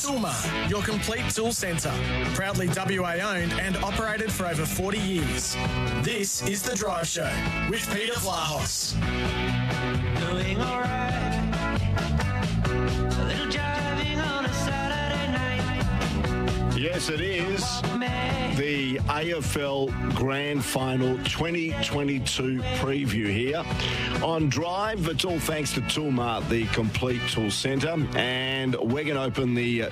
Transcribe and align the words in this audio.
Toolmart, 0.00 0.70
your 0.70 0.82
complete 0.82 1.28
tool 1.28 1.52
centre. 1.52 1.92
Proudly 2.34 2.68
WA 2.68 3.16
owned 3.22 3.52
and 3.52 3.76
operated 3.78 4.32
for 4.32 4.46
over 4.46 4.64
40 4.64 4.98
years. 4.98 5.54
This 6.02 6.42
is 6.48 6.62
The 6.62 6.74
Drive 6.74 7.06
Show 7.06 7.30
with 7.68 7.86
Peter 7.92 8.14
Vlahos. 8.14 8.94
Doing 10.20 10.58
alright. 10.58 11.19
Yes, 16.92 17.08
it 17.08 17.20
is. 17.20 17.82
The 18.58 18.96
AFL 19.06 20.16
Grand 20.16 20.64
Final 20.64 21.16
2022 21.18 22.60
preview 22.78 23.26
here 23.32 23.62
on 24.24 24.48
Drive. 24.48 25.06
It's 25.06 25.24
all 25.24 25.38
thanks 25.38 25.72
to 25.74 25.82
Toolmart, 25.82 26.48
the 26.48 26.66
complete 26.66 27.20
tool 27.28 27.52
centre. 27.52 27.94
And 28.16 28.74
we're 28.74 29.04
going 29.04 29.14
to 29.14 29.22
open 29.22 29.54
the 29.54 29.84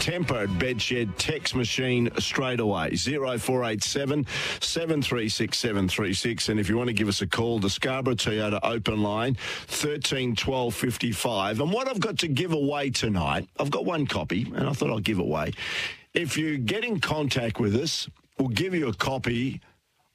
tempered 0.00 0.50
bedshed 0.58 1.12
text 1.16 1.54
machine 1.54 2.10
straight 2.18 2.58
away 2.58 2.96
0487 2.96 4.26
736 4.58 5.56
736. 5.56 6.48
And 6.48 6.58
if 6.58 6.68
you 6.68 6.76
want 6.76 6.88
to 6.88 6.92
give 6.92 7.06
us 7.06 7.22
a 7.22 7.26
call, 7.28 7.60
the 7.60 7.70
Scarborough 7.70 8.16
Toyota 8.16 8.58
open 8.64 9.00
line 9.00 9.36
13 9.68 10.34
12 10.34 10.74
55. 10.74 11.60
And 11.60 11.72
what 11.72 11.86
I've 11.86 12.00
got 12.00 12.18
to 12.18 12.28
give 12.28 12.52
away 12.52 12.90
tonight, 12.90 13.48
I've 13.60 13.70
got 13.70 13.84
one 13.84 14.08
copy, 14.08 14.52
and 14.56 14.68
I 14.68 14.72
thought 14.72 14.90
I'll 14.90 14.98
give 14.98 15.20
away. 15.20 15.52
If 16.14 16.36
you 16.36 16.58
get 16.58 16.84
in 16.84 17.00
contact 17.00 17.58
with 17.58 17.74
us, 17.74 18.06
we'll 18.38 18.48
give 18.48 18.74
you 18.74 18.88
a 18.88 18.92
copy 18.92 19.62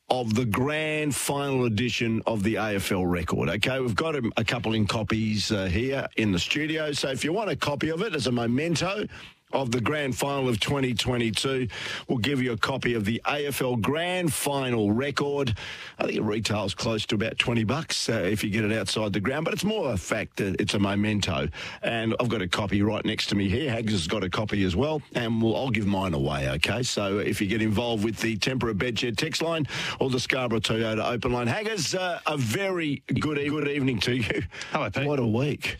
of 0.09 0.35
the 0.35 0.45
grand 0.45 1.15
final 1.15 1.65
edition 1.65 2.21
of 2.27 2.43
the 2.43 2.55
AFL 2.55 3.09
record. 3.09 3.49
Okay, 3.49 3.79
we've 3.79 3.95
got 3.95 4.15
a, 4.15 4.43
couple 4.45 4.73
in 4.73 4.85
copies 4.85 5.52
uh, 5.52 5.65
here 5.65 6.07
in 6.17 6.31
the 6.31 6.38
studio. 6.38 6.91
So 6.91 7.09
if 7.09 7.23
you 7.23 7.33
want 7.33 7.49
a 7.49 7.55
copy 7.55 7.89
of 7.89 8.03
it 8.03 8.13
as 8.13 8.27
a 8.27 8.31
memento 8.31 9.07
of 9.53 9.71
the 9.71 9.79
grand 9.79 10.17
final 10.17 10.49
of 10.49 10.59
2022, 10.59 11.67
we'll 12.08 12.17
give 12.17 12.41
you 12.41 12.52
a 12.52 12.58
copy 12.58 12.94
of 12.94 13.05
the 13.05 13.22
AFL 13.25 13.81
grand 13.81 14.33
final 14.33 14.91
record. 14.91 15.58
I 15.97 16.03
think 16.03 16.17
it 16.17 16.22
retails 16.22 16.75
close 16.75 17.05
to 17.08 17.16
about 17.16 17.39
20 17.39 17.63
bucks 17.63 18.09
uh, 18.09 18.13
if 18.13 18.44
you 18.44 18.49
get 18.49 18.66
it 18.66 18.73
outside 18.73 19.13
the 19.13 19.22
ground, 19.22 19.45
but 19.45 19.53
it's 19.53 19.63
more 19.63 19.94
a 19.94 19.97
fact 19.97 20.38
that 20.38 20.59
it's 20.59 20.73
a 20.73 20.80
memento. 20.80 21.47
And 21.81 22.13
I've 22.19 22.27
got 22.27 22.41
a 22.41 22.47
copy 22.47 22.81
right 22.81 23.03
next 23.05 23.27
to 23.27 23.35
me 23.35 23.47
here. 23.47 23.72
Hags 23.72 23.94
has 23.94 24.07
got 24.07 24.23
a 24.23 24.30
copy 24.30 24.63
as 24.63 24.75
well, 24.75 25.02
and 25.16 25.41
we'll, 25.41 25.55
I'll 25.55 25.69
give 25.69 25.88
mine 25.88 26.13
away, 26.13 26.50
okay? 26.50 26.83
So 26.83 27.19
if 27.19 27.39
you 27.39 27.47
get 27.47 27.61
involved 27.61 28.03
with 28.03 28.17
the 28.17 28.35
Tempera 28.38 28.73
Bedshed 28.73 29.16
text 29.17 29.41
line 29.41 29.66
or 30.02 30.09
the 30.09 30.19
Scarborough 30.19 30.59
Toyota 30.59 31.09
open 31.09 31.31
line, 31.31 31.47
Haggers, 31.47 31.95
uh, 31.95 32.19
a 32.27 32.35
very 32.35 33.02
good, 33.19 33.39
e- 33.39 33.47
good 33.47 33.67
evening 33.69 34.00
to 34.02 34.16
you. 34.16 34.44
Hello, 34.72 34.89
Pete. 34.89 35.07
What 35.07 35.19
a 35.19 35.25
week. 35.25 35.77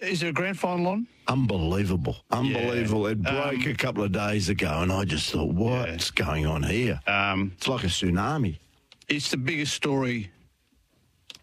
Is 0.00 0.20
there 0.20 0.30
a 0.30 0.32
grand 0.32 0.58
final 0.58 0.88
on? 0.88 1.06
Unbelievable. 1.28 2.16
Unbelievable. 2.30 3.06
It 3.06 3.22
broke 3.22 3.54
Um, 3.54 3.62
a 3.70 3.74
couple 3.74 4.02
of 4.02 4.12
days 4.12 4.48
ago, 4.48 4.80
and 4.82 4.90
I 4.90 5.04
just 5.04 5.30
thought, 5.30 5.52
what's 5.52 6.10
going 6.10 6.46
on 6.46 6.62
here? 6.62 7.00
Um, 7.06 7.52
It's 7.56 7.68
like 7.68 7.84
a 7.84 7.88
tsunami. 7.88 8.56
it's 9.08 9.30
the 9.30 9.36
biggest 9.36 9.74
story 9.74 10.30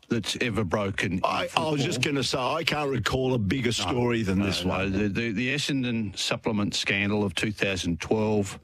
that's 0.10 0.38
ever 0.42 0.64
broken. 0.64 1.20
I, 1.24 1.50
I 1.56 1.70
was 1.70 1.84
just 1.84 2.02
going 2.02 2.16
to 2.16 2.24
say, 2.24 2.38
I 2.40 2.64
can't 2.64 2.90
recall 2.90 3.34
a 3.34 3.38
bigger 3.38 3.72
story 3.74 4.24
than 4.24 4.40
this 4.42 4.64
No, 4.64 4.70
one. 4.70 4.92
the, 4.92 5.08
the, 5.10 5.32
the 5.32 5.54
Essendon 5.54 6.18
supplement 6.18 6.74
scandal 6.74 7.24
of 7.24 7.36
2012. 7.36 8.60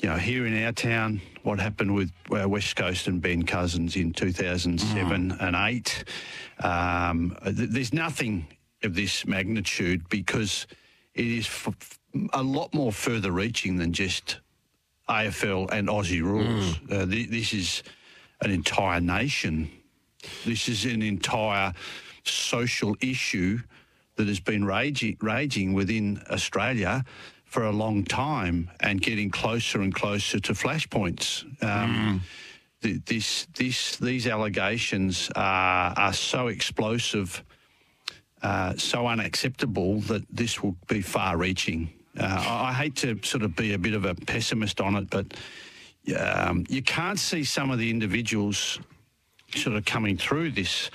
You 0.00 0.08
know, 0.10 0.16
here 0.16 0.46
in 0.46 0.62
our 0.64 0.72
town, 0.72 1.20
what 1.42 1.58
happened 1.60 1.94
with 1.94 2.10
uh, 2.30 2.48
West 2.48 2.74
Coast 2.76 3.06
and 3.06 3.20
Ben 3.22 3.42
Cousins 3.44 3.96
in 3.96 4.12
2007 4.12 5.30
Mm. 5.30 5.40
and 5.40 5.56
8. 5.56 6.04
Um, 6.64 7.36
th- 7.44 7.70
there's 7.70 7.92
nothing 7.94 8.46
of 8.86 8.94
this 8.94 9.26
magnitude 9.26 10.08
because 10.08 10.66
it 11.14 11.26
is 11.26 11.46
f- 11.46 11.98
a 12.32 12.42
lot 12.42 12.72
more 12.72 12.92
further 12.92 13.30
reaching 13.30 13.76
than 13.76 13.92
just 13.92 14.40
AFL 15.08 15.70
and 15.70 15.88
Aussie 15.88 16.22
rules. 16.22 16.78
Mm. 16.78 16.92
Uh, 16.92 17.06
th- 17.06 17.28
this 17.28 17.52
is 17.52 17.82
an 18.42 18.50
entire 18.50 19.00
nation. 19.00 19.70
This 20.44 20.68
is 20.68 20.84
an 20.86 21.02
entire 21.02 21.74
social 22.24 22.96
issue 23.00 23.58
that 24.16 24.26
has 24.28 24.40
been 24.40 24.64
raging, 24.64 25.16
raging 25.20 25.74
within 25.74 26.22
Australia 26.30 27.04
for 27.44 27.64
a 27.64 27.70
long 27.72 28.02
time 28.04 28.70
and 28.80 29.00
getting 29.00 29.30
closer 29.30 29.80
and 29.80 29.94
closer 29.94 30.40
to 30.40 30.52
flashpoints. 30.52 31.44
Um, 31.62 32.22
th- 32.82 33.04
this, 33.04 33.46
this, 33.56 33.96
these 33.96 34.26
allegations 34.26 35.30
are, 35.36 35.94
are 35.96 36.12
so 36.12 36.48
explosive, 36.48 37.44
uh, 38.46 38.76
so 38.76 39.06
unacceptable 39.08 40.00
that 40.02 40.22
this 40.30 40.62
will 40.62 40.76
be 40.86 41.00
far 41.00 41.36
reaching. 41.36 41.90
Uh, 42.18 42.24
I, 42.48 42.68
I 42.70 42.72
hate 42.72 42.94
to 42.96 43.18
sort 43.22 43.42
of 43.42 43.56
be 43.56 43.72
a 43.74 43.78
bit 43.78 43.94
of 43.94 44.04
a 44.04 44.14
pessimist 44.14 44.80
on 44.80 44.94
it, 44.96 45.10
but 45.10 45.26
um, 46.16 46.64
you 46.68 46.80
can't 46.82 47.18
see 47.18 47.42
some 47.44 47.70
of 47.72 47.78
the 47.78 47.90
individuals 47.90 48.78
sort 49.54 49.74
of 49.76 49.84
coming 49.84 50.16
through 50.16 50.52
this. 50.52 50.90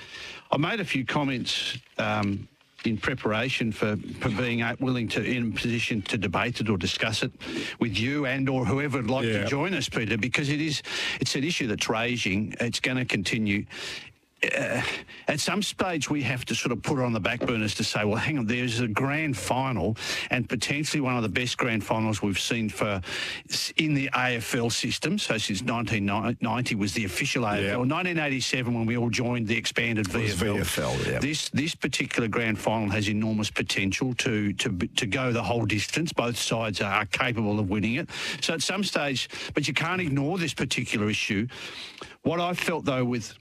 I 0.50 0.56
made 0.56 0.80
a 0.80 0.84
few 0.84 1.04
comments 1.04 1.76
um, 1.98 2.48
in 2.84 2.96
preparation 2.96 3.70
for, 3.70 3.96
for 4.20 4.30
being 4.30 4.64
willing 4.80 5.08
to 5.08 5.22
in 5.22 5.52
position 5.52 6.00
to 6.02 6.16
debate 6.16 6.60
it 6.60 6.68
or 6.70 6.78
discuss 6.78 7.22
it 7.22 7.32
with 7.80 7.98
you 7.98 8.24
and 8.26 8.48
or 8.48 8.64
whoever 8.64 8.98
would 8.98 9.10
like 9.10 9.26
Yeah. 9.26 9.42
to 9.42 9.46
join 9.46 9.74
us, 9.74 9.88
Peter, 9.90 10.16
because 10.16 10.48
it 10.48 10.60
is 10.60 10.82
it's 11.20 11.34
an 11.36 11.44
issue 11.44 11.66
that's 11.66 11.88
raging. 11.88 12.54
It's 12.60 12.80
going 12.80 12.96
to 12.96 13.04
continue. 13.04 13.66
Uh, 14.42 14.82
at 15.28 15.38
some 15.38 15.62
stage, 15.62 16.10
we 16.10 16.20
have 16.22 16.44
to 16.44 16.54
sort 16.54 16.72
of 16.72 16.82
put 16.82 16.98
it 16.98 17.04
on 17.04 17.12
the 17.12 17.20
back 17.20 17.40
burners 17.40 17.74
to 17.76 17.84
say, 17.84 18.04
well, 18.04 18.16
hang 18.16 18.38
on, 18.38 18.46
there's 18.46 18.80
a 18.80 18.88
grand 18.88 19.36
final 19.36 19.96
and 20.30 20.48
potentially 20.48 21.00
one 21.00 21.16
of 21.16 21.22
the 21.22 21.28
best 21.28 21.56
grand 21.56 21.84
finals 21.84 22.22
we've 22.22 22.40
seen 22.40 22.68
for 22.68 23.00
in 23.76 23.94
the 23.94 24.10
AFL 24.12 24.72
system. 24.72 25.18
So 25.18 25.38
since 25.38 25.62
1990 25.62 26.74
was 26.74 26.92
the 26.92 27.04
official 27.04 27.44
AFL. 27.44 27.62
Yeah. 27.62 27.76
1987 27.76 28.74
when 28.74 28.86
we 28.86 28.96
all 28.96 29.10
joined 29.10 29.46
the 29.46 29.56
expanded 29.56 30.06
VFL. 30.06 30.58
VFL, 30.60 31.06
yeah. 31.06 31.18
This 31.20 31.48
this 31.50 31.74
particular 31.74 32.28
grand 32.28 32.58
final 32.58 32.90
has 32.90 33.08
enormous 33.08 33.50
potential 33.50 34.14
to 34.14 34.52
to 34.54 34.70
to 34.70 35.06
go 35.06 35.32
the 35.32 35.42
whole 35.42 35.66
distance. 35.66 36.12
Both 36.12 36.36
sides 36.36 36.80
are 36.80 37.06
capable 37.06 37.60
of 37.60 37.70
winning 37.70 37.94
it. 37.94 38.08
So 38.40 38.54
at 38.54 38.62
some 38.62 38.82
stage, 38.82 39.28
but 39.54 39.68
you 39.68 39.74
can't 39.74 40.00
ignore 40.00 40.38
this 40.38 40.54
particular 40.54 41.08
issue. 41.08 41.46
What 42.22 42.40
I 42.40 42.54
felt 42.54 42.84
though 42.84 43.04
with 43.04 43.34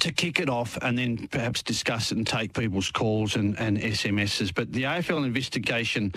to 0.00 0.12
kick 0.12 0.40
it 0.40 0.48
off 0.48 0.78
and 0.80 0.96
then 0.96 1.28
perhaps 1.28 1.62
discuss 1.62 2.12
and 2.12 2.26
take 2.26 2.54
people's 2.54 2.90
calls 2.90 3.36
and, 3.36 3.58
and 3.58 3.78
SMSs. 3.78 4.54
But 4.54 4.72
the 4.72 4.84
AFL 4.84 5.24
investigation 5.24 6.12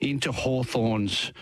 into 0.00 0.30
Hawthorn's 0.30 1.32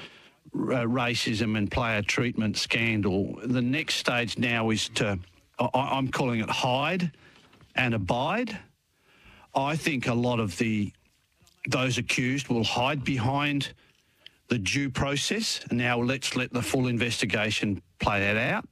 uh, 0.54 0.84
racism 0.84 1.56
and 1.56 1.70
player 1.70 2.02
treatment 2.02 2.56
scandal, 2.56 3.38
the 3.44 3.62
next 3.62 3.96
stage 3.96 4.38
now 4.38 4.70
is 4.70 4.88
to, 4.90 5.18
I, 5.58 5.68
I'm 5.74 6.08
calling 6.08 6.40
it 6.40 6.50
hide 6.50 7.10
and 7.74 7.94
abide. 7.94 8.58
I 9.54 9.76
think 9.76 10.06
a 10.06 10.14
lot 10.14 10.40
of 10.40 10.56
the 10.58 10.92
those 11.68 11.96
accused 11.96 12.48
will 12.48 12.64
hide 12.64 13.04
behind 13.04 13.72
the 14.48 14.58
due 14.58 14.90
process. 14.90 15.60
Now 15.70 16.00
let's 16.00 16.34
let 16.34 16.52
the 16.52 16.60
full 16.60 16.88
investigation 16.88 17.80
play 18.00 18.18
that 18.18 18.36
out. 18.36 18.68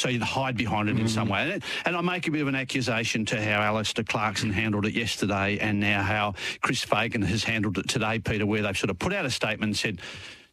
So 0.00 0.08
you'd 0.08 0.22
hide 0.22 0.56
behind 0.56 0.88
it 0.88 0.98
in 0.98 1.08
some 1.08 1.28
mm. 1.28 1.32
way. 1.32 1.52
And, 1.52 1.62
and 1.84 1.96
I 1.96 2.00
make 2.00 2.26
a 2.26 2.30
bit 2.30 2.42
of 2.42 2.48
an 2.48 2.54
accusation 2.54 3.24
to 3.26 3.42
how 3.42 3.60
Alastair 3.60 4.04
Clarkson 4.04 4.50
handled 4.50 4.86
it 4.86 4.94
yesterday 4.94 5.58
and 5.58 5.78
now 5.78 6.02
how 6.02 6.34
Chris 6.62 6.82
Fagan 6.82 7.22
has 7.22 7.44
handled 7.44 7.78
it 7.78 7.88
today, 7.88 8.18
Peter, 8.18 8.46
where 8.46 8.62
they've 8.62 8.76
sort 8.76 8.90
of 8.90 8.98
put 8.98 9.12
out 9.12 9.26
a 9.26 9.30
statement 9.30 9.70
and 9.70 9.76
said, 9.76 10.00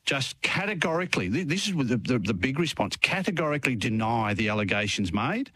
just 0.07 0.41
categorically, 0.41 1.28
this 1.28 1.68
is 1.68 1.75
the, 1.75 1.97
the, 1.97 2.18
the 2.18 2.34
big 2.34 2.59
response, 2.59 2.95
categorically 2.95 3.75
deny 3.75 4.34
the 4.34 4.47
allegations 4.47 5.12
made 5.12 5.51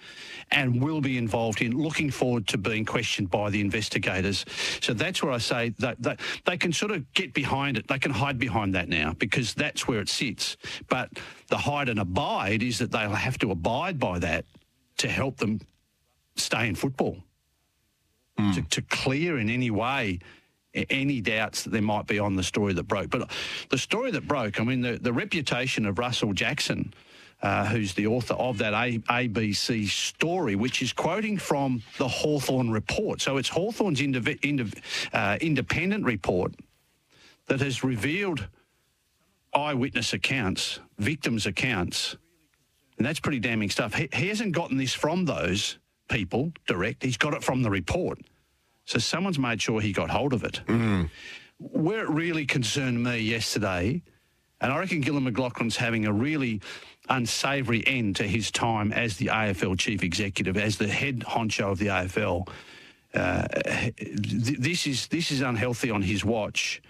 and 0.51 0.84
will 0.84 1.00
be 1.00 1.17
involved 1.17 1.62
in 1.62 1.72
looking 1.72 2.12
forward 2.12 2.45
to 2.50 2.57
being 2.57 2.84
questioned 2.84 3.31
by 3.31 3.50
the 3.50 3.62
investigators. 3.62 4.44
So 4.81 4.94
that's 4.94 5.23
where 5.23 5.31
I 5.31 5.38
say 5.38 5.73
that, 5.79 6.01
that 6.03 6.19
they 6.45 6.57
can 6.57 6.74
sort 6.74 6.92
of 6.92 7.12
get 7.13 7.33
behind 7.33 7.77
it. 7.77 7.88
They 7.88 7.98
can 7.98 8.12
hide 8.12 8.38
behind 8.38 8.75
that 8.75 8.89
now 8.89 9.13
because 9.18 9.53
that's 9.53 9.88
where 9.88 10.01
it 10.01 10.09
sits. 10.09 10.57
But 10.89 11.09
the 11.48 11.57
hide 11.57 11.88
and 11.88 12.00
abide 12.00 12.62
is 12.62 12.77
that 12.80 12.92
they'll 12.92 13.09
have 13.12 13.38
to 13.39 13.51
abide 13.51 14.00
by 14.00 14.19
that 14.19 14.44
to 14.98 15.07
help 15.07 15.38
them 15.38 15.62
stay 16.36 16.68
in 16.68 16.75
football. 16.75 17.24
Hmm. 18.38 18.51
To, 18.51 18.62
to 18.63 18.81
clear 18.81 19.38
in 19.39 19.50
any 19.50 19.71
way 19.71 20.19
any 20.73 21.21
doubts 21.21 21.63
that 21.63 21.71
there 21.71 21.81
might 21.81 22.07
be 22.07 22.19
on 22.19 22.35
the 22.35 22.44
story 22.44 22.73
that 22.73 22.83
broke. 22.83 23.09
But 23.09 23.29
the 23.69 23.77
story 23.77 24.12
that 24.12 24.27
broke, 24.27 24.59
I 24.59 24.63
mean, 24.63 24.81
the, 24.81 24.97
the 24.97 25.13
reputation 25.13 25.85
of 25.85 26.00
Russell 26.00 26.33
Jackson, 26.33 26.94
uh, 27.41 27.65
who's 27.65 27.94
the 27.94 28.07
author 28.07 28.35
of 28.35 28.57
that 28.59 28.73
a- 28.73 29.00
ABC 29.00 29.89
story, 29.89 30.56
which 30.56 30.81
is 30.81 30.94
quoting 30.94 31.38
from 31.38 31.81
the 31.97 32.07
Hawthorn 32.07 32.69
report. 32.71 33.21
So 33.21 33.38
it's 33.38 33.50
Hawthorn's 33.50 34.00
indiv- 34.00 34.39
indiv- 34.41 34.79
uh, 35.13 35.38
independent 35.41 36.06
report 36.06 36.53
that 37.47 37.59
has 37.59 37.83
revealed 37.83 38.47
eyewitness 39.53 40.13
accounts, 40.13 40.79
victims' 40.97 41.45
accounts. 41.45 42.15
And 42.97 43.06
that's 43.06 43.19
pretty 43.19 43.39
damning 43.39 43.69
stuff. 43.69 43.94
He, 43.94 44.07
he 44.13 44.27
hasn't 44.29 44.53
gotten 44.53 44.77
this 44.77 44.94
from 44.94 45.25
those 45.25 45.77
people 46.09 46.51
direct, 46.67 47.03
he's 47.03 47.17
got 47.17 47.33
it 47.33 47.44
from 47.44 47.62
the 47.63 47.69
report. 47.69 48.19
So 48.91 48.99
someone's 48.99 49.39
made 49.39 49.61
sure 49.61 49.79
he 49.79 49.93
got 49.93 50.09
hold 50.09 50.33
of 50.33 50.43
it. 50.43 50.59
where 51.59 52.03
it 52.03 52.09
really 52.09 52.45
concerned 52.45 53.01
me 53.01 53.19
yesterday, 53.19 54.01
and 54.59 54.73
I 54.73 54.77
reckon 54.79 54.99
Gillon 54.99 55.23
McLachlan's 55.23 55.77
having 55.77 56.05
a 56.05 56.11
really 56.11 56.59
unsavoury 57.07 57.83
end 57.88 58.17
to 58.17 58.23
his 58.23 58.51
time 58.51 58.91
as 58.91 59.15
the 59.15 59.27
AFL 59.27 59.79
chief 59.79 60.03
executive, 60.03 60.57
as 60.57 60.77
the 60.77 60.89
head 60.89 61.19
honcho 61.21 61.71
of 61.71 61.77
the 61.77 61.85
AFL. 61.88 62.49
Uh, 63.13 63.47
th- 63.97 64.59
this 64.59 64.85
is 64.88 65.07
this 65.07 65.31
is 65.31 65.39
unhealthy 65.39 65.89
on 65.89 66.01
his 66.01 66.25
watch. 66.25 66.81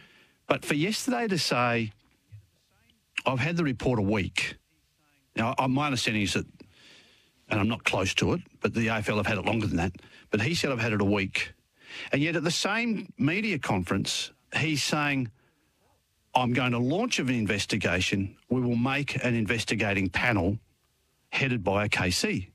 But 0.48 0.66
for 0.66 0.74
yesterday 0.74 1.28
to 1.28 1.38
say, 1.38 1.92
I've 3.28 3.40
had 3.40 3.58
the 3.58 3.64
report 3.64 4.00
a 4.00 4.04
week. 4.04 4.56
Now, 5.36 5.54
my 5.70 5.86
understanding 5.86 6.24
is 6.24 6.34
that, 6.34 6.48
and 7.50 7.60
I'm 7.60 7.68
not 7.68 7.84
close 7.84 8.16
to 8.16 8.34
it, 8.34 8.42
but 8.60 8.74
the 8.74 8.88
AFL 8.88 9.18
have 9.18 9.28
had 9.28 9.38
it 9.38 9.46
longer 9.46 9.68
than 9.68 9.78
that. 9.78 9.92
But 10.32 10.42
he 10.42 10.56
said 10.56 10.72
I've 10.72 10.80
had 10.82 10.94
it 10.94 11.02
a 11.02 11.06
week, 11.06 11.54
and 12.12 12.22
yet 12.22 12.36
at 12.36 12.44
the 12.44 12.52
same 12.52 13.12
media 13.18 13.60
conference, 13.60 14.32
he's 14.56 14.84
saying. 14.84 15.32
I'm 16.34 16.54
going 16.54 16.72
to 16.72 16.80
launch 16.80 17.20
an 17.20 17.30
investigation. 17.30 18.38
We 18.50 18.62
will 18.62 18.78
make 18.78 19.22
an 19.22 19.36
investigating 19.36 20.10
panel 20.10 20.60
headed 21.30 21.62
by 21.62 21.84
a 21.84 21.90
KC. 21.90 22.48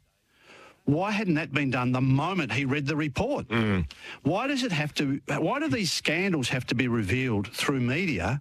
Why 0.86 1.10
hadn't 1.10 1.34
that 1.34 1.52
been 1.52 1.70
done 1.70 1.92
the 1.92 2.00
moment 2.00 2.52
he 2.52 2.64
read 2.64 2.86
the 2.86 2.96
report? 2.96 3.48
Mm. 3.48 3.84
Why 4.22 4.46
does 4.46 4.62
it 4.62 4.72
have 4.72 4.94
to? 4.94 5.20
Why 5.28 5.58
do 5.58 5.68
these 5.68 5.92
scandals 5.92 6.48
have 6.48 6.64
to 6.68 6.74
be 6.74 6.88
revealed 6.88 7.48
through 7.48 7.80
media, 7.80 8.40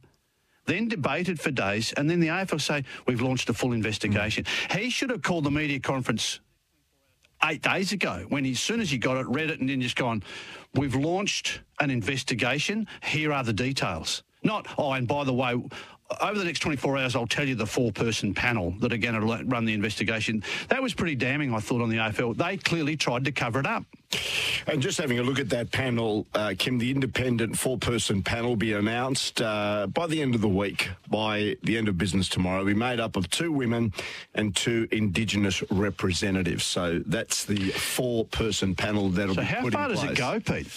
then 0.68 0.88
debated 0.88 1.40
for 1.40 1.52
days, 1.52 1.92
and 1.98 2.10
then 2.10 2.20
the 2.22 2.28
AFL 2.28 2.62
say 2.62 2.86
we've 3.08 3.22
launched 3.22 3.50
a 3.50 3.54
full 3.54 3.74
investigation? 3.74 4.44
Mm. 4.44 4.80
He 4.80 4.90
should 4.90 5.10
have 5.10 5.24
called 5.24 5.44
the 5.44 5.52
media 5.52 5.80
conference 5.80 6.40
eight 7.46 7.62
days 7.62 7.92
ago 7.92 8.26
when 8.30 8.44
he, 8.44 8.52
as 8.52 8.60
soon 8.60 8.80
as 8.80 8.90
he 8.90 8.98
got 8.98 9.18
it, 9.18 9.28
read 9.28 9.50
it, 9.50 9.60
and 9.60 9.70
then 9.70 9.82
just 9.82 9.96
gone, 9.96 10.24
we've 10.74 10.96
launched 10.96 11.62
an 11.80 11.90
investigation. 11.92 12.88
Here 13.04 13.32
are 13.32 13.44
the 13.44 13.54
details. 13.54 14.24
Not, 14.44 14.68
oh, 14.78 14.92
and 14.92 15.08
by 15.08 15.24
the 15.24 15.34
way, 15.34 15.56
over 16.22 16.38
the 16.38 16.46
next 16.46 16.60
24 16.60 16.98
hours, 16.98 17.16
I'll 17.16 17.26
tell 17.28 17.48
you 17.48 17.56
the 17.56 17.66
four 17.66 17.92
person 17.92 18.34
panel 18.34 18.72
that 18.80 18.94
are 18.94 18.98
going 18.98 19.16
to 19.20 19.44
run 19.46 19.66
the 19.66 19.74
investigation. 19.74 20.44
That 20.70 20.82
was 20.82 20.94
pretty 20.94 21.16
damning, 21.16 21.54
I 21.54 21.60
thought, 21.60 21.82
on 21.82 21.90
the 21.90 21.98
AFL. 21.98 22.38
They 22.38 22.58
clearly 22.58 22.96
tried 22.96 23.26
to 23.26 23.32
cover 23.32 23.60
it 23.60 23.66
up. 23.66 23.84
And 24.68 24.82
just 24.82 24.98
having 24.98 25.20
a 25.20 25.24
look 25.24 25.40
at 25.40 25.50
that 25.50 25.72
panel, 25.72 26.26
uh, 26.34 26.54
Kim, 26.58 26.78
the 26.78 26.90
independent 26.92 27.58
four 27.58 27.78
person 27.78 28.22
panel 28.22 28.56
be 28.56 28.74
announced 28.74 29.42
uh, 29.42 29.88
by 29.88 30.08
the 30.08 30.22
end 30.22 30.36
of 30.36 30.42
the 30.42 30.48
week, 30.48 30.90
by 31.10 31.58
the 31.64 31.78
end 31.78 31.88
of 31.90 31.98
business 31.98 32.30
tomorrow. 32.30 32.58
We'll 32.64 32.74
be 32.74 32.80
made 32.80 33.00
up 33.00 33.16
of 33.18 33.30
two 33.30 33.52
women 33.52 33.92
and 34.36 34.56
two 34.56 34.88
Indigenous 34.92 35.64
representatives. 35.72 36.64
So 36.64 37.02
that's 37.08 37.44
the 37.46 37.58
four 37.72 38.26
person 38.26 38.74
panel 38.76 39.10
that'll 39.10 39.36
So, 39.36 39.42
be 39.42 39.48
how 39.48 39.62
put 39.62 39.74
far 39.74 39.90
in 39.90 39.96
does 39.96 40.04
it 40.04 40.16
go, 40.16 40.40
Pete? 40.40 40.68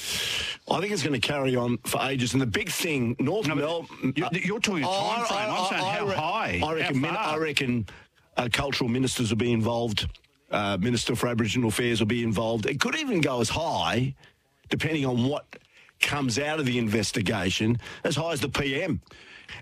I 0.71 0.81
think 0.81 0.93
it's 0.93 1.03
going 1.03 1.19
to 1.19 1.27
carry 1.27 1.55
on 1.55 1.79
for 1.87 2.01
ages. 2.03 2.33
And 2.33 2.43
the 2.43 2.47
big 2.47 2.71
thing, 2.71 3.15
North 3.21 3.47
No, 3.47 3.55
Melbourne. 3.55 4.15
you- 4.17 4.27
you're 4.33 4.61
talking 4.61 4.85
a 4.85 4.89
time 5.27 5.49
frame. 5.49 5.51
I'm 5.51 5.69
saying 5.69 5.85
how 5.85 6.07
high, 6.09 6.61
I 6.65 6.73
reckon, 6.75 6.95
how 6.97 7.01
min- 7.01 7.15
far? 7.15 7.35
I 7.35 7.37
reckon 7.39 7.87
uh, 8.37 8.49
cultural 8.53 8.89
ministers 8.91 9.31
will 9.31 9.37
be 9.39 9.53
involved. 9.53 10.07
Uh, 10.51 10.79
Minister 10.81 11.15
for 11.15 11.29
Aboriginal 11.29 11.69
Affairs 11.69 12.01
will 12.01 12.07
be 12.07 12.23
involved. 12.23 12.65
It 12.67 12.81
could 12.81 12.97
even 12.97 13.21
go 13.21 13.41
as 13.41 13.51
high, 13.51 14.15
depending 14.71 15.05
on 15.05 15.25
what 15.25 15.45
comes 16.01 16.39
out 16.39 16.61
of 16.61 16.67
the 16.67 16.79
investigation, 16.79 17.79
as 18.05 18.17
high 18.17 18.33
as 18.33 18.41
the 18.41 18.49
PM. 18.49 19.01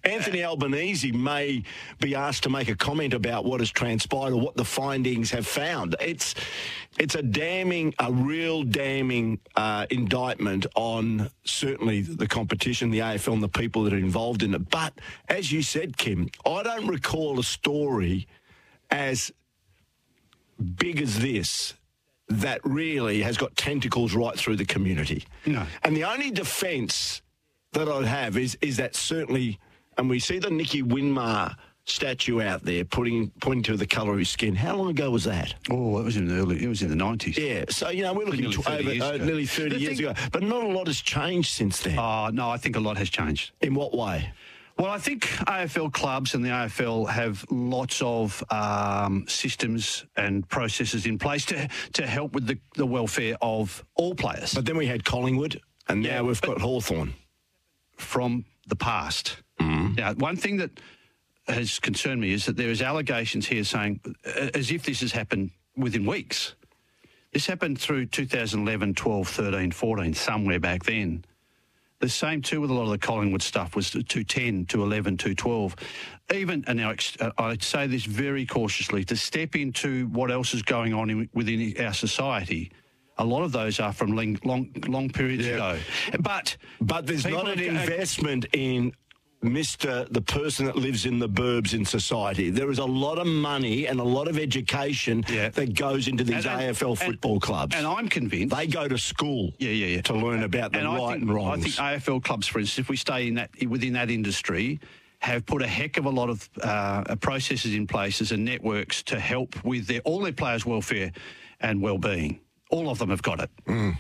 Anthony 0.05 0.43
Albanese 0.45 1.13
may 1.13 1.63
be 2.01 2.15
asked 2.15 2.43
to 2.45 2.51
make 2.51 2.69
a 2.69 2.77
comment 2.77 3.15
about 3.15 3.45
what 3.45 3.61
has 3.61 3.71
transpired 3.71 4.33
or 4.33 4.41
what 4.41 4.57
the 4.57 4.65
findings 4.65 5.31
have 5.31 5.47
found. 5.47 5.95
It's 6.01 6.35
it's 6.99 7.15
a 7.15 7.23
damning, 7.23 7.95
a 7.99 8.11
real 8.11 8.63
damning 8.63 9.39
uh, 9.55 9.87
indictment 9.91 10.67
on 10.75 11.31
certainly 11.45 12.01
the 12.01 12.27
competition, 12.27 12.91
the 12.91 13.01
AFL, 13.01 13.35
and 13.35 13.43
the 13.43 13.49
people 13.49 13.85
that 13.85 13.93
are 13.93 13.99
involved 13.99 14.43
in 14.43 14.55
it. 14.55 14.71
But 14.71 14.95
as 15.29 15.53
you 15.53 15.63
said, 15.63 15.97
Kim, 15.97 16.31
I 16.45 16.63
don't 16.63 16.87
recall 16.87 17.39
a 17.39 17.45
story 17.45 18.27
as 18.91 19.31
big 20.77 21.03
as 21.03 21.19
this 21.19 21.75
that 22.29 22.61
really 22.65 23.23
has 23.23 23.37
got 23.37 23.55
tentacles 23.57 24.15
right 24.15 24.37
through 24.37 24.57
the 24.57 24.65
community. 24.65 25.25
No. 25.45 25.65
And 25.85 25.97
the 25.97 26.05
only 26.05 26.31
defence 26.31 27.23
that 27.73 27.89
I'd 27.89 28.05
have 28.07 28.37
is 28.37 28.57
is 28.61 28.77
that 28.79 28.95
certainly, 28.97 29.59
and 29.99 30.09
we 30.11 30.19
see 30.19 30.39
the 30.39 30.51
Nicky 30.51 30.83
Winmar 30.83 31.55
statue 31.89 32.41
out 32.43 32.65
there 32.65 32.85
putting 32.85 33.31
pointing 33.41 33.63
to 33.63 33.77
the 33.77 33.87
colour 33.87 34.13
of 34.15 34.19
his 34.19 34.29
skin. 34.29 34.57
How 34.57 34.75
long 34.75 34.91
ago 34.91 35.09
was 35.11 35.23
that? 35.25 35.55
Oh, 35.71 35.99
it 36.01 36.05
was 36.05 36.17
in 36.17 36.27
the 36.27 36.35
early. 36.35 36.63
It 36.65 36.69
was 36.69 36.83
in 36.83 36.89
the 36.89 36.97
nineties. 36.97 37.39
Yeah, 37.39 37.65
so 37.69 37.91
you 37.91 38.03
know 38.03 38.13
we're 38.13 38.25
looking 38.25 38.41
Nearly 38.41 38.57
to 38.57 38.63
30 38.63 38.83
over, 38.83 38.93
years 38.93 39.03
uh, 39.03 39.15
ago. 39.15 39.25
nearly 39.25 39.47
thirty 39.47 39.75
The 39.77 39.81
years 39.81 39.99
thing- 39.99 40.07
ago, 40.09 40.21
but 40.33 40.43
not 40.43 40.65
a 40.65 40.69
lot 40.69 40.89
has 40.89 41.01
changed 41.01 41.51
since 41.53 41.81
then. 41.81 41.97
Oh 41.99 42.31
no, 42.33 42.51
I 42.51 42.57
think 42.57 42.75
a 42.77 42.81
lot 42.81 42.97
has 42.99 43.09
changed. 43.09 43.53
In 43.61 43.75
what 43.75 43.97
way? 43.97 44.33
Well, 44.79 44.91
I 44.91 44.99
think 44.99 45.23
AFL 45.47 45.91
clubs 45.93 46.35
and 46.35 46.45
the 46.45 46.51
AFL 46.51 47.09
have 47.09 47.47
lots 47.51 48.03
of 48.03 48.45
um, 48.51 49.25
systems 49.27 50.05
and 50.17 50.47
processes 50.49 51.07
in 51.07 51.19
place 51.19 51.47
to 51.47 51.69
to 51.95 52.07
help 52.07 52.33
with 52.35 52.47
the, 52.47 52.59
the 52.75 52.85
welfare 52.85 53.37
of 53.41 53.83
all 53.95 54.15
players 54.15 54.53
But 54.55 54.67
then 54.67 54.77
we 54.77 54.87
had 54.87 55.03
Collingwood, 55.05 55.61
and 55.89 56.03
now 56.03 56.09
Yeah, 56.09 56.23
we've 56.23 56.41
got 56.43 56.61
Hawthorn. 56.61 57.15
from 57.97 58.45
the 58.67 58.77
past. 58.77 59.37
Now, 59.59 60.13
one 60.15 60.37
thing 60.37 60.59
that 60.59 60.71
has 61.49 61.79
concerned 61.79 62.21
me 62.21 62.33
is 62.35 62.45
that 62.45 62.57
there 62.57 62.69
is 62.71 62.83
allegations 62.83 63.47
here 63.47 63.65
saying, 63.65 64.01
as 64.55 64.71
if 64.71 64.83
this 64.83 65.01
has 65.01 65.13
happened 65.13 65.51
within 65.77 66.05
weeks. 66.05 66.55
This 67.33 67.47
happened 67.47 67.79
through 67.79 68.07
2011, 68.07 68.95
12, 68.95 69.29
13, 69.29 69.71
14, 69.71 70.15
somewhere 70.15 70.61
back 70.61 70.85
then. 70.85 71.25
The 71.99 72.09
same 72.11 72.43
too 72.43 72.61
with 72.61 72.71
a 72.71 72.75
lot 72.75 72.83
of 72.85 72.91
the 72.91 72.99
Collingwood 72.99 73.43
stuff 73.43 73.75
was 73.75 73.91
210, 73.91 74.67
211, 74.67 75.17
212. 75.17 75.77
Even, 76.35 76.63
and 76.67 76.79
now 76.79 76.95
uh, 77.21 77.31
I 77.39 77.57
say 77.59 77.87
this 77.87 78.05
very 78.05 78.45
cautiously, 78.45 79.03
to 79.05 79.17
step 79.17 79.57
into 79.57 80.07
what 80.09 80.31
else 80.31 80.53
is 80.53 80.63
going 80.63 80.93
on 80.93 81.09
in, 81.09 81.29
within 81.33 81.75
our 81.81 81.95
society, 81.95 82.71
a 83.17 83.25
lot 83.25 83.45
of 83.45 83.53
those 83.53 83.81
are 83.81 83.95
from 83.95 84.13
long, 84.15 84.39
long, 84.45 84.71
long 84.87 85.09
periods 85.09 85.47
ago. 85.47 85.79
But 86.21 86.59
But 86.83 87.07
there's 87.07 87.27
not 87.27 87.49
an 87.49 87.59
have- 87.59 87.89
investment 87.89 88.45
in 88.53 88.93
Mr. 89.43 90.11
the 90.13 90.21
person 90.21 90.67
that 90.67 90.77
lives 90.77 91.07
in 91.07 91.19
the 91.19 91.29
burbs 91.29 91.75
in 91.75 91.85
society. 91.85 92.51
There 92.51 92.71
is 92.71 92.79
a 92.79 92.85
lot 92.85 93.19
of 93.19 93.27
money 93.27 93.87
and 93.87 94.01
a 94.01 94.05
lot 94.05 94.29
of 94.29 94.39
education 94.39 95.25
Yeah. 95.29 95.51
that 95.51 95.75
goes 95.75 96.09
into 96.09 96.25
these 96.25 96.47
And- 96.47 96.61
and- 96.61 96.63
AFL 96.77 96.91
and- 96.91 96.99
football 96.99 97.39
clubs. 97.39 97.75
And 97.77 97.87
I'm 97.87 98.09
convinced. 98.09 98.57
they 98.57 98.67
go 98.67 98.89
to 98.89 98.99
school 98.99 99.53
Yeah, 99.59 99.71
yeah, 99.71 99.87
yeah. 99.97 100.01
to 100.03 100.15
learn 100.15 100.43
about 100.43 100.73
the 100.73 100.79
right 100.79 100.87
I 100.87 101.11
think, 101.13 101.23
and 101.23 101.35
wrongs. 101.35 101.79
I 101.79 101.99
think 101.99 102.03
AFL 102.03 102.21
clubs, 102.21 102.47
for 102.47 102.59
instance, 102.61 102.79
if 102.79 102.89
we 102.89 102.97
stay 102.97 103.27
in 103.29 103.35
that 103.35 103.51
within 103.67 103.93
that 103.93 104.11
industry, 104.11 104.81
have 105.21 105.47
put 105.47 105.63
a 105.63 105.67
heck 105.67 105.97
of 105.97 106.07
a 106.07 106.11
lot 106.11 106.29
of 106.31 106.49
uh, 106.63 107.15
processes 107.17 107.75
in 107.75 107.87
places 107.87 108.33
and 108.33 108.45
networks 108.45 109.03
to 109.05 109.19
help 109.21 109.63
with 109.65 109.87
their, 109.87 110.01
all 110.01 110.21
their 110.21 110.33
players' 110.33 110.65
welfare 110.67 111.11
and 111.61 111.81
well-being. 111.81 112.41
All 112.71 112.91
of 112.91 112.99
them 112.99 113.11
have 113.11 113.23
got 113.23 113.41
it. 113.41 113.51
Mm. 113.67 113.97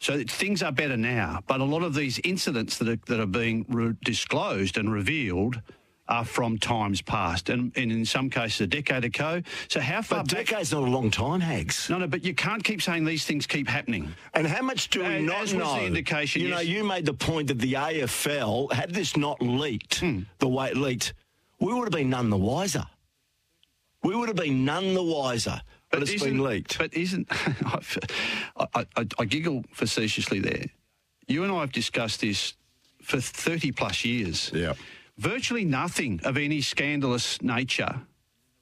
So 0.00 0.22
things 0.22 0.62
are 0.62 0.70
better 0.72 0.96
now, 0.96 1.40
but 1.46 1.60
a 1.60 1.64
lot 1.64 1.82
of 1.82 1.94
these 1.94 2.20
incidents 2.22 2.78
that 2.78 2.88
are, 2.88 2.98
that 3.06 3.20
are 3.20 3.26
being 3.26 3.64
re- 3.68 3.94
disclosed 4.04 4.76
and 4.78 4.92
revealed 4.92 5.60
are 6.06 6.24
from 6.24 6.56
times 6.56 7.02
past, 7.02 7.50
and, 7.50 7.70
and 7.76 7.92
in 7.92 8.02
some 8.06 8.30
cases 8.30 8.62
a 8.62 8.66
decade 8.66 9.04
ago. 9.04 9.42
So 9.68 9.78
how 9.80 10.00
far 10.00 10.20
but 10.24 10.34
back? 10.34 10.46
decade's 10.46 10.72
not 10.72 10.84
a 10.84 10.90
long 10.90 11.10
time, 11.10 11.40
Hags. 11.40 11.90
No, 11.90 11.98
no, 11.98 12.06
but 12.06 12.24
you 12.24 12.32
can't 12.32 12.64
keep 12.64 12.80
saying 12.80 13.04
these 13.04 13.26
things 13.26 13.46
keep 13.46 13.68
happening. 13.68 14.14
And 14.32 14.46
how 14.46 14.62
much 14.62 14.88
do 14.88 15.02
we 15.02 15.20
not 15.20 15.42
as 15.42 15.54
was 15.54 15.74
the 15.74 15.84
indication, 15.84 16.40
you 16.40 16.48
know, 16.48 16.60
you 16.60 16.82
made 16.82 17.04
the 17.04 17.12
point 17.12 17.48
that 17.48 17.58
the 17.58 17.74
AFL, 17.74 18.72
had 18.72 18.94
this 18.94 19.16
not 19.18 19.42
leaked 19.42 19.98
Hmm. 20.00 20.20
the 20.38 20.48
way 20.48 20.68
it 20.68 20.76
leaked, 20.78 21.12
we 21.60 21.74
would 21.74 21.84
have 21.84 21.92
been 21.92 22.08
none 22.08 22.30
the 22.30 22.38
wiser. 22.38 22.86
We 24.02 24.14
would 24.14 24.28
have 24.28 24.36
been 24.36 24.64
none 24.64 24.94
the 24.94 25.02
wiser. 25.02 25.60
But, 25.90 26.02
it's 26.02 26.22
been 26.22 26.42
leaked. 26.42 26.78
But 26.78 26.94
isn't 26.94 27.26
I, 27.30 27.80
I, 28.74 28.86
I, 28.96 29.06
I 29.18 29.24
giggle 29.24 29.64
facetiously 29.72 30.40
there. 30.40 30.64
You 31.26 31.44
and 31.44 31.52
I 31.52 31.60
have 31.60 31.72
discussed 31.72 32.20
this 32.20 32.54
for 33.02 33.20
thirty 33.20 33.72
plus 33.72 34.04
years. 34.04 34.50
Yeah. 34.54 34.74
Virtually 35.16 35.64
nothing 35.64 36.20
of 36.24 36.36
any 36.36 36.60
scandalous 36.60 37.40
nature 37.42 38.02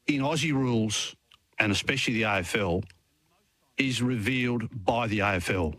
in 0.06 0.23
Aussie 0.23 0.52
rules 0.52 1.14
and 1.59 1.73
especially 1.73 2.14
the 2.14 2.23
AFL 2.23 2.85
is 3.78 4.02
revealed 4.02 4.68
by 4.85 5.06
the 5.06 5.21
AFL. 5.21 5.75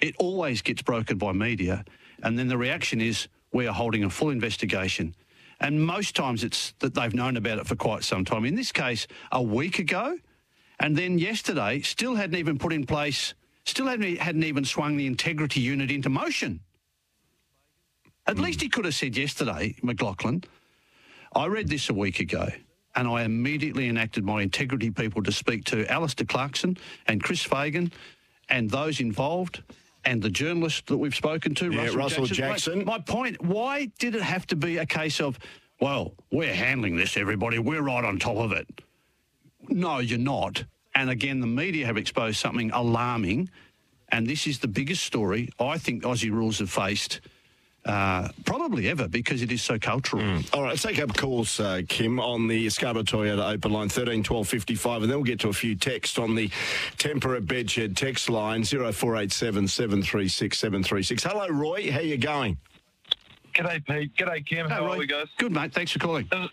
It 0.00 0.14
always 0.18 0.62
gets 0.62 0.82
broken 0.82 1.16
by 1.16 1.32
media, 1.32 1.84
and 2.22 2.38
then 2.38 2.48
the 2.48 2.58
reaction 2.58 3.00
is 3.00 3.28
we 3.52 3.66
are 3.66 3.72
holding 3.72 4.04
a 4.04 4.10
full 4.10 4.30
investigation. 4.30 5.14
And 5.60 5.84
most 5.84 6.14
times 6.14 6.44
it's 6.44 6.72
that 6.80 6.94
they've 6.94 7.14
known 7.14 7.36
about 7.36 7.58
it 7.58 7.66
for 7.66 7.76
quite 7.76 8.04
some 8.04 8.24
time. 8.24 8.44
In 8.44 8.54
this 8.54 8.72
case, 8.72 9.06
a 9.32 9.42
week 9.42 9.78
ago, 9.78 10.18
and 10.78 10.96
then 10.96 11.18
yesterday, 11.18 11.80
still 11.80 12.14
hadn't 12.14 12.36
even 12.36 12.58
put 12.58 12.72
in 12.72 12.84
place, 12.84 13.34
still 13.64 13.86
hadn't, 13.86 14.18
hadn't 14.18 14.44
even 14.44 14.64
swung 14.64 14.96
the 14.96 15.06
integrity 15.06 15.60
unit 15.60 15.90
into 15.90 16.10
motion. 16.10 16.60
At 18.26 18.36
hmm. 18.36 18.42
least 18.42 18.60
he 18.60 18.68
could 18.68 18.84
have 18.84 18.94
said 18.94 19.16
yesterday, 19.16 19.74
McLachlan, 19.82 20.44
I 21.34 21.46
read 21.46 21.68
this 21.68 21.88
a 21.88 21.94
week 21.94 22.20
ago 22.20 22.48
and 22.94 23.06
I 23.06 23.22
immediately 23.22 23.88
enacted 23.88 24.24
my 24.24 24.42
integrity 24.42 24.90
people 24.90 25.22
to 25.22 25.32
speak 25.32 25.64
to 25.66 25.90
Alastair 25.92 26.26
Clarkson 26.26 26.78
and 27.06 27.22
Chris 27.22 27.42
Fagan 27.42 27.92
and 28.48 28.70
those 28.70 29.00
involved 29.00 29.62
and 30.06 30.22
the 30.22 30.30
journalist 30.30 30.86
that 30.86 30.96
we've 30.96 31.14
spoken 31.14 31.54
to, 31.56 31.70
Yeah, 31.70 31.82
Russell, 31.82 31.98
Russell 31.98 32.26
Jackson. 32.26 32.74
Jackson. 32.74 32.84
My, 32.86 32.96
my 32.96 32.98
point: 33.00 33.42
Why 33.44 33.90
did 33.98 34.14
it 34.14 34.22
have 34.22 34.46
to 34.46 34.56
be 34.56 34.78
a 34.78 34.86
case 34.86 35.20
of, 35.20 35.38
well, 35.80 36.14
we're 36.32 36.54
handling 36.54 36.96
this, 36.96 37.16
everybody, 37.16 37.58
we're 37.58 37.82
right 37.82 38.04
on 38.04 38.18
top 38.18 38.36
of 38.38 38.52
it? 38.52 38.66
No, 39.68 39.98
you're 39.98 40.18
not. 40.18 40.64
And 40.94 41.10
again, 41.10 41.40
the 41.40 41.46
media 41.46 41.84
have 41.84 41.96
exposed 41.98 42.38
something 42.38 42.70
alarming, 42.70 43.50
and 44.08 44.26
this 44.26 44.46
is 44.46 44.60
the 44.60 44.68
biggest 44.68 45.04
story 45.04 45.50
I 45.60 45.76
think 45.76 46.04
Aussie 46.04 46.30
rules 46.30 46.60
have 46.60 46.70
faced. 46.70 47.20
Uh, 47.86 48.28
probably 48.44 48.88
ever 48.88 49.06
because 49.06 49.42
it 49.42 49.52
is 49.52 49.62
so 49.62 49.78
cultural. 49.78 50.22
All 50.52 50.62
right, 50.62 50.70
let's 50.70 50.82
take 50.82 50.98
up 51.00 51.16
calls, 51.16 51.60
uh, 51.60 51.82
Kim, 51.88 52.18
on 52.18 52.48
the 52.48 52.68
Scarborough 52.68 53.04
Toyota 53.04 53.52
open 53.52 53.70
line 53.70 53.88
13 53.88 54.24
12 54.24 54.48
55, 54.48 55.02
and 55.02 55.10
then 55.10 55.18
we'll 55.18 55.24
get 55.24 55.38
to 55.40 55.48
a 55.50 55.52
few 55.52 55.76
texts 55.76 56.18
on 56.18 56.34
the 56.34 56.50
Tempera 56.98 57.40
Bedshed 57.40 57.94
text 57.94 58.28
line 58.28 58.64
0487 58.64 59.68
736 59.68 60.58
736. 60.58 61.22
Hello, 61.22 61.46
Roy. 61.48 61.92
How 61.92 62.00
you 62.00 62.16
going? 62.18 62.56
G'day, 63.54 63.86
Pete. 63.86 64.16
G'day, 64.16 64.44
Kim. 64.44 64.68
How 64.68 64.84
Hey, 64.84 64.92
are 64.94 64.98
we, 64.98 65.06
guys? 65.06 65.28
Good, 65.38 65.52
mate. 65.52 65.72
Thanks 65.72 65.92
for 65.92 66.00
calling. 66.00 66.26
Uh, 66.32 66.48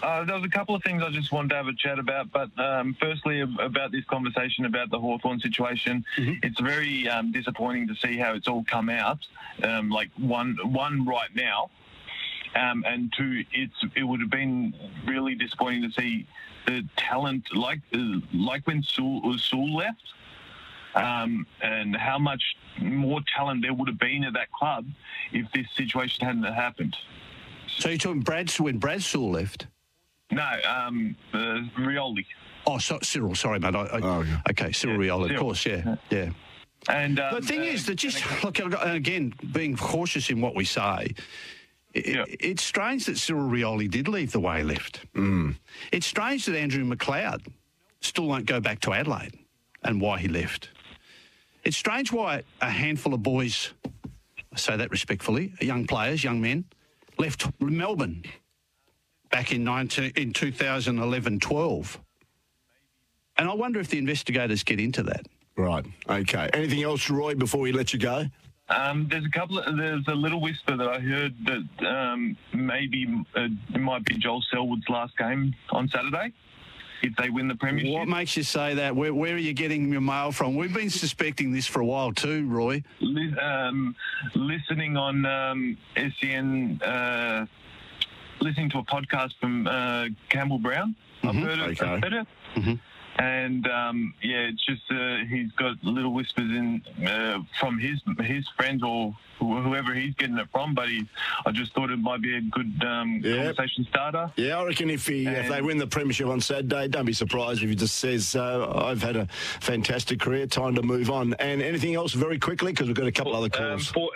there 0.00 0.34
was 0.34 0.44
a 0.44 0.48
couple 0.48 0.74
of 0.74 0.82
things 0.82 1.02
I 1.02 1.10
just 1.10 1.32
wanted 1.32 1.50
to 1.50 1.54
have 1.56 1.68
a 1.68 1.74
chat 1.74 1.98
about, 1.98 2.30
but 2.32 2.50
um, 2.58 2.96
firstly 3.00 3.40
about 3.40 3.92
this 3.92 4.04
conversation 4.04 4.64
about 4.64 4.90
the 4.90 4.98
Hawthorn 4.98 5.40
situation. 5.40 6.04
It's 6.42 6.60
very 6.60 7.08
um, 7.08 7.32
disappointing 7.32 7.88
to 7.88 7.94
see 7.96 8.16
how 8.16 8.34
it's 8.34 8.48
all 8.48 8.64
come 8.64 8.88
out. 8.88 9.18
Um, 9.62 9.90
like 9.90 10.10
one, 10.18 10.56
one 10.62 11.06
right 11.06 11.34
now, 11.34 11.70
um, 12.54 12.84
and 12.86 13.12
two, 13.16 13.44
it's 13.52 13.74
it 13.94 14.02
would 14.02 14.20
have 14.20 14.30
been 14.30 14.74
really 15.06 15.34
disappointing 15.34 15.82
to 15.82 16.00
see 16.00 16.26
the 16.66 16.84
talent 16.96 17.44
like 17.54 17.80
uh, 17.94 18.20
like 18.34 18.66
when 18.66 18.82
Sewell, 18.82 19.36
Sewell 19.38 19.76
left. 19.76 20.02
Um, 20.94 21.46
and 21.60 21.94
how 21.94 22.18
much 22.18 22.42
more 22.80 23.20
talent 23.36 23.60
there 23.60 23.74
would 23.74 23.86
have 23.86 23.98
been 23.98 24.24
at 24.24 24.32
that 24.32 24.50
club 24.50 24.86
if 25.30 25.46
this 25.52 25.66
situation 25.76 26.24
hadn't 26.24 26.44
happened. 26.44 26.96
So 27.68 27.90
you're 27.90 27.98
talking 27.98 28.20
Brad 28.20 28.50
when 28.52 28.78
Brad 28.78 29.02
Sewell 29.02 29.32
left? 29.32 29.66
No, 30.36 30.60
um, 30.68 31.16
uh, 31.32 31.60
Rioli. 31.78 32.26
Oh, 32.66 32.76
so, 32.76 32.98
Cyril. 33.02 33.34
Sorry, 33.34 33.58
mate. 33.58 33.74
I, 33.74 33.80
I, 33.84 34.00
Oh, 34.02 34.20
okay. 34.20 34.36
okay, 34.50 34.72
Cyril 34.72 35.02
Yeah, 35.02 35.12
Rioli. 35.12 35.30
Of 35.34 35.40
course, 35.40 35.64
yeah, 35.64 35.96
yeah. 36.10 36.30
And 36.90 37.18
um, 37.18 37.36
The 37.36 37.40
thing 37.40 37.60
uh, 37.62 37.64
is 37.64 37.86
that 37.86 37.94
just 37.94 38.22
look 38.44 38.58
again, 38.58 39.32
being 39.52 39.76
cautious 39.76 40.28
in 40.28 40.42
what 40.42 40.54
we 40.54 40.66
say. 40.66 41.14
It, 41.94 42.06
Yeah. 42.06 42.24
It's 42.28 42.62
strange 42.62 43.06
that 43.06 43.16
Cyril 43.16 43.48
Rioli 43.48 43.90
did 43.90 44.08
leave 44.08 44.32
the 44.32 44.40
way 44.40 44.58
he 44.58 44.64
left. 44.64 45.00
It's 45.90 46.06
strange 46.06 46.44
that 46.44 46.54
Andrew 46.56 46.84
McLeod 46.84 47.46
still 48.02 48.26
won't 48.26 48.44
go 48.44 48.60
back 48.60 48.80
to 48.80 48.92
Adelaide 48.92 49.32
and 49.84 50.02
why 50.02 50.18
he 50.18 50.28
left. 50.28 50.68
It's 51.64 51.78
strange 51.78 52.12
why 52.12 52.42
a 52.60 52.68
handful 52.70 53.14
of 53.14 53.22
boys, 53.22 53.72
I 54.52 54.56
say 54.56 54.76
that 54.76 54.90
respectfully, 54.90 55.54
young 55.62 55.86
players, 55.86 56.22
young 56.22 56.42
men, 56.42 56.66
left 57.18 57.46
Melbourne 57.58 58.22
back 59.36 59.52
in 59.52 59.64
19, 59.64 60.12
in 60.16 60.32
2011 60.32 61.40
12. 61.40 62.00
And 63.36 63.50
I 63.50 63.52
wonder 63.52 63.78
if 63.80 63.88
the 63.88 63.98
investigators 63.98 64.62
get 64.62 64.80
into 64.80 65.02
that. 65.02 65.26
Right. 65.58 65.84
Okay. 66.08 66.48
Anything 66.54 66.82
else, 66.82 67.10
Roy, 67.10 67.34
before 67.34 67.60
we 67.60 67.70
let 67.70 67.92
you 67.92 67.98
go? 67.98 68.24
um, 68.70 69.06
there's 69.10 69.26
a 69.26 69.38
couple. 69.38 69.58
Of, 69.58 69.76
there's 69.76 70.08
a 70.08 70.14
little 70.14 70.40
whisper 70.40 70.76
that 70.78 70.88
I 70.88 71.00
heard 71.00 71.34
that 71.44 71.86
um, 71.86 72.36
maybe 72.54 73.06
uh, 73.36 73.48
it 73.74 73.80
might 73.80 74.06
be 74.06 74.16
Joel 74.16 74.42
Selwood's 74.50 74.88
last 74.88 75.16
game 75.18 75.54
on 75.70 75.88
Saturday 75.88 76.32
if 77.02 77.14
they 77.16 77.28
win 77.28 77.46
the 77.46 77.54
premiership. 77.54 77.92
What 77.92 78.08
makes 78.08 78.36
you 78.36 78.42
say 78.42 78.74
that? 78.74 78.96
Where, 78.96 79.12
where 79.12 79.34
are 79.34 79.38
you 79.38 79.52
getting 79.52 79.92
your 79.92 80.00
mail 80.00 80.32
from? 80.32 80.56
We've 80.56 80.72
been 80.72 80.90
suspecting 80.90 81.52
this 81.52 81.66
for 81.66 81.80
a 81.80 81.86
while 81.86 82.12
too, 82.12 82.48
Roy. 82.48 82.82
Um, 83.40 83.94
listening 84.34 84.96
on 84.96 85.26
um, 85.26 85.76
SEN, 85.94 86.80
uh, 86.82 87.46
listening 88.40 88.70
to 88.70 88.78
a 88.78 88.82
podcast 88.84 89.32
from 89.40 89.66
uh, 89.66 90.06
Campbell 90.28 90.58
Brown. 90.58 90.94
I've 91.22 91.34
heard 91.34 91.58
it. 91.58 91.80
Okay. 91.82 91.86
I've 91.86 92.02
heard 92.02 92.12
it. 92.12 92.78
And 93.18 93.66
um, 93.68 94.12
yeah, 94.22 94.40
it's 94.40 94.62
just 94.66 94.82
uh, 94.90 95.24
he's 95.30 95.50
got 95.52 95.82
little 95.82 96.12
whispers 96.12 96.50
in 96.50 96.82
uh, 97.06 97.38
from 97.58 97.78
his 97.78 97.98
his 98.22 98.46
friends 98.58 98.82
or 98.82 99.16
whoever 99.38 99.94
he's 99.94 100.14
getting 100.16 100.36
it 100.36 100.48
from. 100.52 100.74
But 100.74 100.90
he, 100.90 101.06
I 101.46 101.50
just 101.50 101.72
thought 101.74 101.90
it 101.90 101.96
might 101.98 102.20
be 102.20 102.36
a 102.36 102.42
good 102.42 102.74
um, 102.86 103.22
Yeah. 103.24 103.36
conversation 103.46 103.86
starter. 103.88 104.30
Yeah, 104.36 104.58
I 104.58 104.64
reckon 104.66 104.90
if 104.90 105.06
he 105.06 105.26
if 105.26 105.48
they 105.48 105.62
win 105.62 105.78
the 105.78 105.86
premiership 105.86 106.26
on 106.26 106.42
Saturday, 106.42 106.88
don't 106.88 107.06
be 107.06 107.14
surprised 107.14 107.62
if 107.62 107.70
he 107.70 107.74
just 107.74 107.96
says, 107.96 108.36
uh, 108.36 108.70
"I've 108.84 109.00
had 109.02 109.16
a 109.16 109.26
fantastic 109.60 110.20
career, 110.20 110.46
time 110.46 110.74
to 110.74 110.82
move 110.82 111.10
on." 111.10 111.32
And 111.38 111.62
anything 111.62 111.94
else, 111.94 112.12
very 112.12 112.38
quickly, 112.38 112.72
because 112.72 112.86
we've 112.86 112.96
got 112.96 113.06
a 113.06 113.12
couple 113.12 113.34
other 113.34 113.46
Um, 113.46 113.50
calls. 113.78 113.86
for, 113.86 114.10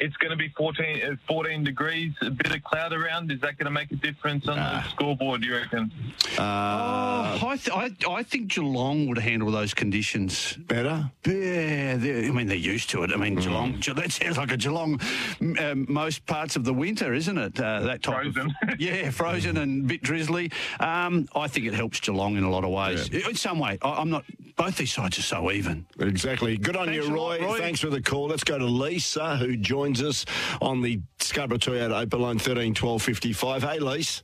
it's 0.00 0.14
it's 0.14 0.16
going 0.18 0.30
to 0.30 0.36
be 0.36 0.48
14, 0.56 1.02
uh, 1.02 1.16
14 1.26 1.64
degrees, 1.64 2.12
a 2.22 2.30
bit 2.30 2.54
of 2.54 2.62
cloud 2.62 2.92
around. 2.92 3.32
Is 3.32 3.40
that 3.40 3.58
going 3.58 3.64
to 3.66 3.70
make 3.70 3.90
a 3.90 3.96
difference 3.96 4.46
on 4.46 4.56
the 4.56 4.82
scoreboard? 4.90 5.42
Do 5.42 5.48
you 5.48 5.56
reckon? 5.56 5.90
Uh, 6.38 7.38
oh, 7.42 7.48
I, 7.48 7.56
th- 7.56 7.76
I, 8.06 8.10
I 8.10 8.22
think 8.22 8.48
Geelong 8.48 9.08
would 9.08 9.18
handle 9.18 9.50
those 9.50 9.74
conditions. 9.74 10.54
better. 10.54 11.10
Yeah, 11.26 11.94
I 11.94 12.30
mean 12.30 12.46
they're 12.46 12.56
used 12.56 12.90
to 12.90 13.02
it. 13.02 13.12
I 13.12 13.16
mean 13.16 13.34
Geelong, 13.36 13.80
Ge- 13.80 13.94
that 13.94 14.12
sounds 14.22 14.38
like 14.38 14.52
a 14.52 14.56
Geelong 14.56 15.00
um, 15.58 15.86
most 15.88 16.24
parts 16.26 16.56
of 16.56 16.64
the 16.64 16.72
winter, 16.74 17.12
isn't 17.12 17.36
it? 17.38 17.58
Uh, 17.60 17.80
that 17.80 18.02
type 18.02 18.22
Frozen. 18.22 18.54
of 18.68 18.78
yeah, 18.80 19.10
frozen 19.10 19.56
and 19.56 19.84
a 19.84 19.86
bit 19.88 20.02
drizzly. 20.02 20.50
Um, 20.80 21.28
I 21.34 21.48
think 21.48 21.66
it 21.66 21.74
helps 21.74 22.00
Geelong 22.00 22.36
in 22.36 22.44
a 22.44 22.50
lot 22.50 22.64
of 22.64 22.70
ways. 22.70 23.08
In 23.08 23.34
some 23.34 23.58
way, 23.58 23.78
I, 23.82 23.94
I'm 23.94 24.10
not. 24.10 24.24
Both 24.56 24.76
these 24.76 24.92
sides 24.92 25.18
are 25.18 25.22
so 25.22 25.50
even. 25.50 25.84
Exactly. 25.98 26.56
Good 26.56 26.76
on 26.76 26.86
Thanks 26.86 27.08
you, 27.08 27.12
a 27.12 27.16
lot, 27.16 27.40
Roy. 27.40 27.44
Roy. 27.46 27.58
Thanks 27.58 27.80
for 27.80 27.90
the 27.90 28.00
call. 28.00 28.28
Let's 28.28 28.44
go 28.44 28.56
to 28.56 28.64
Lisa, 28.64 29.36
who 29.36 29.56
joins 29.84 30.02
us 30.02 30.24
on 30.62 30.80
the 30.80 31.00
Scarborough 31.20 31.58
Toyota 31.58 32.02
Open 32.02 32.20
Line 32.20 32.38
13 32.38 32.74
12 32.74 33.02
55. 33.02 33.62
Hey, 33.62 33.78
Lisa. 33.78 34.22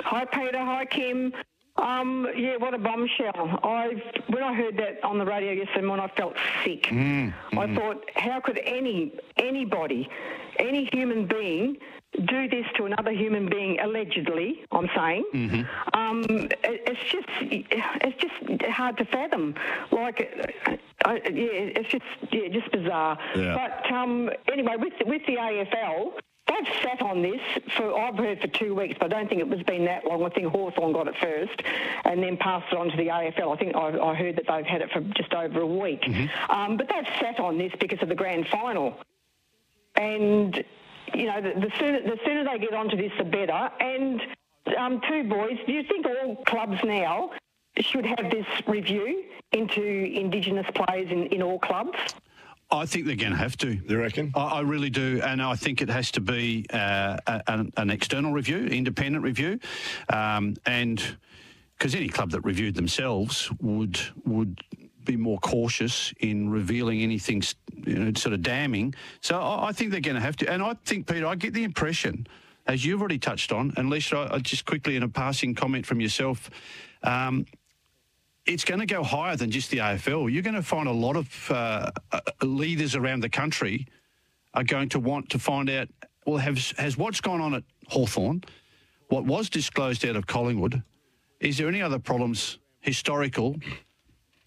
Hi, 0.00 0.24
Peter. 0.24 0.58
Hi, 0.58 0.84
Kim. 0.86 1.32
Um, 1.76 2.26
yeah, 2.36 2.56
what 2.56 2.74
a 2.74 2.78
bombshell. 2.78 3.60
I 3.62 4.02
when 4.28 4.42
I 4.42 4.54
heard 4.54 4.76
that 4.78 5.02
on 5.04 5.18
the 5.18 5.24
radio 5.24 5.52
yesterday 5.52 5.86
morning, 5.86 6.08
I 6.10 6.16
felt 6.16 6.36
sick. 6.64 6.88
I 6.92 7.74
thought, 7.74 8.04
how 8.14 8.40
could 8.40 8.58
any 8.64 9.12
anybody, 9.36 10.08
any 10.58 10.88
human 10.92 11.26
being, 11.26 11.76
do 12.26 12.48
this 12.48 12.66
to 12.76 12.84
another 12.84 13.10
human 13.12 13.48
being? 13.48 13.78
Allegedly, 13.80 14.64
I'm 14.70 14.88
saying. 14.94 15.66
Um, 15.94 16.24
it, 16.28 16.58
it's 16.64 17.00
just 17.10 17.28
it's 17.40 18.20
just 18.20 18.62
hard 18.70 18.98
to 18.98 19.04
fathom. 19.06 19.54
Like, 19.90 20.52
uh, 20.66 20.76
I, 21.04 21.14
yeah, 21.14 21.78
it's 21.78 21.88
just 21.88 22.04
yeah, 22.30 22.48
just 22.48 22.70
bizarre. 22.70 23.18
Yeah. 23.34 23.56
But 23.56 23.92
um, 23.92 24.30
anyway, 24.52 24.76
with 24.78 24.94
with 25.06 25.22
the 25.26 25.36
AFL. 25.36 26.12
They've 26.48 26.74
sat 26.82 27.00
on 27.00 27.22
this 27.22 27.40
for, 27.76 27.96
I've 27.98 28.16
heard 28.16 28.40
for 28.40 28.48
two 28.48 28.74
weeks, 28.74 28.96
but 28.98 29.06
I 29.12 29.16
don't 29.16 29.28
think 29.28 29.40
it 29.40 29.48
was 29.48 29.62
been 29.62 29.84
that 29.86 30.04
long. 30.04 30.22
I 30.24 30.28
think 30.28 30.48
Hawthorn 30.48 30.92
got 30.92 31.06
it 31.08 31.14
first 31.20 31.62
and 32.04 32.20
then 32.22 32.36
passed 32.36 32.66
it 32.72 32.76
on 32.76 32.90
to 32.90 32.96
the 32.96 33.06
AFL. 33.06 33.54
I 33.54 33.56
think 33.56 33.76
I, 33.76 33.98
I 33.98 34.14
heard 34.14 34.36
that 34.36 34.46
they've 34.48 34.66
had 34.66 34.82
it 34.82 34.90
for 34.90 35.00
just 35.16 35.32
over 35.32 35.60
a 35.60 35.66
week. 35.66 36.02
Um, 36.50 36.76
but 36.76 36.88
they've 36.88 37.06
sat 37.20 37.38
on 37.38 37.56
this 37.58 37.72
because 37.80 38.02
of 38.02 38.08
the 38.08 38.14
grand 38.16 38.48
final. 38.48 38.98
And, 39.94 40.62
you 41.14 41.26
know, 41.26 41.40
the, 41.40 41.60
the, 41.60 41.70
sooner, 41.78 42.02
the 42.02 42.18
sooner 42.24 42.44
they 42.44 42.58
get 42.58 42.74
onto 42.74 42.96
this, 42.96 43.12
the 43.18 43.24
better. 43.24 43.70
And, 43.80 44.20
um, 44.78 45.00
two 45.08 45.24
boys, 45.24 45.58
do 45.66 45.72
you 45.72 45.82
think 45.84 46.06
all 46.06 46.36
clubs 46.44 46.78
now 46.84 47.30
should 47.78 48.06
have 48.06 48.30
this 48.30 48.46
review 48.66 49.24
into 49.52 49.82
Indigenous 49.82 50.66
players 50.74 51.10
in, 51.10 51.26
in 51.26 51.42
all 51.42 51.58
clubs? 51.58 51.98
I 52.70 52.86
think 52.86 53.06
they're 53.06 53.16
going 53.16 53.32
to 53.32 53.38
have 53.38 53.56
to. 53.58 53.78
You 53.86 53.98
reckon? 53.98 54.32
I, 54.34 54.44
I 54.44 54.60
really 54.60 54.88
do, 54.88 55.20
and 55.22 55.42
I 55.42 55.54
think 55.56 55.82
it 55.82 55.90
has 55.90 56.10
to 56.12 56.20
be 56.20 56.64
uh, 56.72 57.18
a, 57.26 57.42
an, 57.48 57.70
an 57.76 57.90
external 57.90 58.32
review, 58.32 58.64
independent 58.66 59.22
review, 59.22 59.60
um, 60.08 60.56
and 60.64 61.16
because 61.76 61.94
any 61.94 62.08
club 62.08 62.30
that 62.30 62.40
reviewed 62.40 62.74
themselves 62.74 63.50
would 63.60 64.00
would 64.24 64.60
be 65.04 65.16
more 65.16 65.38
cautious 65.38 66.12
in 66.20 66.50
revealing 66.50 67.02
anything 67.02 67.42
you 67.84 67.94
know, 67.98 68.12
sort 68.14 68.32
of 68.32 68.42
damning. 68.42 68.94
So 69.20 69.40
I, 69.40 69.68
I 69.68 69.72
think 69.72 69.90
they're 69.90 70.00
going 70.00 70.16
to 70.16 70.20
have 70.20 70.36
to, 70.36 70.50
and 70.50 70.62
I 70.62 70.74
think 70.84 71.06
Peter, 71.06 71.26
I 71.26 71.34
get 71.34 71.54
the 71.54 71.64
impression, 71.64 72.26
as 72.66 72.84
you've 72.84 73.00
already 73.00 73.18
touched 73.18 73.52
on, 73.52 73.72
and 73.76 73.90
Lisa, 73.90 74.16
I, 74.16 74.36
I 74.36 74.38
just 74.38 74.64
quickly 74.64 74.96
in 74.96 75.02
a 75.02 75.08
passing 75.08 75.54
comment 75.54 75.86
from 75.86 76.00
yourself. 76.00 76.50
Um, 77.02 77.46
it's 78.44 78.64
going 78.64 78.80
to 78.80 78.86
go 78.86 79.02
higher 79.02 79.36
than 79.36 79.50
just 79.50 79.70
the 79.70 79.78
AFL. 79.78 80.32
You're 80.32 80.42
going 80.42 80.54
to 80.54 80.62
find 80.62 80.88
a 80.88 80.92
lot 80.92 81.16
of 81.16 81.50
uh, 81.50 81.90
uh, 82.10 82.20
leaders 82.42 82.96
around 82.96 83.20
the 83.20 83.28
country 83.28 83.86
are 84.54 84.64
going 84.64 84.88
to 84.90 85.00
want 85.00 85.30
to 85.30 85.38
find 85.38 85.70
out, 85.70 85.88
well, 86.26 86.38
has, 86.38 86.74
has 86.76 86.96
what's 86.96 87.20
gone 87.20 87.40
on 87.40 87.54
at 87.54 87.64
Hawthorn, 87.88 88.42
what 89.08 89.24
was 89.24 89.48
disclosed 89.48 90.04
out 90.04 90.16
of 90.16 90.26
Collingwood, 90.26 90.82
is 91.40 91.58
there 91.58 91.68
any 91.68 91.82
other 91.82 91.98
problems 91.98 92.58
historical 92.80 93.56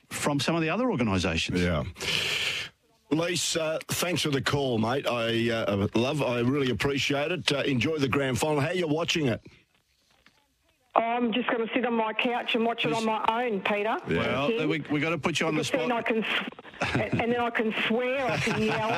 from 0.09 0.39
some 0.39 0.55
of 0.55 0.61
the 0.61 0.69
other 0.69 0.89
organisations? 0.89 1.61
Yeah. 1.61 1.83
Lise, 3.11 3.55
uh, 3.55 3.79
thanks 3.87 4.23
for 4.23 4.29
the 4.29 4.41
call, 4.41 4.77
mate. 4.77 5.07
I 5.07 5.49
uh, 5.51 5.87
love, 5.93 6.21
I 6.23 6.39
really 6.39 6.71
appreciate 6.71 7.31
it. 7.31 7.51
Uh, 7.51 7.59
enjoy 7.59 7.97
the 7.97 8.07
grand 8.07 8.39
final. 8.39 8.59
How 8.59 8.71
you 8.71 8.87
watching 8.87 9.27
it? 9.27 9.41
I'm 10.95 11.33
just 11.33 11.47
going 11.49 11.65
to 11.67 11.73
sit 11.73 11.85
on 11.85 11.93
my 11.93 12.13
couch 12.13 12.55
and 12.55 12.65
watch 12.65 12.85
it 12.85 12.93
on 12.93 13.05
my 13.05 13.23
own, 13.27 13.59
Peter. 13.61 13.97
Well, 14.07 14.47
Kim. 14.47 14.69
we 14.69 14.83
we 14.89 14.99
got 15.01 15.09
to 15.09 15.17
put 15.17 15.39
you 15.39 15.47
on 15.47 15.55
the 15.55 15.63
Because 15.63 15.79
then 15.81 15.91
I 15.91 16.01
spot. 16.01 16.05
can, 16.05 16.25
and, 16.81 17.01
and 17.21 17.31
then 17.31 17.39
I 17.39 17.49
can 17.49 17.73
swear, 17.87 18.25
I 18.25 18.37
can 18.37 18.61
yell. 18.61 18.89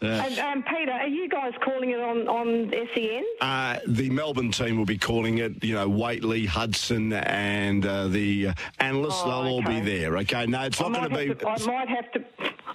and, 0.00 0.38
um, 0.38 0.62
Peter, 0.62 0.92
are 0.92 1.06
you 1.08 1.28
guys 1.28 1.52
calling 1.62 1.90
it 1.90 2.00
on, 2.00 2.28
on 2.28 2.70
SEN? 2.94 3.24
Uh, 3.40 3.78
the 3.86 4.10
Melbourne 4.10 4.50
team 4.52 4.78
will 4.78 4.84
be 4.86 4.98
calling 4.98 5.38
it, 5.38 5.62
you 5.62 5.74
know, 5.74 5.88
Whateley, 5.88 6.46
Hudson, 6.46 7.12
and 7.12 7.84
uh, 7.86 8.08
the 8.08 8.48
uh, 8.48 8.54
analysts. 8.78 9.22
Oh, 9.24 9.28
they'll 9.42 9.52
all 9.52 9.62
be 9.62 9.80
there. 9.80 10.16
Okay, 10.18 10.46
no, 10.46 10.62
it's 10.62 10.80
I 10.80 10.88
not 10.88 11.10
going 11.10 11.28
to 11.28 11.34
be. 11.34 11.46
I 11.46 11.58
might 11.66 11.88
have 11.88 12.10
to. 12.12 12.24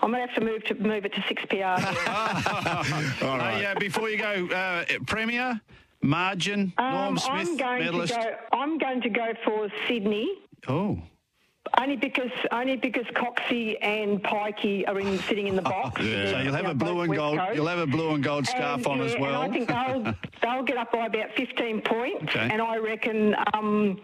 I 0.01 0.07
might 0.07 0.19
have 0.19 0.35
to 0.35 0.41
move 0.41 0.63
to 0.65 0.75
move 0.75 1.05
it 1.05 1.13
to 1.13 1.23
six 1.27 1.43
PR. 1.45 1.55
All 3.25 3.37
right. 3.37 3.55
Hey, 3.57 3.65
uh, 3.65 3.79
before 3.79 4.09
you 4.09 4.17
go, 4.17 4.47
uh, 4.47 4.83
Premier, 5.07 5.59
margin, 6.01 6.73
Norm 6.77 6.93
Um, 6.93 7.17
Smith, 7.17 7.47
I'm 7.49 7.57
going 7.57 7.79
medalist. 7.85 8.13
to 8.13 8.19
go. 8.19 8.35
I'm 8.57 8.77
going 8.77 9.01
to 9.01 9.09
go 9.09 9.33
for 9.43 9.69
Sydney. 9.87 10.29
Oh, 10.67 10.99
Only 11.79 11.95
because 11.95 12.29
only 12.51 12.77
because 12.77 13.05
Coxie 13.07 13.75
and 13.81 14.21
Pikey 14.23 14.87
are 14.87 14.99
in, 14.99 15.17
sitting 15.19 15.47
in 15.47 15.55
the 15.55 15.61
box. 15.75 15.99
so 15.99 16.07
They're, 16.07 16.43
you'll 16.43 16.53
have 16.53 16.67
a 16.67 16.73
blue 16.75 17.01
and 17.01 17.13
gold. 17.15 17.39
Coast. 17.39 17.55
You'll 17.55 17.67
have 17.67 17.79
a 17.79 17.87
blue 17.87 18.13
and 18.13 18.23
gold 18.23 18.45
scarf 18.45 18.77
And, 18.77 18.87
on 18.87 18.97
yeah, 18.99 19.05
as 19.05 19.15
well. 19.19 19.41
I 19.41 19.49
think 19.49 19.67
they'll 19.67 20.13
they'll 20.41 20.63
get 20.63 20.77
up 20.77 20.91
by 20.91 21.07
about 21.07 21.31
15 21.35 21.81
points, 21.81 22.23
Okay. 22.35 22.47
and 22.51 22.61
I 22.61 22.77
reckon 22.77 23.35
um, 23.53 23.99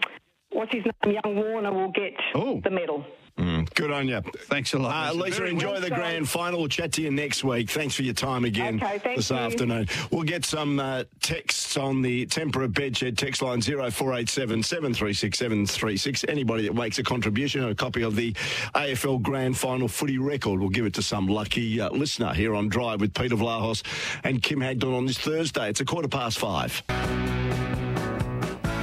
what's 0.51 0.71
his 0.73 0.83
name, 1.05 1.17
Young 1.23 1.35
Warner, 1.35 1.71
will 1.71 1.91
get 1.91 2.13
Oh. 2.35 2.59
the 2.61 2.71
medal. 2.71 3.05
Good 3.37 3.91
on 3.91 4.07
you. 4.07 4.21
Thanks 4.21 4.73
a 4.73 4.79
lot. 4.79 5.09
Uh, 5.09 5.13
Lisa. 5.13 5.41
Lisa, 5.41 5.45
enjoy 5.45 5.71
well. 5.73 5.81
the 5.81 5.89
grand 5.89 6.29
final. 6.29 6.59
We'll 6.59 6.67
chat 6.69 6.91
to 6.93 7.01
you 7.01 7.09
next 7.11 7.43
week. 7.43 7.69
Thanks 7.69 7.95
for 7.95 8.03
your 8.03 8.13
time 8.13 8.45
again 8.45 8.81
Okay, 8.83 9.15
this 9.15 9.29
you. 9.31 9.35
afternoon. 9.35 9.87
We'll 10.11 10.23
get 10.23 10.45
some 10.45 10.79
uh, 10.79 11.05
texts 11.21 11.75
on 11.77 12.01
the 12.01 12.25
Tempera 12.27 12.67
Bedshed 12.67 13.17
text 13.17 13.41
line 13.41 13.61
0487 13.61 14.61
736 14.63 15.37
736. 15.37 16.25
Anybody 16.27 16.67
that 16.67 16.75
makes 16.75 16.99
a 16.99 17.03
contribution 17.03 17.61
and 17.63 17.71
a 17.71 17.75
copy 17.75 18.03
of 18.03 18.15
the 18.15 18.33
AFL 18.75 19.21
grand 19.21 19.57
final 19.57 19.87
footy 19.87 20.17
record, 20.19 20.59
we'll 20.59 20.69
give 20.69 20.85
it 20.85 20.93
to 20.95 21.01
some 21.01 21.27
lucky 21.27 21.81
uh, 21.81 21.89
listener 21.89 22.33
here 22.33 22.53
on 22.53 22.69
Drive 22.69 23.01
with 23.01 23.13
Peter 23.13 23.35
Vlahos 23.35 23.81
and 24.23 24.43
Kim 24.43 24.59
Hagdorn 24.61 24.93
on 24.95 25.05
this 25.05 25.17
Thursday. 25.17 25.69
It's 25.69 25.81
a 25.81 25.85
quarter 25.85 26.07
past 26.07 26.37
five. 26.37 26.83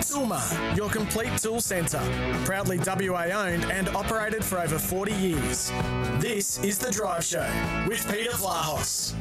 Silmar, 0.08 0.74
your 0.74 0.88
complete 0.88 1.36
tool 1.36 1.60
centre. 1.60 2.00
Proudly 2.46 2.78
WA 2.78 3.24
owned 3.24 3.70
and 3.70 3.90
operated 3.90 4.42
for 4.42 4.58
over 4.58 4.78
40 4.78 5.12
years. 5.12 5.70
This 6.18 6.58
is 6.60 6.78
The 6.78 6.90
Drive 6.90 7.22
Show 7.22 7.46
with 7.86 8.10
Peter 8.10 8.30
Vlahos. 8.30 9.12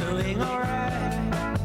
Doing 0.00 0.42
alright. 0.42 1.56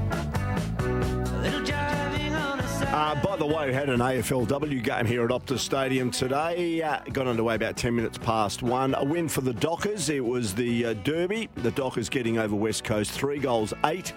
A 0.79 1.41
little 1.41 1.61
jiving 1.61 2.39
on 2.39 2.59
a 2.59 2.67
Saturday. 2.67 2.91
Uh, 2.91 3.15
by 3.23 3.37
the 3.37 3.45
way, 3.47 3.69
we 3.69 3.73
had 3.73 3.89
an 3.89 3.99
AFLW 4.01 4.83
game 4.83 5.07
here 5.07 5.25
at 5.25 5.31
Optus 5.31 5.59
Stadium 5.59 6.11
today. 6.11 6.83
Uh, 6.83 6.99
got 7.11 7.25
underway 7.25 7.55
about 7.55 7.75
10 7.75 7.95
minutes 7.95 8.19
past 8.19 8.61
one. 8.61 8.93
A 8.93 9.03
win 9.03 9.27
for 9.27 9.41
the 9.41 9.53
Dockers. 9.53 10.09
It 10.09 10.23
was 10.23 10.53
the 10.53 10.85
uh, 10.85 10.93
Derby. 10.93 11.49
The 11.55 11.71
Dockers 11.71 12.09
getting 12.09 12.37
over 12.37 12.55
West 12.55 12.83
Coast. 12.83 13.13
Three 13.13 13.39
goals, 13.39 13.73
eight. 13.83 14.13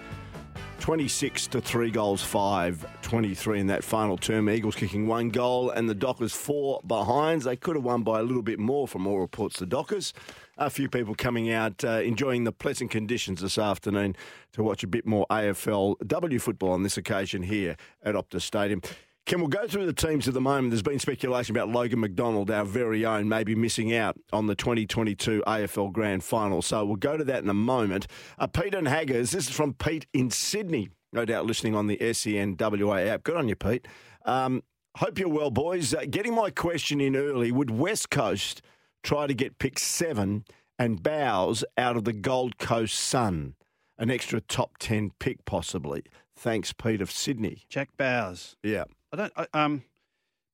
26 0.79 1.47
to 1.47 1.61
3 1.61 1.91
goals 1.91 2.23
5 2.23 3.01
23 3.01 3.59
in 3.59 3.67
that 3.67 3.83
final 3.83 4.17
term. 4.17 4.49
Eagles 4.49 4.75
kicking 4.75 5.07
one 5.07 5.29
goal 5.29 5.69
and 5.71 5.89
the 5.89 5.95
dockers 5.95 6.33
four 6.33 6.79
behinds. 6.87 7.45
They 7.45 7.55
could 7.55 7.75
have 7.75 7.83
won 7.83 8.03
by 8.03 8.19
a 8.19 8.23
little 8.23 8.41
bit 8.41 8.59
more 8.59 8.87
from 8.87 9.05
all 9.05 9.19
reports 9.19 9.59
the 9.59 9.65
dockers. 9.65 10.13
A 10.57 10.69
few 10.69 10.89
people 10.89 11.15
coming 11.15 11.51
out 11.51 11.83
uh, 11.83 12.01
enjoying 12.01 12.43
the 12.43 12.51
pleasant 12.51 12.91
conditions 12.91 13.41
this 13.41 13.57
afternoon 13.57 14.15
to 14.53 14.63
watch 14.63 14.83
a 14.83 14.87
bit 14.87 15.05
more 15.05 15.25
afl 15.29 15.95
w 16.05 16.39
football 16.39 16.71
on 16.71 16.83
this 16.83 16.97
occasion 16.97 17.43
here 17.43 17.75
at 18.03 18.15
optus 18.15 18.41
stadium 18.41 18.81
Kim, 19.25 19.41
we'll 19.41 19.49
go 19.49 19.67
through 19.67 19.85
the 19.85 19.93
teams 19.93 20.27
at 20.27 20.33
the 20.33 20.41
moment. 20.41 20.71
There's 20.71 20.81
been 20.81 20.97
speculation 20.97 21.55
about 21.55 21.69
Logan 21.69 21.99
McDonald, 21.99 22.49
our 22.49 22.65
very 22.65 23.05
own, 23.05 23.29
maybe 23.29 23.53
missing 23.53 23.93
out 23.93 24.17
on 24.33 24.47
the 24.47 24.55
2022 24.55 25.43
AFL 25.45 25.91
Grand 25.91 26.23
Final. 26.23 26.63
So 26.63 26.83
we'll 26.83 26.95
go 26.95 27.15
to 27.15 27.23
that 27.25 27.43
in 27.43 27.49
a 27.49 27.53
moment. 27.53 28.07
Uh, 28.39 28.47
Pete 28.47 28.73
and 28.73 28.87
Haggers, 28.87 29.31
this 29.31 29.47
is 29.47 29.55
from 29.55 29.73
Pete 29.75 30.07
in 30.13 30.31
Sydney, 30.31 30.89
no 31.13 31.25
doubt 31.25 31.45
listening 31.45 31.75
on 31.75 31.85
the 31.85 32.13
SEN 32.13 32.55
WA 32.59 32.95
app. 32.95 33.23
Good 33.23 33.35
on 33.35 33.47
you, 33.47 33.55
Pete. 33.55 33.87
Um, 34.25 34.63
hope 34.97 35.19
you're 35.19 35.29
well, 35.29 35.51
boys. 35.51 35.93
Uh, 35.93 36.05
getting 36.09 36.33
my 36.33 36.49
question 36.49 36.99
in 36.99 37.15
early, 37.15 37.51
would 37.51 37.69
West 37.69 38.09
Coast 38.09 38.63
try 39.03 39.27
to 39.27 39.33
get 39.35 39.59
pick 39.59 39.77
seven 39.77 40.43
and 40.79 41.03
Bowes 41.03 41.63
out 41.77 41.95
of 41.95 42.03
the 42.03 42.13
Gold 42.13 42.57
Coast 42.57 42.95
Sun? 42.95 43.53
An 43.99 44.09
extra 44.09 44.39
top 44.41 44.77
10 44.79 45.11
pick, 45.19 45.43
possibly. 45.45 46.03
Thanks, 46.35 46.71
Pete 46.71 47.01
of 47.01 47.11
Sydney. 47.11 47.63
Jack 47.69 47.89
Bowers. 47.97 48.55
Yeah. 48.63 48.85
I 49.11 49.15
don't. 49.15 49.33
I, 49.35 49.47
um, 49.53 49.83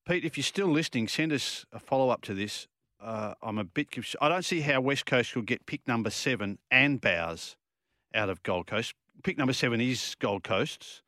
Pete, 0.08 0.24
if 0.24 0.38
you're 0.38 0.44
still 0.44 0.68
listening, 0.68 1.08
send 1.08 1.34
us 1.34 1.65
a 1.72 1.80
follow 1.80 2.10
up 2.10 2.22
to 2.24 2.34
this. 2.34 2.68
Uh, 3.02 3.34
I'm 3.41 3.58
a 3.58 3.63
bit. 3.63 3.89
I 4.22 4.30
don't 4.30 4.46
see 4.46 4.62
how 4.62 4.82
West 4.82 5.06
Coast 5.06 5.34
could 5.34 5.46
get 5.46 5.65
pick 5.65 5.88
number 5.88 6.10
seven 6.10 6.60
and 6.72 7.02
Bowers 7.02 7.58
out 8.13 8.30
of 8.30 8.44
Gold 8.44 8.68
Coast. 8.68 8.94
Pick 9.24 9.38
number 9.38 9.54
seven 9.54 9.82
is 9.82 10.15
Gold 10.20 10.44
Coast's, 10.44 11.02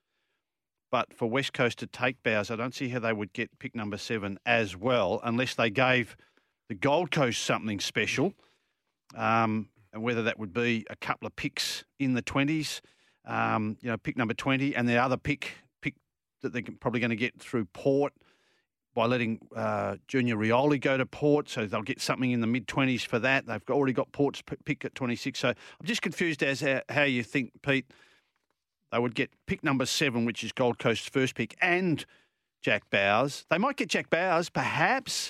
but 0.91 1.13
for 1.13 1.29
West 1.29 1.53
Coast 1.53 1.79
to 1.79 1.87
take 1.87 2.21
Bowers, 2.23 2.51
I 2.51 2.55
don't 2.55 2.75
see 2.75 2.89
how 2.89 2.99
they 2.99 3.13
would 3.13 3.33
get 3.33 3.57
pick 3.59 3.75
number 3.75 3.97
seven 3.97 4.39
as 4.45 4.75
well, 4.75 5.21
unless 5.23 5.55
they 5.55 5.69
gave 5.69 6.17
the 6.69 6.75
Gold 6.75 7.11
Coast 7.11 7.41
something 7.43 7.79
special. 7.79 8.33
Um, 9.15 9.69
and 9.93 10.03
whether 10.03 10.23
that 10.23 10.37
would 10.37 10.53
be 10.53 10.85
a 10.89 10.95
couple 10.97 11.27
of 11.27 11.35
picks 11.37 11.85
in 11.97 12.13
the 12.13 12.21
twenties, 12.21 12.81
um, 13.25 13.77
you 13.81 13.89
know, 13.89 13.97
pick 13.97 14.17
number 14.17 14.33
twenty, 14.33 14.75
and 14.75 14.87
the 14.87 14.97
other 14.97 15.17
pick 15.17 15.53
that 16.41 16.53
they're 16.53 16.63
probably 16.79 16.99
going 16.99 17.09
to 17.09 17.15
get 17.15 17.39
through 17.39 17.65
Port 17.65 18.13
by 18.95 19.05
letting 19.05 19.39
uh, 19.55 19.97
Junior 20.07 20.35
Rioli 20.35 20.81
go 20.81 20.97
to 20.97 21.05
Port, 21.05 21.49
so 21.49 21.67
they'll 21.67 21.83
get 21.83 22.01
something 22.01 22.31
in 22.31 22.41
the 22.41 22.47
mid 22.47 22.67
twenties 22.67 23.03
for 23.03 23.19
that. 23.19 23.45
They've 23.45 23.61
already 23.69 23.93
got 23.93 24.11
Port's 24.11 24.41
pick 24.65 24.83
at 24.85 24.95
twenty 24.95 25.15
six. 25.15 25.39
So 25.39 25.49
I'm 25.49 25.85
just 25.85 26.01
confused 26.01 26.41
as 26.41 26.61
how, 26.61 26.81
how 26.89 27.03
you 27.03 27.21
think, 27.23 27.51
Pete. 27.61 27.85
They 28.91 28.99
would 28.99 29.13
get 29.15 29.29
pick 29.45 29.63
number 29.63 29.85
seven, 29.85 30.25
which 30.25 30.43
is 30.43 30.51
Gold 30.51 30.79
Coast's 30.79 31.09
first 31.09 31.35
pick, 31.35 31.55
and 31.61 32.05
Jack 32.63 32.89
Bowers. 32.89 33.45
They 33.51 33.59
might 33.59 33.75
get 33.75 33.89
Jack 33.89 34.09
Bowers, 34.09 34.49
perhaps, 34.49 35.29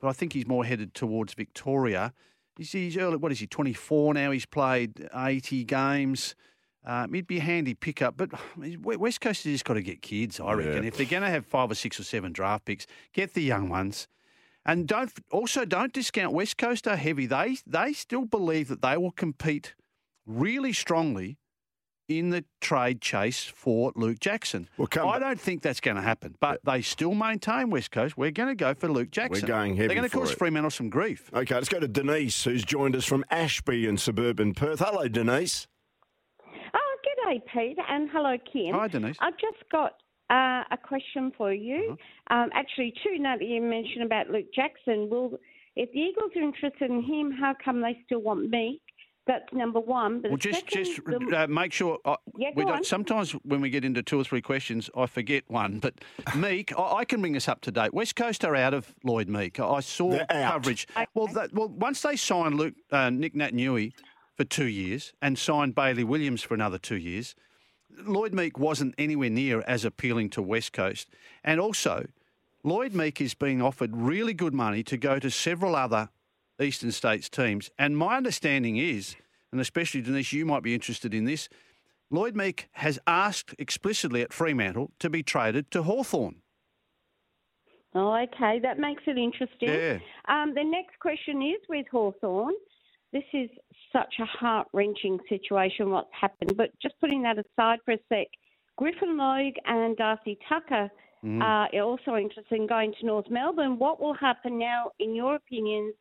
but 0.00 0.08
I 0.08 0.12
think 0.12 0.32
he's 0.32 0.46
more 0.46 0.64
headed 0.64 0.94
towards 0.94 1.34
Victoria. 1.34 2.12
He's, 2.56 2.70
he's 2.70 2.96
early. 2.96 3.16
What 3.16 3.32
is 3.32 3.40
he? 3.40 3.46
Twenty 3.48 3.72
four 3.72 4.14
now. 4.14 4.30
He's 4.30 4.46
played 4.46 5.08
eighty 5.16 5.64
games. 5.64 6.36
Um, 6.84 7.14
it'd 7.14 7.26
be 7.26 7.38
a 7.38 7.42
handy 7.42 7.74
pickup, 7.74 8.16
but 8.16 8.30
West 8.82 9.20
Coast 9.20 9.44
has 9.44 9.52
just 9.52 9.64
got 9.64 9.74
to 9.74 9.82
get 9.82 10.02
kids. 10.02 10.40
I 10.40 10.52
reckon 10.52 10.84
if 10.84 10.96
they're 10.96 11.06
going 11.06 11.22
to 11.22 11.30
have 11.30 11.44
five 11.44 11.70
or 11.70 11.74
six 11.74 11.98
or 12.00 12.04
seven 12.04 12.32
draft 12.32 12.64
picks, 12.64 12.86
get 13.12 13.34
the 13.34 13.42
young 13.42 13.68
ones, 13.68 14.08
and 14.64 14.86
don't 14.86 15.12
also 15.30 15.64
don't 15.64 15.92
discount 15.92 16.32
West 16.32 16.56
Coast 16.56 16.86
are 16.86 16.96
heavy. 16.96 17.26
They 17.26 17.58
they 17.66 17.92
still 17.92 18.24
believe 18.24 18.68
that 18.68 18.82
they 18.82 18.96
will 18.96 19.10
compete 19.10 19.74
really 20.26 20.72
strongly 20.72 21.38
in 22.08 22.30
the 22.30 22.44
trade 22.60 23.02
chase 23.02 23.44
for 23.44 23.92
Luke 23.94 24.18
Jackson. 24.18 24.68
We'll 24.78 24.86
come 24.86 25.08
I 25.08 25.18
don't 25.18 25.40
think 25.40 25.62
that's 25.62 25.80
going 25.80 25.96
to 25.96 26.02
happen, 26.02 26.36
but 26.40 26.60
they 26.64 26.80
still 26.80 27.14
maintain 27.14 27.70
West 27.70 27.90
Coast. 27.90 28.16
We're 28.16 28.30
going 28.30 28.48
to 28.48 28.54
go 28.54 28.72
for 28.74 28.88
Luke 28.88 29.10
Jackson. 29.10 29.42
We're 29.42 29.48
going 29.48 29.76
heavy 29.76 29.88
They're 29.88 29.96
going 29.96 30.08
to 30.08 30.16
cause 30.16 30.32
it. 30.32 30.38
Fremantle 30.38 30.70
some 30.70 30.88
grief. 30.88 31.30
Okay, 31.34 31.54
let's 31.54 31.68
go 31.68 31.80
to 31.80 31.88
Denise, 31.88 32.44
who's 32.44 32.64
joined 32.64 32.96
us 32.96 33.04
from 33.04 33.24
Ashby 33.30 33.86
in 33.86 33.98
suburban 33.98 34.54
Perth. 34.54 34.80
Hello, 34.80 35.06
Denise. 35.06 35.66
G'day, 37.26 37.40
Pete, 37.52 37.78
and 37.88 38.08
hello, 38.12 38.36
Kim. 38.52 38.74
Hi, 38.74 38.88
Denise. 38.88 39.16
I've 39.20 39.34
just 39.38 39.68
got 39.70 39.92
uh, 40.30 40.64
a 40.70 40.76
question 40.82 41.32
for 41.36 41.52
you. 41.52 41.96
Uh-huh. 42.30 42.36
Um, 42.42 42.50
actually, 42.52 42.92
two 43.02 43.18
now 43.18 43.36
that 43.36 43.44
you 43.46 43.60
mentioned 43.62 44.04
about 44.04 44.30
Luke 44.30 44.46
Jackson. 44.54 45.08
Will 45.10 45.38
if 45.76 45.90
the 45.92 45.98
Eagles 46.00 46.32
are 46.36 46.42
interested 46.42 46.90
in 46.90 47.02
him, 47.02 47.30
how 47.32 47.54
come 47.64 47.80
they 47.80 47.98
still 48.04 48.20
want 48.20 48.50
me? 48.50 48.80
That's 49.26 49.44
number 49.52 49.78
one. 49.78 50.22
But 50.22 50.30
Well, 50.30 50.38
just 50.38 50.60
second, 50.60 50.84
just 50.86 51.04
the- 51.04 51.42
uh, 51.44 51.46
make 51.48 51.72
sure. 51.72 51.98
Uh, 52.04 52.16
Yeah, 52.38 52.48
we 52.56 52.62
go 52.64 52.70
don't, 52.70 52.78
on. 52.78 52.84
sometimes 52.84 53.32
when 53.44 53.60
we 53.60 53.68
get 53.68 53.84
into 53.84 54.02
two 54.02 54.18
or 54.18 54.24
three 54.24 54.40
questions, 54.40 54.88
I 54.96 55.04
forget 55.06 55.44
one. 55.48 55.80
But 55.80 55.94
Meek, 56.36 56.72
I, 56.78 56.96
I 56.96 57.04
can 57.04 57.20
bring 57.20 57.36
us 57.36 57.46
up 57.46 57.60
to 57.62 57.70
date. 57.70 57.92
West 57.92 58.16
Coast 58.16 58.42
are 58.44 58.56
out 58.56 58.72
of 58.74 58.94
Lloyd 59.04 59.28
Meek. 59.28 59.60
I, 59.60 59.66
I 59.68 59.80
saw 59.80 60.10
They're 60.12 60.26
out. 60.30 60.52
coverage. 60.54 60.88
Well, 61.14 61.26
that, 61.28 61.52
well, 61.52 61.68
once 61.68 62.00
they 62.02 62.16
signed 62.16 62.54
Luke 62.56 62.74
uh, 62.90 63.10
Nick 63.10 63.34
Nat 63.36 63.52
Newey 63.52 63.92
for 64.38 64.44
two 64.44 64.68
years 64.68 65.12
and 65.20 65.36
signed 65.36 65.74
Bailey 65.74 66.04
Williams 66.04 66.42
for 66.42 66.54
another 66.54 66.78
two 66.78 66.96
years, 66.96 67.34
Lloyd 68.06 68.32
Meek 68.32 68.56
wasn't 68.56 68.94
anywhere 68.96 69.30
near 69.30 69.62
as 69.62 69.84
appealing 69.84 70.30
to 70.30 70.42
West 70.42 70.72
Coast. 70.72 71.08
And 71.42 71.60
also, 71.60 72.06
Lloyd 72.62 72.94
Meek 72.94 73.20
is 73.20 73.34
being 73.34 73.60
offered 73.60 73.96
really 73.96 74.34
good 74.34 74.54
money 74.54 74.84
to 74.84 74.96
go 74.96 75.18
to 75.18 75.28
several 75.28 75.74
other 75.74 76.10
Eastern 76.60 76.92
States 76.92 77.28
teams. 77.28 77.72
And 77.80 77.98
my 77.98 78.16
understanding 78.16 78.76
is, 78.76 79.16
and 79.50 79.60
especially 79.60 80.02
Denise, 80.02 80.32
you 80.32 80.46
might 80.46 80.62
be 80.62 80.72
interested 80.72 81.14
in 81.14 81.24
this, 81.24 81.48
Lloyd 82.08 82.36
Meek 82.36 82.68
has 82.72 83.00
asked 83.08 83.56
explicitly 83.58 84.22
at 84.22 84.32
Fremantle 84.32 84.92
to 85.00 85.10
be 85.10 85.24
traded 85.24 85.72
to 85.72 85.82
Hawthorn. 85.82 86.42
Oh, 87.92 88.14
okay, 88.14 88.60
that 88.60 88.78
makes 88.78 89.02
it 89.06 89.18
interesting. 89.18 89.68
Yeah. 89.68 89.98
Um, 90.28 90.54
the 90.54 90.62
next 90.62 91.00
question 91.00 91.42
is 91.42 91.58
with 91.68 91.86
Hawthorn. 91.90 92.54
This 93.12 93.24
is 93.32 93.48
such 93.92 94.14
a 94.20 94.24
heart 94.24 94.68
wrenching 94.72 95.18
situation, 95.28 95.90
what's 95.90 96.10
happened. 96.18 96.56
But 96.56 96.70
just 96.80 96.94
putting 97.00 97.22
that 97.22 97.36
aside 97.38 97.78
for 97.84 97.92
a 97.92 97.98
sec, 98.08 98.26
Griffin 98.76 99.16
Logue 99.16 99.54
and 99.66 99.96
Darcy 99.96 100.38
Tucker 100.48 100.90
are 101.40 101.68
also 101.82 102.16
interested 102.16 102.52
in 102.52 102.66
going 102.66 102.94
to 103.00 103.06
North 103.06 103.26
Melbourne. 103.30 103.78
What 103.78 104.00
will 104.00 104.14
happen 104.14 104.58
now, 104.58 104.90
in 105.00 105.14
your 105.14 105.34
opinions, 105.34 105.94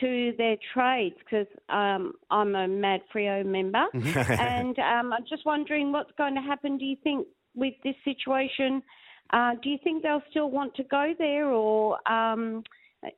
to 0.00 0.32
their 0.38 0.56
trades 0.72 1.16
because 1.18 1.46
um, 1.68 2.12
I'm 2.30 2.54
a 2.54 2.66
Mad 2.66 3.00
Freo 3.14 3.44
member, 3.44 3.84
and 3.94 4.78
um, 4.78 5.12
I'm 5.12 5.24
just 5.28 5.44
wondering 5.44 5.92
what's 5.92 6.12
going 6.16 6.34
to 6.34 6.40
happen. 6.40 6.78
Do 6.78 6.84
you 6.84 6.96
think 7.02 7.26
with 7.54 7.74
this 7.84 7.94
situation? 8.04 8.82
Uh, 9.32 9.52
do 9.62 9.70
you 9.70 9.78
think 9.82 10.02
they'll 10.02 10.22
still 10.30 10.50
want 10.50 10.74
to 10.76 10.84
go 10.84 11.14
there, 11.18 11.50
or 11.50 11.98
um, 12.10 12.62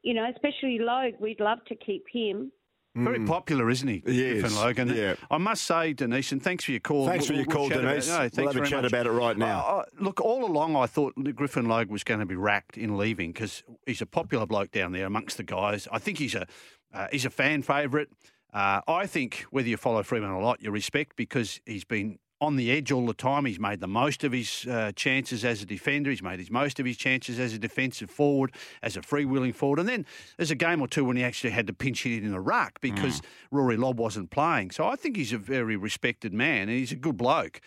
you 0.02 0.14
know, 0.14 0.28
especially 0.34 0.78
Logue? 0.80 1.14
We'd 1.20 1.40
love 1.40 1.58
to 1.68 1.76
keep 1.76 2.04
him. 2.12 2.50
Very 2.96 3.24
popular, 3.24 3.70
isn't 3.70 3.88
he? 3.88 4.00
Mm. 4.02 4.12
He 4.12 4.40
Griffin 4.40 4.54
Logan. 4.56 4.88
yeah. 4.94 5.14
I 5.30 5.38
must 5.38 5.64
say, 5.64 5.92
Denise, 5.92 6.30
and 6.32 6.40
thanks 6.42 6.64
for 6.64 6.70
your 6.70 6.80
call. 6.80 7.06
Thanks 7.08 7.26
for 7.26 7.32
your 7.32 7.44
call, 7.44 7.68
chat 7.68 7.78
about- 7.80 7.90
Denise. 7.90 8.08
no, 8.08 8.28
We'll 8.44 8.52
have 8.52 8.62
a 8.62 8.66
chat 8.68 8.82
much. 8.82 8.92
about 8.92 9.06
it 9.06 9.10
right 9.10 9.36
now. 9.36 9.60
Uh, 9.60 9.84
look, 9.98 10.20
all 10.20 10.44
along 10.44 10.76
I 10.76 10.86
thought 10.86 11.12
Griffin 11.34 11.66
Logue 11.66 11.88
was 11.88 12.04
going 12.04 12.20
to 12.20 12.26
be 12.26 12.36
racked 12.36 12.78
in 12.78 12.96
leaving 12.96 13.32
because 13.32 13.64
he's 13.86 14.00
a 14.00 14.06
popular 14.06 14.46
bloke 14.46 14.70
down 14.70 14.92
there 14.92 15.06
amongst 15.06 15.36
the 15.38 15.42
guys. 15.42 15.88
I 15.90 15.98
think 15.98 16.18
he's 16.18 16.34
a 16.36 16.46
uh, 16.92 17.08
he's 17.10 17.24
a 17.24 17.30
fan 17.30 17.62
favourite. 17.62 18.08
Uh, 18.52 18.80
I 18.86 19.06
think 19.08 19.44
whether 19.50 19.68
you 19.68 19.76
follow 19.76 20.04
Freeman 20.04 20.30
a 20.30 20.38
lot, 20.38 20.62
you 20.62 20.70
respect 20.70 21.16
because 21.16 21.60
he's 21.66 21.82
been 21.84 22.20
on 22.44 22.56
the 22.56 22.70
edge 22.70 22.92
all 22.92 23.06
the 23.06 23.14
time. 23.14 23.44
He's 23.46 23.58
made 23.58 23.80
the 23.80 23.88
most 23.88 24.22
of 24.22 24.32
his 24.32 24.66
uh, 24.66 24.92
chances 24.94 25.44
as 25.44 25.62
a 25.62 25.66
defender. 25.66 26.10
He's 26.10 26.22
made 26.22 26.38
his 26.38 26.50
most 26.50 26.78
of 26.78 26.86
his 26.86 26.96
chances 26.96 27.40
as 27.40 27.54
a 27.54 27.58
defensive 27.58 28.10
forward, 28.10 28.54
as 28.82 28.96
a 28.96 29.00
freewheeling 29.00 29.54
forward. 29.54 29.78
And 29.80 29.88
then 29.88 30.06
there's 30.36 30.50
a 30.50 30.56
game 30.56 30.80
or 30.80 30.86
two 30.86 31.04
when 31.04 31.16
he 31.16 31.24
actually 31.24 31.50
had 31.50 31.66
to 31.66 31.72
pinch 31.72 32.04
hit 32.04 32.22
in 32.22 32.30
the 32.30 32.40
ruck 32.40 32.80
because 32.80 33.22
Rory 33.50 33.76
Lobb 33.76 33.98
wasn't 33.98 34.30
playing. 34.30 34.70
So 34.70 34.86
I 34.86 34.96
think 34.96 35.16
he's 35.16 35.32
a 35.32 35.38
very 35.38 35.76
respected 35.76 36.32
man 36.32 36.68
and 36.68 36.78
he's 36.78 36.92
a 36.92 36.96
good 36.96 37.16
bloke. 37.16 37.60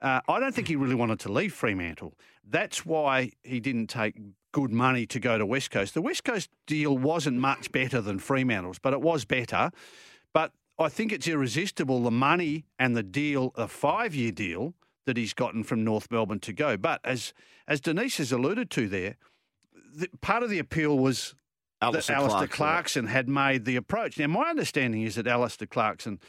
Uh, 0.00 0.20
I 0.28 0.40
don't 0.40 0.54
think 0.54 0.68
he 0.68 0.76
really 0.76 0.94
wanted 0.94 1.20
to 1.20 1.32
leave 1.32 1.52
Fremantle. 1.52 2.14
That's 2.48 2.86
why 2.86 3.32
he 3.44 3.60
didn't 3.60 3.86
take 3.86 4.16
good 4.52 4.72
money 4.72 5.06
to 5.06 5.20
go 5.20 5.38
to 5.38 5.46
West 5.46 5.70
Coast. 5.70 5.94
The 5.94 6.02
West 6.02 6.24
Coast 6.24 6.50
deal 6.66 6.96
wasn't 6.96 7.38
much 7.38 7.72
better 7.72 8.00
than 8.00 8.18
Fremantle's, 8.18 8.78
but 8.78 8.92
it 8.92 9.00
was 9.00 9.24
better. 9.24 9.70
But 10.32 10.52
I 10.82 10.88
think 10.88 11.12
it's 11.12 11.28
irresistible 11.28 12.02
the 12.02 12.10
money 12.10 12.66
and 12.78 12.96
the 12.96 13.02
deal, 13.02 13.52
a 13.56 13.68
five 13.68 14.14
year 14.14 14.32
deal 14.32 14.74
that 15.06 15.16
he's 15.16 15.34
gotten 15.34 15.64
from 15.64 15.84
North 15.84 16.10
Melbourne 16.10 16.40
to 16.40 16.52
go. 16.52 16.76
But 16.76 17.00
as 17.04 17.32
as 17.66 17.80
Denise 17.80 18.18
has 18.18 18.32
alluded 18.32 18.70
to 18.70 18.88
there, 18.88 19.16
the, 19.94 20.08
part 20.20 20.42
of 20.42 20.50
the 20.50 20.58
appeal 20.58 20.98
was 20.98 21.34
Alastair 21.80 22.16
that 22.16 22.22
Alastair 22.22 22.48
Clarkson. 22.48 22.56
Clarkson 22.56 23.06
had 23.06 23.28
made 23.28 23.64
the 23.64 23.76
approach. 23.76 24.18
Now, 24.18 24.28
my 24.28 24.48
understanding 24.50 25.02
is 25.02 25.16
that 25.16 25.26
Alastair 25.26 25.66
Clarkson 25.66 26.20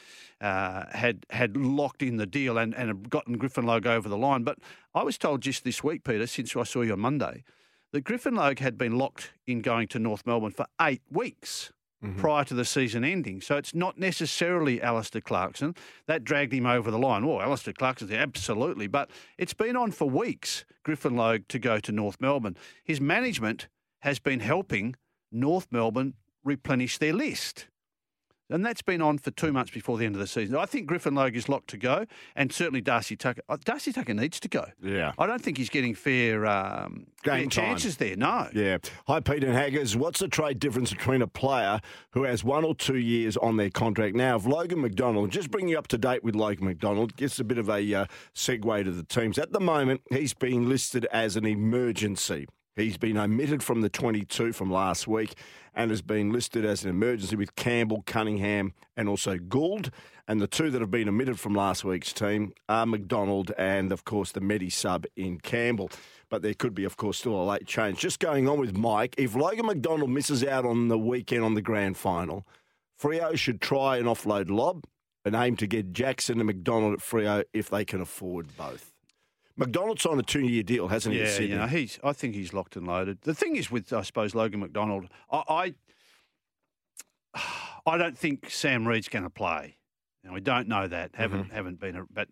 uh, 0.41 0.85
had 0.91 1.25
had 1.29 1.55
locked 1.55 2.01
in 2.01 2.17
the 2.17 2.25
deal 2.25 2.57
and, 2.57 2.73
and 2.75 2.87
had 2.87 3.09
gotten 3.09 3.37
Griffin 3.37 3.65
Logue 3.65 3.85
over 3.85 4.09
the 4.09 4.17
line. 4.17 4.43
But 4.43 4.59
I 4.95 5.03
was 5.03 5.17
told 5.17 5.41
just 5.41 5.63
this 5.63 5.83
week, 5.83 6.03
Peter, 6.03 6.27
since 6.27 6.55
I 6.55 6.63
saw 6.63 6.81
you 6.81 6.93
on 6.93 6.99
Monday, 6.99 7.43
that 7.91 8.01
Griffin 8.01 8.35
Logue 8.35 8.59
had 8.59 8.77
been 8.77 8.97
locked 8.97 9.33
in 9.45 9.61
going 9.61 9.87
to 9.89 9.99
North 9.99 10.25
Melbourne 10.25 10.51
for 10.51 10.65
eight 10.81 11.03
weeks. 11.09 11.71
Mm-hmm. 12.03 12.19
Prior 12.19 12.43
to 12.43 12.53
the 12.53 12.65
season 12.65 13.05
ending. 13.05 13.39
So 13.39 13.55
it's 13.55 13.73
not 13.73 13.97
necessarily 13.97 14.81
Alastair 14.81 15.21
Clarkson. 15.21 15.73
That 16.05 16.25
dragged 16.25 16.53
him 16.53 16.65
over 16.65 16.91
the 16.91 16.99
line. 16.99 17.23
Oh, 17.23 17.39
Alastair 17.39 17.73
Clarkson's 17.73 18.09
there, 18.09 18.19
absolutely. 18.19 18.87
But 18.87 19.09
it's 19.37 19.53
been 19.53 19.77
on 19.77 19.91
for 19.91 20.09
weeks, 20.09 20.65
Griffin 20.83 21.15
Logue, 21.15 21.43
to 21.47 21.59
go 21.59 21.79
to 21.79 21.91
North 21.93 22.19
Melbourne. 22.19 22.57
His 22.83 22.99
management 22.99 23.69
has 23.99 24.19
been 24.19 24.41
helping 24.41 24.95
North 25.31 25.67
Melbourne 25.71 26.15
replenish 26.43 26.97
their 26.97 27.13
list. 27.13 27.67
And 28.53 28.63
that's 28.63 28.83
been 28.83 29.01
on 29.01 29.17
for 29.17 29.31
two 29.31 29.51
months 29.51 29.71
before 29.71 29.97
the 29.97 30.05
end 30.05 30.13
of 30.13 30.21
the 30.21 30.27
season. 30.27 30.55
I 30.55 30.67
think 30.67 30.85
Griffin 30.85 31.15
Logue 31.15 31.35
is 31.35 31.49
locked 31.49 31.71
to 31.71 31.77
go, 31.77 32.05
and 32.35 32.53
certainly 32.53 32.81
Darcy 32.81 33.15
Tucker. 33.15 33.41
uh, 33.49 33.57
Darcy 33.65 33.91
Tucker 33.91 34.13
needs 34.13 34.39
to 34.41 34.47
go. 34.47 34.65
Yeah. 34.79 35.13
I 35.17 35.25
don't 35.25 35.41
think 35.41 35.57
he's 35.57 35.71
getting 35.71 35.95
fair, 35.95 36.45
um, 36.45 37.07
fair 37.23 37.37
Game 37.39 37.49
time. 37.49 37.49
chances 37.49 37.97
there. 37.97 38.15
No. 38.15 38.47
Yeah. 38.53 38.77
Hi, 39.07 39.21
Peter 39.21 39.47
and 39.47 39.55
Haggers. 39.55 39.97
What's 39.97 40.19
the 40.19 40.27
trade 40.27 40.59
difference 40.59 40.93
between 40.93 41.23
a 41.23 41.27
player 41.27 41.81
who 42.11 42.25
has 42.25 42.43
one 42.43 42.63
or 42.63 42.75
two 42.75 42.97
years 42.97 43.37
on 43.37 43.57
their 43.57 43.71
contract 43.71 44.15
now? 44.15 44.35
If 44.35 44.45
Logan 44.45 44.81
McDonald, 44.81 45.31
just 45.31 45.49
bring 45.49 45.67
you 45.67 45.79
up 45.79 45.87
to 45.87 45.97
date 45.97 46.23
with 46.23 46.35
Logan 46.35 46.65
McDonald, 46.65 47.15
gets 47.17 47.39
a 47.39 47.43
bit 47.43 47.57
of 47.57 47.69
a 47.69 47.93
uh, 47.95 48.05
segue 48.35 48.83
to 48.83 48.91
the 48.91 49.03
teams. 49.03 49.39
At 49.39 49.51
the 49.51 49.61
moment, 49.61 50.01
he's 50.11 50.35
being 50.35 50.69
listed 50.69 51.05
as 51.11 51.35
an 51.35 51.47
emergency. 51.47 52.45
He's 52.75 52.97
been 52.97 53.17
omitted 53.17 53.61
from 53.61 53.81
the 53.81 53.89
22 53.89 54.51
from 54.51 54.71
last 54.71 55.07
week 55.07 55.35
and 55.75 55.91
has 55.91 56.01
been 56.01 56.31
listed 56.31 56.65
as 56.65 56.83
an 56.83 56.89
emergency 56.89 57.35
with 57.35 57.55
Campbell, 57.55 58.03
Cunningham, 58.05 58.73
and 58.97 59.07
also 59.07 59.37
Gould. 59.37 59.91
And 60.27 60.41
the 60.41 60.47
two 60.47 60.71
that 60.71 60.81
have 60.81 60.89
been 60.89 61.07
omitted 61.07 61.39
from 61.39 61.53
last 61.53 61.83
week's 61.83 62.13
team 62.13 62.53
are 62.67 62.85
McDonald 62.85 63.51
and, 63.57 63.91
of 63.91 64.05
course, 64.05 64.31
the 64.31 64.41
Medi 64.41 64.71
sub 64.71 65.05
in 65.15 65.39
Campbell. 65.39 65.91
But 66.29 66.41
there 66.41 66.55
could 66.55 66.73
be, 66.73 66.83
of 66.83 66.97
course, 66.97 67.19
still 67.19 67.39
a 67.39 67.43
late 67.43 67.67
change. 67.67 67.99
Just 67.99 68.19
going 68.19 68.49
on 68.49 68.59
with 68.59 68.75
Mike, 68.75 69.13
if 69.17 69.35
Logan 69.35 69.67
McDonald 69.67 70.09
misses 70.09 70.43
out 70.43 70.65
on 70.65 70.87
the 70.87 70.97
weekend 70.97 71.43
on 71.43 71.53
the 71.53 71.61
grand 71.61 71.97
final, 71.97 72.47
Freo 72.99 73.37
should 73.37 73.61
try 73.61 73.97
an 73.97 74.05
offload 74.05 74.49
Lobb 74.49 74.85
and 75.25 75.35
aim 75.35 75.57
to 75.57 75.67
get 75.67 75.93
Jackson 75.93 76.39
and 76.39 76.47
McDonald 76.47 76.93
at 76.93 76.99
Freo 76.99 77.43
if 77.53 77.69
they 77.69 77.85
can 77.85 78.01
afford 78.01 78.55
both. 78.57 78.92
McDonald's 79.55 80.05
on 80.05 80.17
a 80.19 80.23
two-year 80.23 80.63
deal, 80.63 80.87
hasn't 80.87 81.13
he? 81.13 81.21
Yeah, 81.21 81.39
you 81.39 81.55
know, 81.55 81.67
he's. 81.67 81.99
I 82.03 82.13
think 82.13 82.33
he's 82.35 82.53
locked 82.53 82.75
and 82.75 82.87
loaded. 82.87 83.19
The 83.21 83.33
thing 83.35 83.55
is 83.55 83.69
with, 83.69 83.93
I 83.93 84.01
suppose, 84.01 84.33
Logan 84.33 84.61
McDonald. 84.61 85.07
I, 85.31 85.73
I, 87.35 87.41
I 87.85 87.97
don't 87.97 88.17
think 88.17 88.49
Sam 88.49 88.87
Reid's 88.87 89.09
going 89.09 89.23
to 89.23 89.29
play. 89.29 89.77
Now, 90.23 90.33
we 90.33 90.41
don't 90.41 90.67
know 90.67 90.87
that. 90.87 91.11
Haven't 91.15 91.45
Mm-hmm. 91.45 91.55
haven't 91.55 91.79
been. 91.79 91.95
A, 91.97 92.03
but 92.11 92.29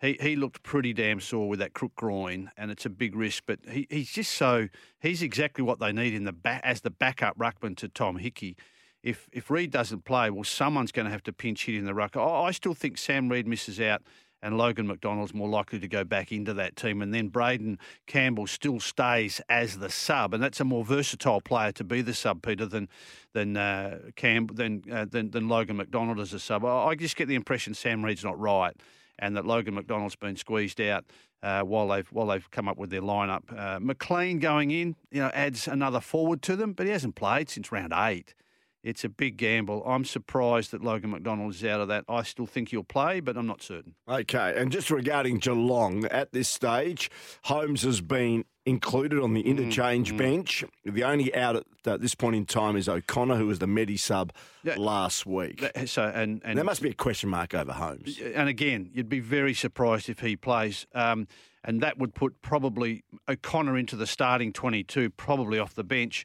he, 0.00 0.16
he 0.20 0.36
looked 0.36 0.62
pretty 0.62 0.92
damn 0.92 1.20
sore 1.20 1.48
with 1.48 1.58
that 1.58 1.72
crook 1.72 1.94
groin, 1.96 2.50
and 2.56 2.70
it's 2.70 2.84
a 2.86 2.90
big 2.90 3.16
risk. 3.16 3.44
But 3.46 3.60
he, 3.68 3.86
he's 3.90 4.10
just 4.10 4.32
so 4.32 4.68
he's 5.00 5.22
exactly 5.22 5.64
what 5.64 5.78
they 5.80 5.92
need 5.92 6.14
in 6.14 6.24
the 6.24 6.32
back 6.32 6.60
as 6.64 6.82
the 6.82 6.90
backup 6.90 7.38
ruckman 7.38 7.76
to 7.78 7.88
Tom 7.88 8.16
Hickey. 8.18 8.56
If 9.02 9.28
if 9.32 9.50
Reid 9.50 9.70
doesn't 9.70 10.04
play, 10.04 10.28
well, 10.30 10.44
someone's 10.44 10.92
going 10.92 11.06
to 11.06 11.10
have 11.10 11.22
to 11.24 11.32
pinch 11.32 11.64
hit 11.64 11.74
in 11.76 11.86
the 11.86 11.94
ruck. 11.94 12.16
I, 12.16 12.20
I 12.22 12.50
still 12.50 12.74
think 12.74 12.98
Sam 12.98 13.30
Reid 13.30 13.46
misses 13.46 13.80
out, 13.80 14.02
and 14.42 14.56
Logan 14.56 14.86
McDonald's 14.86 15.34
more 15.34 15.48
likely 15.48 15.78
to 15.80 15.88
go 15.88 16.04
back 16.04 16.32
into 16.32 16.54
that 16.54 16.76
team, 16.76 17.02
and 17.02 17.12
then 17.12 17.28
Braeden 17.28 17.78
Campbell 18.06 18.46
still 18.46 18.80
stays 18.80 19.40
as 19.48 19.78
the 19.78 19.90
sub, 19.90 20.34
and 20.34 20.42
that's 20.42 20.60
a 20.60 20.64
more 20.64 20.84
versatile 20.84 21.40
player 21.40 21.72
to 21.72 21.84
be 21.84 22.02
the 22.02 22.14
sub, 22.14 22.42
Peter, 22.42 22.66
than 22.66 22.88
than 23.32 23.56
uh, 23.56 23.98
than, 24.16 24.82
uh, 24.90 25.04
than 25.04 25.30
than 25.30 25.48
Logan 25.48 25.76
McDonald 25.76 26.20
as 26.20 26.32
a 26.32 26.40
sub. 26.40 26.64
I, 26.64 26.86
I 26.86 26.94
just 26.94 27.16
get 27.16 27.28
the 27.28 27.34
impression 27.34 27.74
Sam 27.74 28.04
Reid's 28.04 28.24
not 28.24 28.38
right, 28.38 28.74
and 29.18 29.36
that 29.36 29.46
Logan 29.46 29.74
McDonald's 29.74 30.16
been 30.16 30.36
squeezed 30.36 30.80
out. 30.80 31.04
Uh, 31.42 31.62
while 31.62 31.88
they've 31.88 32.08
while 32.12 32.26
they've 32.26 32.50
come 32.50 32.68
up 32.68 32.76
with 32.76 32.90
their 32.90 33.00
lineup, 33.00 33.58
uh, 33.58 33.80
McLean 33.80 34.40
going 34.40 34.70
in, 34.70 34.94
you 35.10 35.22
know, 35.22 35.30
adds 35.32 35.66
another 35.66 35.98
forward 35.98 36.42
to 36.42 36.54
them, 36.54 36.74
but 36.74 36.84
he 36.84 36.92
hasn't 36.92 37.14
played 37.14 37.48
since 37.48 37.72
round 37.72 37.94
eight. 37.96 38.34
It's 38.82 39.04
a 39.04 39.08
big 39.10 39.36
gamble. 39.36 39.82
I'm 39.84 40.04
surprised 40.06 40.70
that 40.70 40.82
Logan 40.82 41.10
McDonald 41.10 41.54
is 41.54 41.62
out 41.64 41.80
of 41.80 41.88
that. 41.88 42.04
I 42.08 42.22
still 42.22 42.46
think 42.46 42.70
he'll 42.70 42.82
play, 42.82 43.20
but 43.20 43.36
I'm 43.36 43.46
not 43.46 43.62
certain. 43.62 43.94
Okay, 44.08 44.54
and 44.56 44.72
just 44.72 44.90
regarding 44.90 45.38
Geelong, 45.38 46.06
at 46.06 46.32
this 46.32 46.48
stage, 46.48 47.10
Holmes 47.44 47.82
has 47.82 48.00
been 48.00 48.44
included 48.64 49.18
on 49.20 49.34
the 49.34 49.42
Mm, 49.42 49.46
interchange 49.58 50.16
bench. 50.16 50.64
The 50.84 51.04
only 51.04 51.34
out 51.34 51.64
at 51.84 52.00
this 52.00 52.14
point 52.14 52.36
in 52.36 52.46
time 52.46 52.74
is 52.76 52.88
O'Connor, 52.88 53.36
who 53.36 53.46
was 53.48 53.58
the 53.58 53.66
Medi 53.66 53.96
sub 53.98 54.32
Yeah. 54.62 54.76
last 54.78 55.26
week. 55.26 55.60
That- 55.60 55.88
So 55.88 56.04
and 56.04 56.40
and 56.44 56.56
there 56.56 56.64
must 56.64 56.82
be 56.82 56.90
a 56.90 56.94
question 56.94 57.28
mark 57.28 57.52
over 57.54 57.72
Holmes. 57.72 58.18
and 58.18 58.48
again, 58.48 58.90
you'd 58.94 59.08
be 59.10 59.20
very 59.20 59.52
surprised 59.54 60.08
if 60.08 60.20
he 60.20 60.36
plays. 60.36 60.86
Um, 60.94 61.26
and 61.64 61.82
that 61.82 61.98
would 61.98 62.14
put 62.14 62.40
probably 62.40 63.02
O'Connor 63.28 63.76
into 63.76 63.94
the 63.96 64.06
starting 64.06 64.52
22, 64.54 65.10
probably 65.10 65.58
off 65.58 65.74
the 65.74 65.84
bench. 65.84 66.24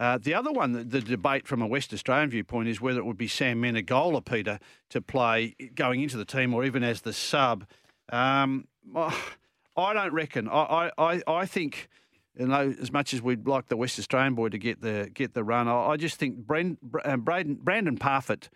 Uh, 0.00 0.18
the 0.18 0.32
other 0.34 0.50
one, 0.50 0.72
the, 0.72 0.82
the 0.82 1.00
debate 1.00 1.46
from 1.46 1.60
a 1.60 1.66
West 1.66 1.92
Australian 1.92 2.30
viewpoint, 2.30 2.68
is 2.68 2.80
whether 2.80 2.98
it 2.98 3.04
would 3.04 3.18
be 3.18 3.28
Sam 3.28 3.60
Menegola, 3.60 4.24
Peter, 4.24 4.58
to 4.88 5.02
play 5.02 5.54
going 5.74 6.02
into 6.02 6.16
the 6.16 6.24
team 6.24 6.54
or 6.54 6.64
even 6.64 6.82
as 6.82 7.02
the 7.02 7.12
sub. 7.12 7.66
Um, 8.08 8.66
I 8.96 9.92
don't 9.92 10.12
reckon. 10.12 10.48
I, 10.48 10.90
I, 10.98 11.22
I- 11.28 11.46
think, 11.46 11.88
you 12.36 12.46
know, 12.46 12.74
as 12.80 12.90
much 12.90 13.12
as 13.12 13.20
we'd 13.20 13.46
like 13.46 13.68
the 13.68 13.76
West 13.76 13.98
Australian 13.98 14.34
boy 14.34 14.48
to 14.48 14.58
get 14.58 14.80
the 14.80 15.10
get 15.12 15.34
the 15.34 15.44
run, 15.44 15.68
I, 15.68 15.88
I 15.90 15.96
just 15.96 16.16
think 16.16 16.46
Bren, 16.46 16.78
uh, 17.04 17.16
Braden, 17.18 17.58
Brandan 17.62 17.98
Parfitt 17.98 18.48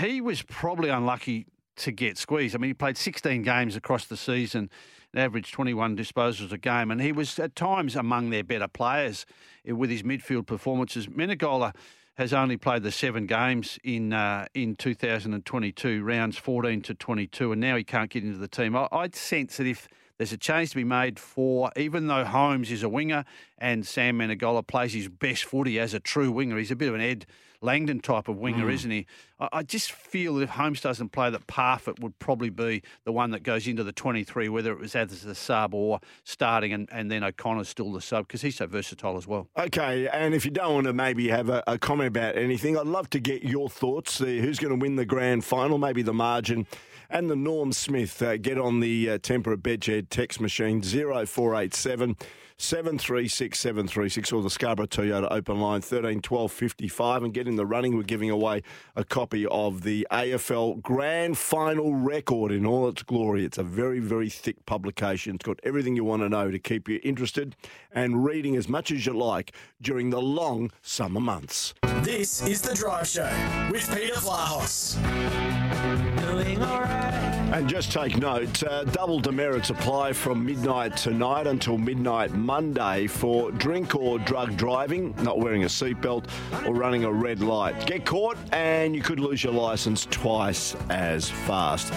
he 0.00 0.20
was 0.20 0.42
probably 0.42 0.88
unlucky 0.88 1.46
to 1.76 1.92
get 1.92 2.18
squeezed. 2.18 2.54
I 2.54 2.58
mean, 2.58 2.70
he 2.70 2.74
played 2.74 2.96
16 2.96 3.42
games 3.42 3.76
across 3.76 4.06
the 4.06 4.16
season 4.16 4.70
and 5.12 5.22
averaged 5.22 5.52
21 5.52 5.96
disposals 5.96 6.52
a 6.52 6.58
game, 6.58 6.90
and 6.90 7.00
he 7.00 7.12
was 7.12 7.38
at 7.38 7.56
times 7.56 7.96
among 7.96 8.30
their 8.30 8.44
better 8.44 8.68
players 8.68 9.26
with 9.64 9.90
his 9.90 10.02
midfield 10.02 10.46
performances. 10.46 11.06
Menegola 11.06 11.74
has 12.18 12.32
only 12.32 12.56
played 12.56 12.82
the 12.82 12.90
seven 12.90 13.26
games 13.26 13.78
in 13.84 14.12
uh, 14.12 14.46
in 14.52 14.74
2022, 14.74 16.02
rounds 16.02 16.36
14 16.36 16.82
to 16.82 16.94
22, 16.94 17.52
and 17.52 17.60
now 17.60 17.76
he 17.76 17.84
can't 17.84 18.10
get 18.10 18.24
into 18.24 18.38
the 18.38 18.48
team. 18.48 18.76
I, 18.76 18.88
I'd 18.90 19.14
sense 19.14 19.56
that 19.58 19.66
if 19.66 19.88
there's 20.18 20.32
a 20.32 20.36
change 20.36 20.70
to 20.70 20.76
be 20.76 20.84
made 20.84 21.20
for, 21.20 21.70
even 21.76 22.08
though 22.08 22.24
Holmes 22.24 22.72
is 22.72 22.82
a 22.82 22.88
winger 22.88 23.24
and 23.56 23.86
Sam 23.86 24.18
Menegola 24.18 24.66
plays 24.66 24.92
his 24.92 25.08
best 25.08 25.44
footy 25.44 25.78
as 25.78 25.94
a 25.94 26.00
true 26.00 26.32
winger, 26.32 26.58
he's 26.58 26.72
a 26.72 26.76
bit 26.76 26.88
of 26.88 26.96
an 26.96 27.00
Ed 27.00 27.24
Langdon 27.60 28.00
type 28.00 28.28
of 28.28 28.36
winger, 28.36 28.66
Mm. 28.66 28.72
isn't 28.72 28.90
he? 28.90 29.06
I, 29.40 29.48
I 29.52 29.62
just 29.64 29.90
feel 29.90 30.34
that 30.36 30.42
if 30.42 30.50
Holmes 30.50 30.80
doesn't 30.80 31.10
play, 31.10 31.28
that 31.30 31.46
Parfitt 31.48 31.98
would 32.00 32.18
probably 32.18 32.50
be 32.50 32.82
the 33.04 33.12
one 33.12 33.30
that 33.32 33.42
goes 33.42 33.66
into 33.66 33.82
the 33.82 33.92
23, 33.92 34.48
whether 34.48 34.70
it 34.72 34.78
was 34.78 34.94
as 34.94 35.24
a 35.24 35.34
sub 35.34 35.74
or 35.74 36.00
starting, 36.24 36.72
and, 36.72 36.88
and 36.92 37.10
then 37.10 37.24
O'Connor's 37.24 37.68
still 37.68 37.92
the 37.92 38.00
sub 38.00 38.26
because 38.28 38.42
he's 38.42 38.56
so 38.56 38.66
versatile 38.66 39.16
as 39.16 39.26
well. 39.26 39.48
Okay, 39.58 40.06
and 40.08 40.34
if 40.34 40.44
you 40.44 40.50
don't 40.52 40.72
want 40.74 40.86
to 40.86 40.92
maybe 40.92 41.28
have 41.28 41.48
a, 41.48 41.64
a 41.66 41.78
comment 41.78 42.08
about 42.08 42.36
anything, 42.36 42.78
I'd 42.78 42.86
love 42.86 43.10
to 43.10 43.18
get 43.20 43.42
your 43.42 43.68
thoughts. 43.68 44.20
Uh, 44.20 44.26
who's 44.26 44.58
going 44.58 44.78
to 44.78 44.80
win 44.80 44.96
the 44.96 45.04
grand 45.06 45.44
final? 45.44 45.78
Maybe 45.78 46.02
the 46.02 46.14
margin. 46.14 46.66
And 47.10 47.30
the 47.30 47.36
Norm 47.36 47.72
Smith. 47.72 48.20
Uh, 48.20 48.36
get 48.36 48.58
on 48.58 48.80
the 48.80 49.10
uh, 49.10 49.18
Tempera 49.18 49.56
Bedshed 49.56 50.08
text 50.10 50.42
machine 50.42 50.82
0487 50.82 52.16
736 52.60 53.56
736 53.56 54.32
or 54.32 54.42
the 54.42 54.50
Scarborough 54.50 54.86
Toyota 54.86 55.28
open 55.30 55.60
line 55.60 55.80
13 55.80 56.20
12 56.20 56.50
55 56.50 57.22
and 57.22 57.32
get 57.32 57.46
in 57.46 57.54
the 57.54 57.64
running. 57.64 57.96
We're 57.96 58.02
giving 58.02 58.30
away 58.30 58.62
a 58.96 59.04
copy 59.04 59.46
of 59.46 59.82
the 59.82 60.06
AFL 60.10 60.82
Grand 60.82 61.38
Final 61.38 61.94
record 61.94 62.50
in 62.50 62.66
all 62.66 62.88
its 62.88 63.04
glory. 63.04 63.44
It's 63.44 63.58
a 63.58 63.62
very, 63.62 64.00
very 64.00 64.28
thick 64.28 64.66
publication. 64.66 65.36
It's 65.36 65.44
got 65.44 65.60
everything 65.62 65.94
you 65.94 66.04
want 66.04 66.22
to 66.22 66.28
know 66.28 66.50
to 66.50 66.58
keep 66.58 66.88
you 66.88 67.00
interested 67.04 67.54
and 67.92 68.24
reading 68.24 68.56
as 68.56 68.68
much 68.68 68.90
as 68.90 69.06
you 69.06 69.12
like 69.12 69.52
during 69.80 70.10
the 70.10 70.20
long 70.20 70.72
summer 70.82 71.20
months. 71.20 71.74
This 72.02 72.44
is 72.44 72.60
The 72.60 72.74
Drive 72.74 73.06
Show 73.06 73.30
with 73.70 73.88
Peter 73.94 74.14
Vlahos. 74.14 74.96
Doing 76.26 76.60
alright. 76.62 77.27
And 77.50 77.66
just 77.66 77.90
take 77.90 78.18
note, 78.18 78.62
uh, 78.62 78.84
double 78.84 79.20
demerits 79.20 79.70
apply 79.70 80.12
from 80.12 80.44
midnight 80.44 80.98
tonight 80.98 81.46
until 81.46 81.78
midnight 81.78 82.34
Monday 82.34 83.06
for 83.06 83.50
drink 83.52 83.94
or 83.94 84.18
drug 84.18 84.54
driving, 84.58 85.14
not 85.22 85.38
wearing 85.38 85.64
a 85.64 85.66
seatbelt, 85.66 86.26
or 86.66 86.74
running 86.74 87.04
a 87.04 87.10
red 87.10 87.40
light. 87.40 87.86
Get 87.86 88.04
caught 88.04 88.36
and 88.52 88.94
you 88.94 89.00
could 89.00 89.18
lose 89.18 89.42
your 89.42 89.54
licence 89.54 90.06
twice 90.10 90.76
as 90.90 91.30
fast. 91.30 91.90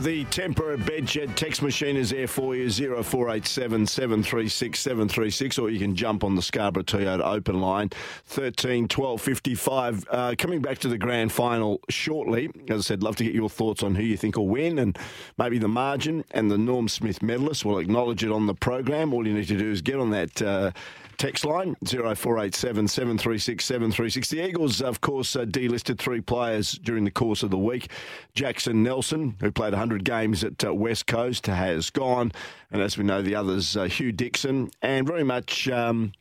The 0.00 0.24
Tempera 0.26 0.78
Bedshed 0.78 1.34
text 1.36 1.62
machine 1.62 1.96
is 1.96 2.10
there 2.10 2.26
for 2.26 2.56
you, 2.56 2.70
0487 2.70 3.86
736 3.86 4.80
736, 4.80 5.58
or 5.58 5.70
you 5.70 5.78
can 5.78 5.94
jump 5.94 6.24
on 6.24 6.34
the 6.34 6.42
Scarborough 6.42 6.82
Toyota 6.82 7.20
open 7.20 7.60
line, 7.60 7.90
13 8.26 8.88
12 8.88 9.20
55. 9.20 10.06
Uh, 10.10 10.34
coming 10.38 10.62
back 10.62 10.78
to 10.78 10.88
the 10.88 10.98
grand 10.98 11.30
final 11.30 11.80
shortly, 11.88 12.50
as 12.68 12.80
I 12.80 12.82
said, 12.82 13.02
love 13.02 13.16
to 13.16 13.24
get 13.24 13.34
your 13.34 13.50
thoughts 13.50 13.82
on 13.82 13.94
who 13.94 14.02
you 14.02 14.16
think 14.16 14.36
will 14.36 14.48
win 14.48 14.78
and 14.78 14.91
maybe 15.38 15.58
the 15.58 15.68
margin 15.68 16.24
and 16.32 16.50
the 16.50 16.58
Norm 16.58 16.88
Smith 16.88 17.22
medalist. 17.22 17.64
We'll 17.64 17.78
acknowledge 17.78 18.24
it 18.24 18.30
on 18.30 18.46
the 18.46 18.54
program. 18.54 19.12
All 19.12 19.26
you 19.26 19.34
need 19.34 19.48
to 19.48 19.58
do 19.58 19.70
is 19.70 19.82
get 19.82 19.96
on 19.96 20.10
that. 20.10 20.42
Uh, 20.42 20.70
Text 21.18 21.44
line 21.44 21.76
0487 21.84 22.88
736 22.88 23.64
736. 23.64 24.28
The 24.28 24.44
Eagles, 24.44 24.82
of 24.82 25.00
course, 25.00 25.36
uh, 25.36 25.44
delisted 25.44 25.98
three 25.98 26.20
players 26.20 26.72
during 26.72 27.04
the 27.04 27.12
course 27.12 27.44
of 27.44 27.50
the 27.50 27.58
week. 27.58 27.90
Jackson 28.34 28.82
Nelson, 28.82 29.36
who 29.38 29.52
played 29.52 29.72
100 29.72 30.04
games 30.04 30.42
at 30.42 30.64
uh, 30.64 30.74
West 30.74 31.06
Coast, 31.06 31.46
has 31.46 31.90
gone. 31.90 32.32
And 32.72 32.82
as 32.82 32.98
we 32.98 33.04
know, 33.04 33.22
the 33.22 33.36
others, 33.36 33.76
uh, 33.76 33.84
Hugh 33.84 34.10
Dixon 34.10 34.70
and 34.80 35.06
very 35.06 35.22
much 35.22 35.68
um, 35.68 36.12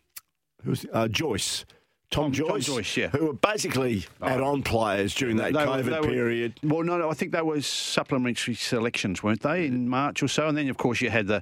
uh, 0.93 1.07
Joyce. 1.07 1.65
Tom, 2.11 2.25
Tom 2.25 2.33
Joyce, 2.33 2.65
Joyce, 2.65 2.97
yeah. 2.97 3.07
who 3.07 3.27
were 3.27 3.33
basically 3.33 4.05
add-on 4.21 4.63
players 4.63 5.15
during 5.15 5.37
that 5.37 5.53
They 5.53 5.59
COVID 5.59 5.85
they 5.85 5.99
were- 6.01 6.07
period. 6.13 6.59
Well, 6.61 6.83
no, 6.83 6.97
no, 6.97 7.09
I 7.09 7.13
think 7.13 7.31
they 7.31 7.41
were 7.41 7.61
supplementary 7.61 8.53
selections, 8.55 9.23
weren't 9.23 9.41
they, 9.41 9.65
in 9.65 9.87
March 9.87 10.21
or 10.21 10.27
so? 10.27 10.47
And 10.47 10.57
then, 10.57 10.69
of 10.69 10.77
course, 10.77 10.99
you 11.01 11.09
had 11.09 11.27
the, 11.27 11.41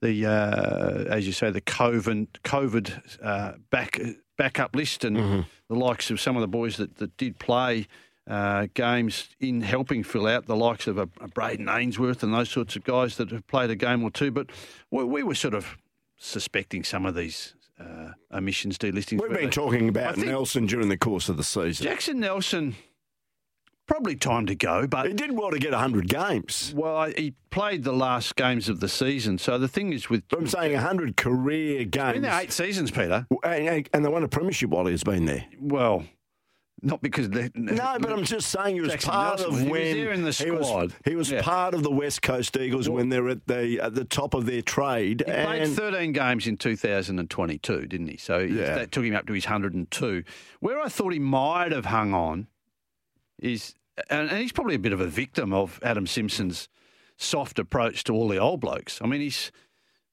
the 0.00 0.24
uh, 0.26 1.04
as 1.14 1.26
you 1.26 1.32
say, 1.32 1.50
the 1.50 1.60
COVID, 1.60 2.28
COVID 2.44 3.22
uh, 3.22 3.52
back 3.70 4.00
backup 4.38 4.74
list, 4.74 5.04
and 5.04 5.16
Mm-hmm. 5.16 5.40
the 5.68 5.74
likes 5.78 6.10
of 6.10 6.20
some 6.20 6.36
of 6.36 6.40
the 6.40 6.48
boys 6.48 6.76
that, 6.78 6.96
that 6.96 7.16
did 7.16 7.38
play. 7.38 7.86
Uh, 8.28 8.66
games 8.74 9.28
in 9.38 9.60
helping 9.60 10.02
fill 10.02 10.26
out 10.26 10.46
the 10.46 10.56
likes 10.56 10.88
of 10.88 10.98
a, 10.98 11.02
a 11.20 11.28
Brayden 11.28 11.68
Ainsworth 11.72 12.24
and 12.24 12.34
those 12.34 12.50
sorts 12.50 12.74
of 12.74 12.82
guys 12.82 13.16
that 13.18 13.30
have 13.30 13.46
played 13.46 13.70
a 13.70 13.76
game 13.76 14.02
or 14.02 14.10
two, 14.10 14.32
but 14.32 14.48
we, 14.90 15.04
we 15.04 15.22
were 15.22 15.36
sort 15.36 15.54
of 15.54 15.76
suspecting 16.16 16.82
some 16.82 17.06
of 17.06 17.14
these 17.14 17.54
uh, 17.80 18.10
omissions, 18.32 18.78
delistings. 18.78 19.20
We've 19.20 19.38
been 19.38 19.50
talking 19.50 19.88
about 19.88 20.16
Nelson 20.16 20.66
during 20.66 20.88
the 20.88 20.96
course 20.98 21.28
of 21.28 21.36
the 21.36 21.44
season. 21.44 21.84
Jackson 21.86 22.20
Nelson, 22.20 22.76
probably 23.86 24.16
time 24.16 24.46
to 24.46 24.54
go, 24.54 24.86
but 24.86 25.06
He 25.06 25.12
did 25.14 25.32
well 25.32 25.50
to 25.50 25.58
get 25.58 25.72
100 25.72 26.08
games. 26.08 26.72
Well, 26.76 27.12
he 27.16 27.34
played 27.50 27.84
the 27.84 27.92
last 27.92 28.36
games 28.36 28.68
of 28.68 28.80
the 28.80 28.88
season. 28.88 29.38
So 29.38 29.58
the 29.58 29.68
thing 29.68 29.92
is 29.92 30.10
with 30.10 30.24
I'm 30.36 30.46
saying 30.46 30.72
100 30.72 31.16
career 31.16 31.84
games. 31.84 32.14
been 32.14 32.22
there 32.22 32.40
eight 32.40 32.52
seasons, 32.52 32.90
Peter. 32.90 33.26
And, 33.44 33.88
and 33.92 34.04
they 34.04 34.08
won 34.08 34.22
a 34.22 34.28
premiership 34.28 34.70
while 34.70 34.86
he's 34.86 35.04
been 35.04 35.26
there. 35.26 35.44
Well, 35.60 36.04
not 36.86 37.02
because 37.02 37.28
they, 37.28 37.50
No, 37.54 37.96
but 38.00 38.12
I'm 38.12 38.22
just 38.24 38.48
saying 38.50 38.76
he 38.76 38.80
was 38.80 38.92
Jackson 38.92 39.10
part 39.10 39.38
Nelson, 39.40 39.46
of 39.54 39.60
he 39.60 39.64
was 39.64 39.72
when 39.72 39.96
there 39.96 40.12
in 40.12 40.22
the 40.22 40.30
he 40.30 40.50
was- 40.50 40.66
squad. 40.68 40.94
He 41.04 41.16
was, 41.16 41.30
Yeah. 41.30 41.42
part 41.42 41.74
of 41.74 41.82
the 41.82 41.90
West 41.90 42.22
Coast 42.22 42.56
Eagles 42.56 42.88
when 42.88 43.08
they're 43.08 43.28
at 43.28 43.46
the 43.46 43.80
at 43.80 43.94
the 43.94 44.04
top 44.04 44.34
of 44.34 44.46
their 44.46 44.62
trade. 44.62 45.24
He 45.26 45.32
played 45.32 45.68
13 45.68 46.12
games 46.12 46.46
in 46.46 46.56
2022, 46.56 47.86
didn't 47.86 48.06
he? 48.08 48.16
So 48.16 48.38
Yeah. 48.38 48.74
that 48.76 48.92
took 48.92 49.04
him 49.04 49.14
up 49.14 49.26
to 49.26 49.32
his 49.32 49.44
102. 49.46 50.22
Where 50.60 50.80
I 50.80 50.88
thought 50.88 51.12
he 51.12 51.18
might 51.18 51.72
have 51.72 51.86
hung 51.86 52.14
on 52.14 52.46
is, 53.38 53.74
and, 54.08 54.30
and 54.30 54.38
he's 54.38 54.52
probably 54.52 54.74
a 54.76 54.78
bit 54.78 54.92
of 54.92 55.00
a 55.00 55.06
victim 55.06 55.52
of 55.52 55.80
Adam 55.82 56.06
Simpson's 56.06 56.68
soft 57.16 57.58
approach 57.58 58.04
to 58.04 58.12
all 58.12 58.28
the 58.28 58.38
old 58.38 58.60
blokes. 58.60 59.00
I 59.02 59.06
mean, 59.06 59.20
he's 59.20 59.50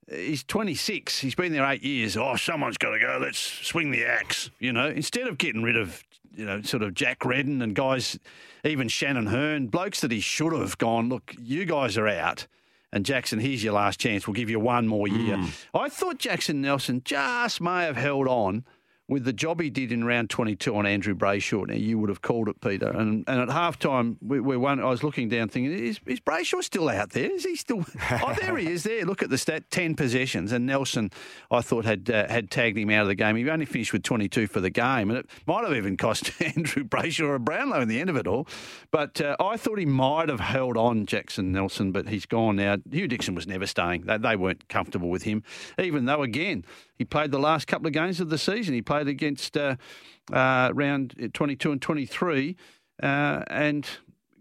he's 0.10 0.44
26. 0.44 1.20
He's 1.20 1.36
been 1.36 1.54
there 1.54 1.66
eight 1.66 1.84
years. 1.84 2.18
Oh, 2.18 2.36
someone's 2.36 2.78
got 2.78 2.92
to 2.92 3.00
go. 3.00 3.20
Let's 3.22 3.40
swing 3.40 3.92
the 3.92 4.04
axe. 4.06 4.50
You 4.60 4.74
know, 4.74 4.88
instead 4.90 5.28
of 5.28 5.38
getting 5.38 5.64
rid 5.64 5.78
of 5.78 6.04
you 6.36 6.46
know 6.46 6.62
sort 6.62 6.84
of 6.84 6.93
Jack 6.93 7.26
Redden 7.26 7.62
and 7.62 7.76
guys, 7.76 8.19
even 8.63 8.88
Shannon 8.88 9.28
Hurn, 9.28 9.67
blokes 9.67 10.02
that 10.02 10.12
he 10.12 10.19
should 10.19 10.54
have 10.54 10.78
gone. 10.78 11.10
Look, 11.10 11.34
you 11.39 11.65
guys 11.65 11.98
are 11.98 12.08
out. 12.08 12.48
And 12.91 13.06
Jackson, 13.06 13.39
here's 13.39 13.63
your 13.63 13.74
last 13.74 14.00
chance. 14.00 14.28
We'll 14.28 14.36
give 14.36 14.52
you 14.52 14.60
one 14.60 14.88
more 14.88 15.08
year. 15.08 15.36
Hmm. 15.36 15.48
I 15.74 15.89
thought 15.89 16.19
Jackson 16.19 16.62
Nelson 16.62 17.02
just 17.04 17.60
may 17.60 17.86
have 17.86 17.98
held 17.98 18.28
on 18.28 18.65
with 19.13 19.26
the 19.26 19.32
job 19.32 19.62
he 19.62 19.69
did 19.69 19.91
in 19.91 20.04
round 20.04 20.32
22 20.32 20.76
on 20.76 20.88
Andrew 20.88 21.13
Brayshaw. 21.13 21.67
Now, 21.67 21.76
you 21.76 21.99
would 21.99 22.10
have 22.10 22.23
called 22.23 22.49
it, 22.49 22.60
Peter. 22.62 22.88
And, 22.88 23.23
and 23.28 23.41
at 23.41 23.49
halftime, 23.49 24.17
we, 24.21 24.39
we 24.39 24.58
won, 24.58 24.80
I 24.80 24.89
was 24.89 25.04
looking 25.04 25.30
down 25.30 25.49
thinking, 25.49 25.71
is, 25.71 25.99
is 26.08 26.19
Brayshaw 26.19 26.63
still 26.63 26.89
out 26.89 27.12
there? 27.12 27.32
Is 27.32 27.43
he 27.43 27.56
still? 27.56 27.86
oh, 28.12 28.34
there 28.41 28.58
he 28.58 28.67
is 28.67 28.82
there. 28.82 29.06
Look 29.06 29.21
at 29.21 29.30
the 29.30 29.38
stat 29.38 29.69
10 29.69 29.93
possessions. 29.93 30.52
And 30.52 30.65
Nelson, 30.65 31.12
I 31.52 31.62
thought, 31.62 31.86
had 31.86 32.10
uh, 32.10 32.28
had 32.28 32.49
tagged 32.49 32.76
him 32.76 32.89
out 32.89 33.04
of 33.04 33.08
the 33.08 33.13
game. 33.13 33.36
He 33.36 33.47
only 33.47 33.67
finished 33.67 33.93
with 33.93 34.02
22 34.02 34.47
for 34.47 34.60
the 34.60 34.71
game. 34.71 35.12
And 35.12 35.19
it 35.19 35.30
might 35.45 35.63
have 35.63 35.76
even 35.76 35.95
cost 35.95 36.32
Andrew 36.41 36.84
Brayshaw 36.84 37.36
a 37.36 37.39
Brownlow 37.39 37.82
in 37.82 37.88
the 37.88 38.02
end 38.02 38.10
of 38.10 38.15
it 38.15 38.26
all. 38.26 38.47
But 38.89 39.21
uh, 39.21 39.36
I 39.39 39.58
thought 39.58 39.78
he 39.78 39.86
might 39.86 40.30
have 40.30 40.39
held 40.39 40.76
on 40.76 41.06
Jackson 41.06 41.52
Nelson, 41.52 41.91
but 41.91 42.10
he's 42.10 42.26
gone 42.26 42.56
now. 42.56 42.78
Hugh 42.89 43.08
Dixon 43.08 43.36
was 43.36 43.45
never 43.45 43.67
staying. 43.67 44.06
They, 44.08 44.17
they 44.17 44.36
weren't 44.36 44.67
comfortable 44.69 45.12
with 45.12 45.21
him, 45.21 45.43
even 45.78 46.06
though, 46.06 46.23
again, 46.23 46.65
he 46.98 47.06
played 47.06 47.32
the 47.32 47.40
last 47.40 47.68
couple 47.68 47.88
of 47.88 47.94
games 47.94 48.20
of 48.20 48.30
the 48.30 48.38
season. 48.38 48.74
He 48.74 48.82
played 48.82 49.08
against 49.08 49.58
uh, 49.58 49.76
uh, 50.32 50.72
round 50.74 51.32
22 51.34 51.72
and 51.72 51.82
23, 51.82 52.56
uh, 53.02 53.06
and 53.48 53.88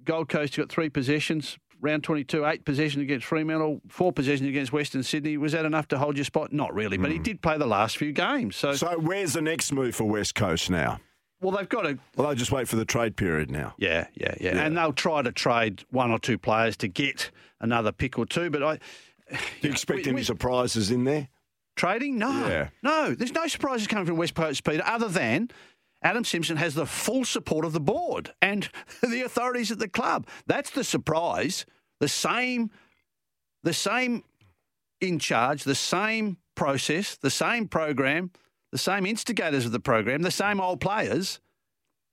Gold 0.05 0.29
Coast 0.29 0.57
got 0.57 0.69
three 0.69 0.89
possessions. 0.91 1.59
Round 1.81 2.05
22, 2.05 2.47
eight 2.47 2.65
possessions 2.65 3.03
against 3.03 3.27
Fremantle, 3.27 3.81
four 3.89 4.13
possessions 4.13 4.49
against 4.49 4.73
Western 4.73 5.03
Sydney. 5.03 5.37
Was 5.37 5.51
that 5.51 5.65
enough 5.65 5.89
to 5.89 5.99
hold 5.99 6.17
your 6.17 6.25
spot? 6.25 6.53
Not 6.53 6.73
really, 6.73 6.97
but 6.97 7.11
he 7.11 7.19
did 7.19 7.43
play 7.43 7.59
the 7.59 7.67
last 7.67 7.97
few 7.97 8.13
games. 8.13 8.55
So, 8.55 8.73
so 8.75 9.01
where's 9.01 9.33
the 9.33 9.43
next 9.43 9.73
move 9.73 9.97
for 9.97 10.05
West 10.05 10.37
Coast 10.37 10.71
now? 10.71 11.01
well, 11.41 11.51
they've 11.57 11.69
got 11.69 11.83
to 11.83 11.99
Well, 12.17 12.29
they'll 12.29 12.37
just 12.37 12.53
wait 12.53 12.69
for 12.69 12.77
the 12.77 12.85
trade 12.85 13.17
period 13.17 13.51
now. 13.51 13.75
Yeah, 13.79 14.07
yeah, 14.15 14.33
yeah, 14.41 14.65
And 14.65 14.77
they'll 14.77 14.93
try 14.93 15.23
to 15.23 15.33
trade 15.33 15.83
one 15.91 16.13
or 16.13 16.21
two 16.21 16.39
players 16.39 16.77
to 16.77 16.87
get 16.87 17.33
another 17.61 17.91
pick 17.91 18.17
or 18.17 18.27
two. 18.27 18.49
But 18.49 18.63
I 18.63 18.77
Do 19.33 19.39
you 19.63 19.71
expect 19.71 20.03
we- 20.05 20.11
any 20.11 20.17
we- 20.21 20.23
surprises 20.23 20.93
in 20.93 21.03
there? 21.03 21.27
Trading, 21.77 22.19
no, 22.19 22.47
Yeah. 22.47 22.69
no. 22.83 23.15
There's 23.15 23.33
no 23.35 23.47
surprises 23.47 23.87
coming 23.87 24.07
from 24.07 24.17
West 24.17 24.35
Coast, 24.35 24.65
Peter, 24.65 24.83
other 24.85 25.09
than. 25.09 25.51
Adam 26.05 26.25
Simpson 26.25 26.57
has 26.57 26.75
the 26.75 26.85
full 26.87 27.25
support 27.25 27.65
of 27.65 27.73
the 27.73 27.81
board 27.81 28.35
and 28.43 28.69
the 29.03 29.23
authorities 29.23 29.71
at 29.71 29.79
the 29.79 29.89
club. 29.89 30.27
That's 30.47 30.71
the 30.71 30.83
surprise. 30.85 31.65
The 32.01 32.09
same, 32.09 32.71
the 33.63 33.73
same 33.73 34.25
in 35.01 35.19
charge, 35.21 35.63
the 35.65 35.77
same 35.77 36.39
process, 36.57 37.17
the 37.17 37.31
same 37.31 37.69
program, 37.69 38.33
the 38.73 38.79
same 38.79 39.07
instigators 39.07 39.65
of 39.65 39.71
the 39.73 39.79
program, 39.81 40.23
the 40.23 40.31
same 40.33 40.61
old 40.61 40.81
players. 40.81 41.39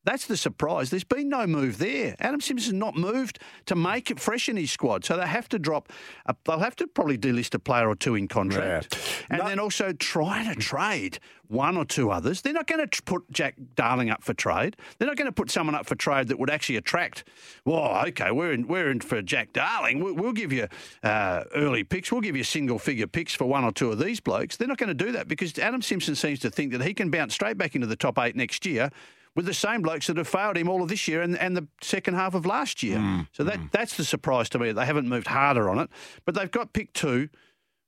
That's 0.10 0.26
the 0.26 0.38
surprise. 0.38 0.90
There's 0.90 1.04
been 1.04 1.30
no 1.30 1.46
move 1.46 1.78
there. 1.78 2.16
Adam 2.20 2.42
Simpson's 2.42 2.74
not 2.74 2.96
moved 2.96 3.38
to 3.68 3.76
make 3.76 4.10
it 4.10 4.20
fresh 4.20 4.50
in 4.50 4.58
his 4.58 4.72
squad, 4.72 5.06
so 5.06 5.16
they 5.16 5.28
have 5.28 5.48
to 5.50 5.60
drop. 5.60 5.94
A, 6.26 6.36
they'll 6.46 6.58
have 6.58 6.76
to 6.78 6.88
probably 6.88 7.16
delist 7.16 7.54
a 7.54 7.60
player 7.60 7.88
or 7.88 7.94
two 7.96 8.16
in 8.16 8.28
contract, 8.28 8.98
Yeah. 8.98 9.26
and 9.30 9.40
No- 9.44 9.48
then 9.50 9.60
also 9.60 9.94
try 9.94 10.52
to 10.52 10.60
trade 10.60 11.20
one 11.48 11.78
or 11.78 11.86
two 11.86 12.10
others. 12.10 12.42
They're 12.42 12.54
not 12.54 12.66
going 12.66 12.88
to 12.88 13.02
put 13.04 13.30
Jack 13.32 13.54
Darling 13.76 14.10
up 14.10 14.24
for 14.24 14.34
trade. 14.34 14.78
They're 14.98 15.08
not 15.08 15.16
going 15.16 15.28
to 15.28 15.32
put 15.32 15.52
someone 15.52 15.76
up 15.76 15.86
for 15.86 15.94
trade 15.94 16.28
that 16.30 16.40
would 16.40 16.50
actually 16.50 16.78
attract. 16.78 17.24
Well, 17.64 18.04
okay, 18.08 18.32
we're 18.32 18.52
in, 18.52 18.68
we're 18.68 18.90
in 18.90 19.02
for 19.02 19.22
Jack 19.22 19.54
Darling. 19.54 20.04
We'll, 20.04 20.16
we'll 20.16 20.34
give 20.34 20.52
you 20.52 20.68
uh, 21.04 21.44
early 21.54 21.84
picks. 21.84 22.12
We'll 22.12 22.22
give 22.22 22.36
you 22.36 22.44
single 22.44 22.80
figure 22.80 23.06
picks 23.06 23.36
for 23.36 23.46
one 23.46 23.64
or 23.64 23.72
two 23.72 23.92
of 23.92 24.00
these 24.00 24.20
blokes. 24.20 24.58
They're 24.58 24.68
not 24.68 24.80
going 24.80 24.96
to 24.98 25.06
do 25.06 25.12
that 25.12 25.28
because 25.28 25.56
Adam 25.60 25.84
Simpson 25.84 26.16
seems 26.16 26.40
to 26.40 26.50
think 26.50 26.72
that 26.72 26.82
he 26.82 26.96
can 26.96 27.12
bounce 27.12 27.36
straight 27.36 27.60
back 27.60 27.76
into 27.76 27.86
the 27.86 27.96
top 27.96 28.18
eight 28.18 28.36
next 28.36 28.66
year 28.66 28.90
with 29.36 29.46
the 29.46 29.54
same 29.54 29.82
blokes 29.82 30.08
that 30.08 30.18
have 30.18 30.28
failed 30.28 30.58
him 30.58 30.70
all 30.70 30.82
of 30.82 30.90
this 30.90 31.08
year 31.08 31.22
and, 31.22 31.38
and 31.38 31.56
the 31.56 31.68
second 31.82 32.16
half 32.16 32.34
of 32.34 32.46
last 32.46 32.84
year. 32.84 32.98
Mm, 32.98 33.28
so 33.32 33.44
that 33.44 33.60
that's 33.72 33.96
the 33.96 34.04
surprise 34.04 34.50
to 34.50 34.60
me. 34.60 34.72
They 34.72 34.86
haven't 34.86 35.08
moved 35.08 35.28
harder 35.28 35.70
on 35.70 35.80
it, 35.80 35.90
but 36.26 36.36
they've 36.36 36.52
got 36.52 36.74
pick 36.74 36.94
two, 36.94 37.30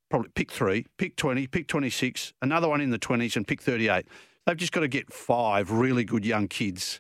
probably 0.09 0.29
pick 0.29 0.51
three, 0.51 0.85
pick 0.97 1.15
20, 1.15 1.47
pick 1.47 1.67
26, 1.67 2.33
another 2.41 2.69
one 2.69 2.81
in 2.81 2.91
the 2.91 2.99
20s, 2.99 3.35
and 3.35 3.47
pick 3.47 3.61
38. 3.61 4.05
They've 4.45 4.57
just 4.57 4.71
got 4.71 4.81
to 4.81 4.87
get 4.87 5.11
five 5.11 5.71
really 5.71 6.03
good 6.03 6.25
young 6.25 6.47
kids. 6.47 6.99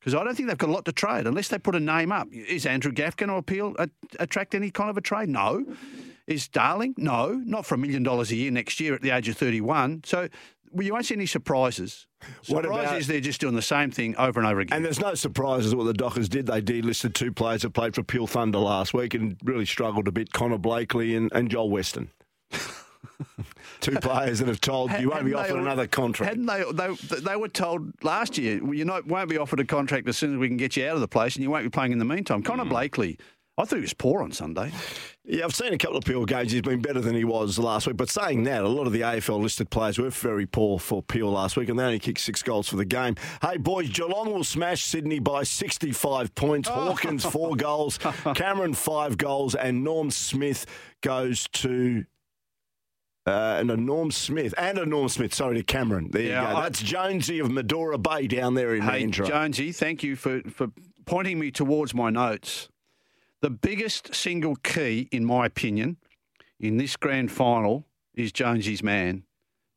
Because 0.00 0.14
I 0.14 0.24
don't 0.24 0.34
think 0.34 0.48
they've 0.48 0.56
got 0.56 0.70
a 0.70 0.72
lot 0.72 0.86
to 0.86 0.92
trade 0.92 1.26
unless 1.26 1.48
they 1.48 1.58
put 1.58 1.74
a 1.74 1.80
name 1.80 2.10
up. 2.10 2.28
Is 2.32 2.64
Andrew 2.64 2.90
Gaff 2.90 3.16
going 3.16 3.28
to 3.28 3.36
appeal, 3.36 3.76
a, 3.78 3.88
attract 4.18 4.54
any 4.54 4.70
kind 4.70 4.88
of 4.88 4.96
a 4.96 5.02
trade? 5.02 5.28
No. 5.28 5.64
Is 6.26 6.48
Darling? 6.48 6.94
No. 6.96 7.32
Not 7.44 7.66
for 7.66 7.74
a 7.74 7.78
million 7.78 8.02
dollars 8.02 8.30
a 8.30 8.36
year 8.36 8.50
next 8.50 8.80
year 8.80 8.94
at 8.94 9.02
the 9.02 9.10
age 9.10 9.28
of 9.28 9.36
31. 9.36 10.02
So 10.06 10.28
well, 10.70 10.86
you 10.86 10.92
won't 10.92 11.06
see 11.06 11.14
any 11.14 11.26
surprises. 11.26 12.06
What 12.48 12.64
Surprise 12.64 12.88
about- 12.88 12.98
is 12.98 13.06
they're 13.06 13.20
just 13.20 13.40
doing 13.40 13.54
the 13.54 13.62
same 13.62 13.90
thing 13.90 14.14
over 14.16 14.38
and 14.40 14.46
over 14.48 14.60
again. 14.60 14.76
And 14.76 14.84
there's 14.84 15.00
no 15.00 15.14
surprises 15.14 15.74
what 15.74 15.84
the 15.84 15.94
Dockers 15.94 16.28
did. 16.28 16.46
They 16.46 16.60
delisted 16.62 17.14
two 17.14 17.32
players 17.32 17.62
that 17.62 17.70
played 17.70 17.94
for 17.94 18.02
Peel 18.02 18.26
Thunder 18.26 18.58
last 18.58 18.92
week 18.94 19.14
and 19.14 19.36
really 19.44 19.66
struggled 19.66 20.06
a 20.06 20.12
bit 20.12 20.32
Connor 20.32 20.58
Blakely 20.58 21.14
and, 21.16 21.30
and 21.32 21.50
Joel 21.50 21.70
Western. 21.70 22.10
two 23.80 23.92
players 23.96 24.38
that 24.38 24.48
have 24.48 24.60
told 24.60 24.92
you 24.98 25.10
won't 25.10 25.24
be 25.24 25.34
offered 25.34 25.58
another 25.58 25.86
contract. 25.86 26.28
Hadn't 26.28 26.46
they, 26.46 26.64
they? 26.72 26.94
They 27.20 27.36
were 27.36 27.48
told 27.48 27.92
last 28.02 28.38
year, 28.38 28.62
well, 28.62 28.74
you 28.74 28.84
not, 28.84 29.06
won't 29.06 29.28
be 29.30 29.38
offered 29.38 29.60
a 29.60 29.64
contract 29.64 30.08
as 30.08 30.16
soon 30.16 30.34
as 30.34 30.38
we 30.38 30.48
can 30.48 30.56
get 30.56 30.76
you 30.76 30.86
out 30.86 30.94
of 30.94 31.00
the 31.00 31.08
place, 31.08 31.36
and 31.36 31.42
you 31.42 31.50
won't 31.50 31.64
be 31.64 31.70
playing 31.70 31.92
in 31.92 31.98
the 31.98 32.04
meantime. 32.04 32.42
Connor 32.42 32.64
Hmm. 32.64 32.70
Blakely, 32.70 33.18
I 33.60 33.64
thought 33.64 33.76
he 33.76 33.82
was 33.82 33.94
poor 33.94 34.22
on 34.22 34.32
Sunday. 34.32 34.72
Yeah, 35.24 35.44
I've 35.44 35.54
seen 35.54 35.72
a 35.74 35.78
couple 35.78 35.98
of 35.98 36.04
Peel 36.04 36.24
games. 36.24 36.50
He's 36.50 36.62
been 36.62 36.80
better 36.80 37.00
than 37.00 37.14
he 37.14 37.24
was 37.24 37.58
last 37.58 37.86
week. 37.86 37.96
But 37.96 38.08
saying 38.08 38.44
that, 38.44 38.62
a 38.64 38.68
lot 38.68 38.86
of 38.86 38.92
the 38.92 39.02
AFL 39.02 39.40
listed 39.42 39.68
players 39.70 39.98
were 39.98 40.08
very 40.10 40.46
poor 40.46 40.78
for 40.78 41.02
Peel 41.02 41.30
last 41.30 41.56
week, 41.56 41.68
and 41.68 41.78
they 41.78 41.84
only 41.84 41.98
kicked 41.98 42.20
six 42.20 42.42
goals 42.42 42.68
for 42.68 42.76
the 42.76 42.86
game. 42.86 43.16
Hey, 43.42 43.58
boys, 43.58 43.90
Geelong 43.90 44.32
will 44.32 44.44
smash 44.44 44.82
Sydney 44.82 45.18
by 45.18 45.42
65 45.42 46.34
points. 46.34 46.68
Oh. 46.70 46.72
Hawkins, 46.72 47.24
four 47.24 47.54
goals. 47.54 47.98
Cameron, 48.34 48.72
five 48.74 49.18
goals. 49.18 49.54
And 49.54 49.84
Norm 49.84 50.10
Smith 50.10 50.64
goes 51.02 51.46
to. 51.48 52.06
Uh, 53.26 53.58
and 53.60 53.70
a 53.70 53.76
Norm 53.76 54.10
Smith 54.10 54.54
and 54.56 54.78
a 54.78 54.86
Norm 54.86 55.08
Smith. 55.10 55.34
Sorry 55.34 55.56
to 55.56 55.62
Cameron. 55.62 56.08
There 56.10 56.22
Yeah, 56.22 56.48
you 56.48 56.56
go. 56.56 56.62
That's 56.62 56.82
Jonesy 56.82 57.38
of 57.38 57.48
Madora 57.48 58.02
Bay 58.02 58.26
down 58.26 58.54
there 58.54 58.74
in 58.74 58.82
Hey. 58.82 59.06
Jonesy, 59.06 59.70
thank 59.72 60.02
you 60.02 60.16
for, 60.16 60.40
for 60.50 60.68
pointing 61.04 61.38
me 61.38 61.50
towards 61.50 61.92
my 61.94 62.08
notes. 62.08 62.70
The 63.42 63.50
biggest 63.50 64.14
single 64.14 64.56
key, 64.56 65.08
in 65.10 65.24
my 65.24 65.46
opinion, 65.46 65.96
in 66.58 66.76
this 66.76 66.96
grand 66.96 67.32
final 67.32 67.86
is 68.14 68.32
Jonesy's 68.32 68.82
man, 68.82 69.24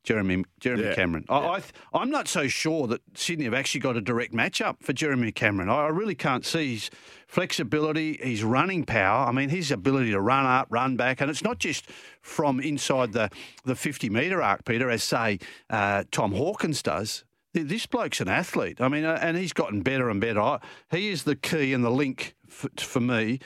Jeremy 0.03 0.43
Jeremy 0.59 0.83
Yeah. 0.83 0.95
Cameron. 0.95 1.23
I, 1.29 1.37
I, 1.47 1.59
th- 1.59 1.71
I'm 1.93 2.09
not 2.09 2.27
so 2.27 2.49
sure 2.49 2.87
that 2.87 3.01
Sydney 3.15 3.45
have 3.45 3.53
actually 3.53 3.79
got 3.79 3.95
a 3.95 4.01
direct 4.01 4.33
matchup 4.33 4.83
for 4.83 4.91
Jeremy 4.91 5.31
Cameron. 5.31 5.69
I, 5.69 5.85
I 5.85 5.87
really 5.87 6.15
can't 6.15 6.45
see 6.45 6.73
his 6.73 6.89
flexibility, 7.25 8.17
his 8.21 8.43
running 8.43 8.83
power. 8.83 9.27
I 9.27 9.31
mean, 9.31 9.47
his 9.49 9.71
ability 9.71 10.11
to 10.11 10.19
run 10.19 10.45
up, 10.45 10.67
run 10.69 10.97
back, 10.97 11.21
and 11.21 11.29
it's 11.29 11.43
not 11.43 11.59
just 11.59 11.85
from 12.21 12.59
inside 12.59 13.13
the, 13.13 13.29
the 13.63 13.75
50 13.75 14.09
metre 14.09 14.41
arc, 14.41 14.65
Peter, 14.65 14.89
as 14.89 15.03
say 15.03 15.39
uh, 15.69 16.03
Tom 16.11 16.33
Hawkins 16.33 16.81
does. 16.81 17.23
Th- 17.53 17.67
This 17.67 17.85
bloke's 17.85 18.19
an 18.21 18.27
athlete. 18.29 18.81
I 18.81 18.87
mean, 18.87 19.05
uh, 19.05 19.19
and 19.21 19.37
he's 19.37 19.53
gotten 19.53 19.81
better 19.81 20.09
and 20.09 20.19
better. 20.21 20.59
He 20.91 21.09
is 21.09 21.23
the 21.23 21.35
key 21.35 21.73
and 21.73 21.83
the 21.83 21.89
link 21.91 22.35
for, 22.47 22.69
for 22.77 22.99
me 22.99 23.39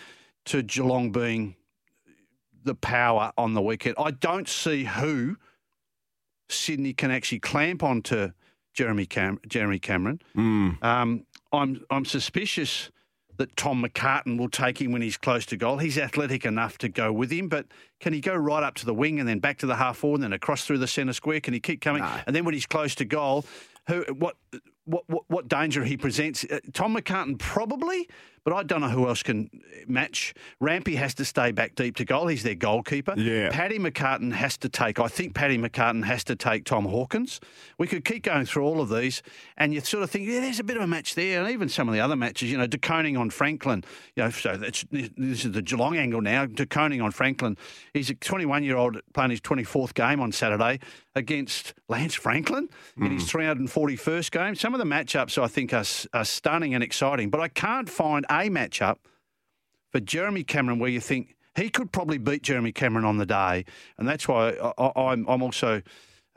to 0.45 0.61
Geelong 0.63 1.11
being 1.11 1.55
the 2.63 2.75
power 2.75 3.31
on 3.37 3.53
the 3.53 3.61
weekend. 3.61 3.95
I 3.97 4.11
don't 4.11 4.47
see 4.47 4.83
who 4.85 5.37
Sydney 6.49 6.93
can 6.93 7.11
actually 7.11 7.39
clamp 7.39 7.83
onto 7.83 8.31
Jeremy 8.73 9.05
Cam- 9.05 9.39
Jeremy 9.47 9.79
Cameron. 9.79 10.21
Um, 10.81 11.25
I'm 11.51 11.83
I'm 11.89 12.05
suspicious 12.05 12.91
that 13.37 13.55
Tom 13.55 13.83
McCartin 13.83 14.37
will 14.39 14.49
take 14.49 14.81
him 14.81 14.91
when 14.91 15.01
he's 15.01 15.15
close 15.17 15.45
to 15.45 15.55
goal. 15.57 15.77
He's 15.77 15.97
athletic 15.97 16.43
enough 16.43 16.77
to 16.79 16.89
go 16.89 17.13
with 17.13 17.29
him, 17.31 17.49
but 17.49 17.67
can 17.99 18.11
he 18.11 18.19
go 18.19 18.33
right 18.35 18.63
up 18.63 18.73
to 18.75 18.85
the 18.85 18.93
wing 18.95 19.19
and 19.19 19.29
then 19.29 19.37
back 19.39 19.59
to 19.59 19.67
the 19.67 19.75
half 19.75 19.97
forward 19.97 20.15
and 20.17 20.23
then 20.23 20.33
across 20.33 20.65
through 20.65 20.79
the 20.79 20.87
centre 20.87 21.13
square? 21.13 21.39
Can 21.39 21.53
he 21.53 21.59
keep 21.59 21.79
coming? 21.81 22.01
And 22.25 22.35
then 22.35 22.45
when 22.45 22.55
he's 22.55 22.65
close 22.65 22.95
to 22.95 23.05
goal, 23.05 23.45
who 23.87 24.03
what 24.13 24.35
what 24.85 25.03
what, 25.07 25.23
what 25.27 25.47
danger 25.47 25.83
he 25.83 25.97
presents? 25.97 26.45
Uh, 26.45 26.59
Tom 26.73 26.95
McCartin 26.95 27.37
probably, 27.37 28.07
but 28.47 28.55
I 28.55 28.63
don't 28.63 28.79
know 28.79 28.87
who 28.87 29.09
else 29.09 29.23
can 29.23 29.49
match. 29.87 30.33
Rampy 30.61 30.95
has 30.95 31.13
to 31.15 31.25
stay 31.25 31.51
back 31.51 31.75
deep 31.75 31.97
to 31.97 32.05
goal. 32.05 32.27
He's 32.27 32.43
their 32.43 32.55
goalkeeper. 32.55 33.13
Yeah. 33.17 33.49
Paddy 33.51 33.77
McCartin 33.77 34.31
has 34.31 34.57
to 34.59 34.69
take, 34.69 35.01
I 35.01 35.09
think 35.09 35.33
Paddy 35.35 35.57
McCartin 35.57 36.05
has 36.05 36.23
to 36.23 36.35
take 36.37 36.63
Tom 36.63 36.85
Hawkins. 36.85 37.41
We 37.77 37.87
could 37.87 38.05
keep 38.05 38.23
going 38.23 38.45
through 38.45 38.63
all 38.63 38.79
of 38.79 38.87
these, 38.87 39.21
and 39.57 39.73
you 39.73 39.81
sort 39.81 40.03
of 40.03 40.11
think, 40.11 40.29
yeah, 40.29 40.39
there's 40.39 40.61
a 40.61 40.63
bit 40.63 40.77
of 40.77 40.83
a 40.83 40.87
match 40.87 41.13
there. 41.13 41.41
And 41.41 41.51
even 41.51 41.67
some 41.67 41.89
of 41.89 41.93
the 41.93 41.99
other 41.99 42.15
matches, 42.15 42.49
you 42.49 42.57
know, 42.57 42.67
De 42.67 42.77
Koning 42.77 43.17
on 43.17 43.31
Franklin, 43.31 43.83
you 44.15 44.23
know, 44.23 44.29
so 44.29 44.55
that's, 44.55 44.85
this 44.91 45.43
is 45.43 45.51
the 45.51 45.61
Geelong 45.61 45.97
angle 45.97 46.21
now. 46.21 46.45
De 46.45 46.65
Koning 46.65 47.01
on 47.01 47.11
Franklin. 47.11 47.57
He's 47.93 48.09
a 48.09 48.15
21 48.15 48.63
year 48.63 48.77
old 48.77 49.01
playing 49.13 49.31
his 49.31 49.41
24th 49.41 49.93
game 49.93 50.21
on 50.21 50.31
Saturday 50.31 50.79
against 51.17 51.73
Lance 51.89 52.13
Franklin 52.13 52.69
in 52.95 53.11
his 53.11 53.29
hmm. 53.29 53.39
341st 53.39 54.31
game. 54.31 54.55
Some 54.55 54.73
of 54.73 54.77
the 54.77 54.85
matchups 54.85 55.41
I 55.41 55.47
think 55.47 55.73
are, 55.73 55.83
are 56.13 56.23
stunning 56.23 56.75
and 56.75 56.83
exciting, 56.83 57.29
but 57.29 57.41
I 57.41 57.47
can't 57.47 57.89
find 57.89 58.25
a 58.43 58.49
matchup 58.49 58.97
for 59.91 59.99
Jeremy 59.99 60.43
Cameron 60.43 60.79
where 60.79 60.89
you 60.89 60.99
think 60.99 61.35
he 61.55 61.69
could 61.69 61.91
probably 61.91 62.17
beat 62.17 62.43
Jeremy 62.43 62.71
Cameron 62.71 63.05
on 63.05 63.17
the 63.17 63.25
day, 63.25 63.65
and 63.97 64.07
that's 64.07 64.27
why 64.27 64.51
I, 64.77 65.11
I'm 65.11 65.27
also 65.27 65.81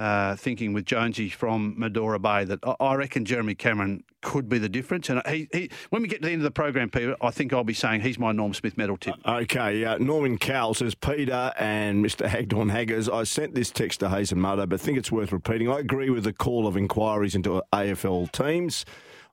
uh, 0.00 0.34
thinking 0.34 0.72
with 0.72 0.86
Jonesy 0.86 1.28
from 1.28 1.76
Madora 1.78 2.20
Bay 2.20 2.44
that 2.46 2.58
I, 2.64 2.74
I 2.80 2.94
reckon 2.94 3.26
Jeremy 3.26 3.54
Cameron 3.54 4.02
could 4.22 4.48
be 4.48 4.56
the 4.56 4.68
difference. 4.68 5.10
And 5.10 5.20
he, 5.28 5.46
he, 5.52 5.70
when 5.90 6.00
we 6.00 6.08
get 6.08 6.22
to 6.22 6.26
the 6.26 6.32
end 6.32 6.40
of 6.40 6.44
the 6.44 6.50
program, 6.50 6.88
Peter, 6.88 7.14
I 7.20 7.30
think 7.30 7.52
I'll 7.52 7.64
be 7.64 7.74
saying 7.74 8.00
he's 8.00 8.18
my 8.18 8.32
Norm 8.32 8.54
Smith 8.54 8.78
medal 8.78 8.96
tip. 8.96 9.14
Okay, 9.26 9.84
uh, 9.84 9.98
Norman 9.98 10.38
Cowell 10.38 10.72
says, 10.72 10.94
Peter 10.94 11.52
and 11.58 12.02
Mr. 12.02 12.26
Hagdorn 12.26 12.70
Haggers, 12.70 13.10
I 13.10 13.24
sent 13.24 13.54
this 13.54 13.70
text 13.70 14.00
to 14.00 14.08
Hazen 14.08 14.38
Muddo, 14.38 14.66
but 14.66 14.80
think 14.80 14.96
it's 14.96 15.12
worth 15.12 15.32
repeating. 15.32 15.70
I 15.70 15.80
agree 15.80 16.08
with 16.08 16.24
the 16.24 16.32
call 16.32 16.66
of 16.66 16.78
inquiries 16.78 17.34
into 17.34 17.62
AFL 17.70 18.32
teams 18.32 18.86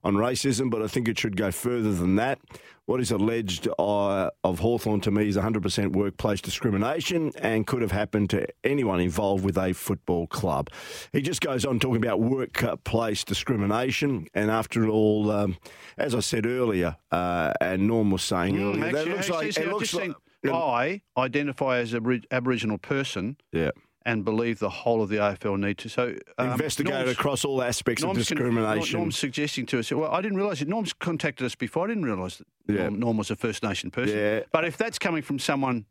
on 0.03 0.15
racism, 0.15 0.69
but 0.69 0.81
I 0.81 0.87
think 0.87 1.07
it 1.07 1.19
should 1.19 1.35
go 1.35 1.51
further 1.51 1.93
than 1.93 2.15
that. 2.15 2.39
What 2.85 3.01
is 3.01 3.11
alleged 3.11 3.67
uh, 3.77 4.29
of 4.45 4.59
Hawthorn 4.59 5.01
to 5.01 5.11
me 5.11 5.27
is 5.27 5.35
100% 5.35 5.91
workplace 5.91 6.39
discrimination 6.39 7.33
and 7.41 7.67
could 7.67 7.81
have 7.81 7.91
happened 7.91 8.29
to 8.29 8.47
anyone 8.63 9.01
involved 9.01 9.43
with 9.43 9.57
a 9.57 9.73
football 9.73 10.25
club. 10.27 10.69
He 11.11 11.21
just 11.21 11.41
goes 11.41 11.65
on 11.65 11.79
talking 11.79 11.97
about 11.97 12.21
workplace 12.21 13.25
discrimination, 13.25 14.27
and 14.33 14.49
after 14.49 14.87
all, 14.87 15.31
um, 15.31 15.57
as 15.97 16.15
I 16.15 16.21
said 16.21 16.45
earlier, 16.45 16.95
uh, 17.11 17.51
and 17.59 17.87
Norm 17.87 18.09
was 18.11 18.23
saying 18.23 18.57
earlier, 18.57 18.91
that 18.91 19.05
looks 19.05 19.29
actually, 19.29 19.47
like 19.47 19.57
it 19.57 19.67
looks 19.67 19.93
like 19.93 20.03
seen- 20.05 20.15
I 20.53 21.01
identify 21.17 21.79
as 21.79 21.93
an 21.93 22.23
Aboriginal 22.31 22.77
person 22.77 23.37
yeah. 23.51 23.71
And 24.07 24.23
believe 24.23 24.57
the 24.59 24.69
whole 24.69 25.03
of 25.03 25.09
the 25.09 25.17
AFL 25.17 25.59
need 25.59 25.77
to. 25.79 25.89
So 25.89 26.15
um, 26.37 26.51
Investigate 26.53 27.09
across 27.09 27.43
all 27.43 27.61
aspects 27.61 28.01
of 28.03 28.07
Norm's 28.07 28.29
con- 28.29 28.37
discrimination. 28.37 28.99
Norm's 28.99 29.17
suggesting 29.17 29.65
to 29.65 29.79
us, 29.79 29.91
well, 29.91 30.09
I 30.09 30.21
didn't 30.21 30.37
realise 30.37 30.61
it. 30.61 30.69
Norm's 30.69 30.93
contacted 30.93 31.45
us 31.45 31.55
before. 31.55 31.83
I 31.83 31.87
didn't 31.89 32.05
realise 32.05 32.37
that 32.37 32.47
Yeah. 32.73 32.83
Norm, 32.83 32.99
Norm 32.99 33.17
was 33.17 33.29
a 33.31 33.35
First 33.35 33.63
Nation 33.63 33.91
person. 33.91 34.17
Yeah. 34.17 34.39
But 34.53 34.63
if 34.63 34.77
that's 34.77 34.97
coming 34.97 35.21
from 35.21 35.39
someone 35.39 35.87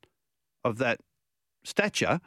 of 0.64 0.79
that 0.79 1.00
stature, 1.62 2.20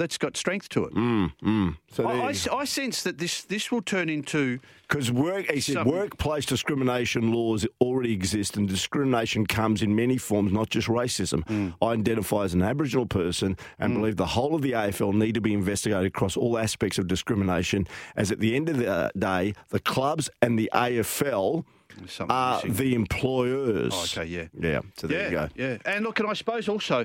that's 0.00 0.16
got 0.16 0.34
strength 0.34 0.70
to 0.70 0.84
it. 0.86 0.94
Mm, 0.94 1.32
mm. 1.42 1.76
So 1.92 2.08
I, 2.08 2.28
I. 2.28 2.58
I 2.60 2.64
sense 2.64 3.02
that 3.02 3.18
this 3.18 3.42
this 3.42 3.70
will 3.70 3.82
turn 3.82 4.08
into 4.08 4.58
Because 4.88 5.12
work, 5.12 5.50
he 5.50 5.60
said, 5.60 5.84
workplace 5.84 6.46
discrimination 6.46 7.32
laws 7.32 7.66
already 7.82 8.14
exist, 8.14 8.56
and 8.56 8.66
discrimination 8.66 9.46
comes 9.46 9.82
in 9.82 9.94
many 9.94 10.16
forms, 10.16 10.52
not 10.52 10.70
just 10.70 10.88
racism. 10.88 11.44
Mm. 11.44 11.74
I 11.82 11.92
identify 11.92 12.44
as 12.44 12.54
an 12.54 12.62
Aboriginal 12.62 13.04
person 13.04 13.58
and 13.78 13.94
believe 13.94 14.16
the 14.16 14.26
whole 14.26 14.54
of 14.54 14.62
the 14.62 14.72
AFL 14.72 15.12
need 15.12 15.34
to 15.34 15.42
be 15.42 15.52
investigated 15.52 16.06
across 16.06 16.34
all 16.34 16.56
aspects 16.56 16.98
of 16.98 17.06
discrimination. 17.06 17.86
As 18.16 18.32
at 18.32 18.40
the 18.40 18.56
end 18.56 18.70
of 18.70 18.78
the 18.78 18.90
uh, 18.90 19.10
day, 19.18 19.54
the 19.68 19.80
clubs 19.80 20.30
and 20.40 20.58
the 20.58 20.70
AFL 20.72 21.66
something 22.06 22.34
are 22.34 22.56
missing. 22.56 22.72
the 22.72 22.94
employers. 22.94 23.92
Oh, 23.94 24.04
okay, 24.04 24.24
yeah. 24.24 24.46
yeah. 24.58 24.80
So 24.96 25.06
there 25.08 25.18
yeah, 25.18 25.24
you 25.26 25.30
go. 25.30 25.48
Yeah, 25.56 25.76
and 25.84 26.04
look, 26.06 26.18
and 26.20 26.28
I 26.28 26.32
suppose 26.32 26.70
also 26.70 27.04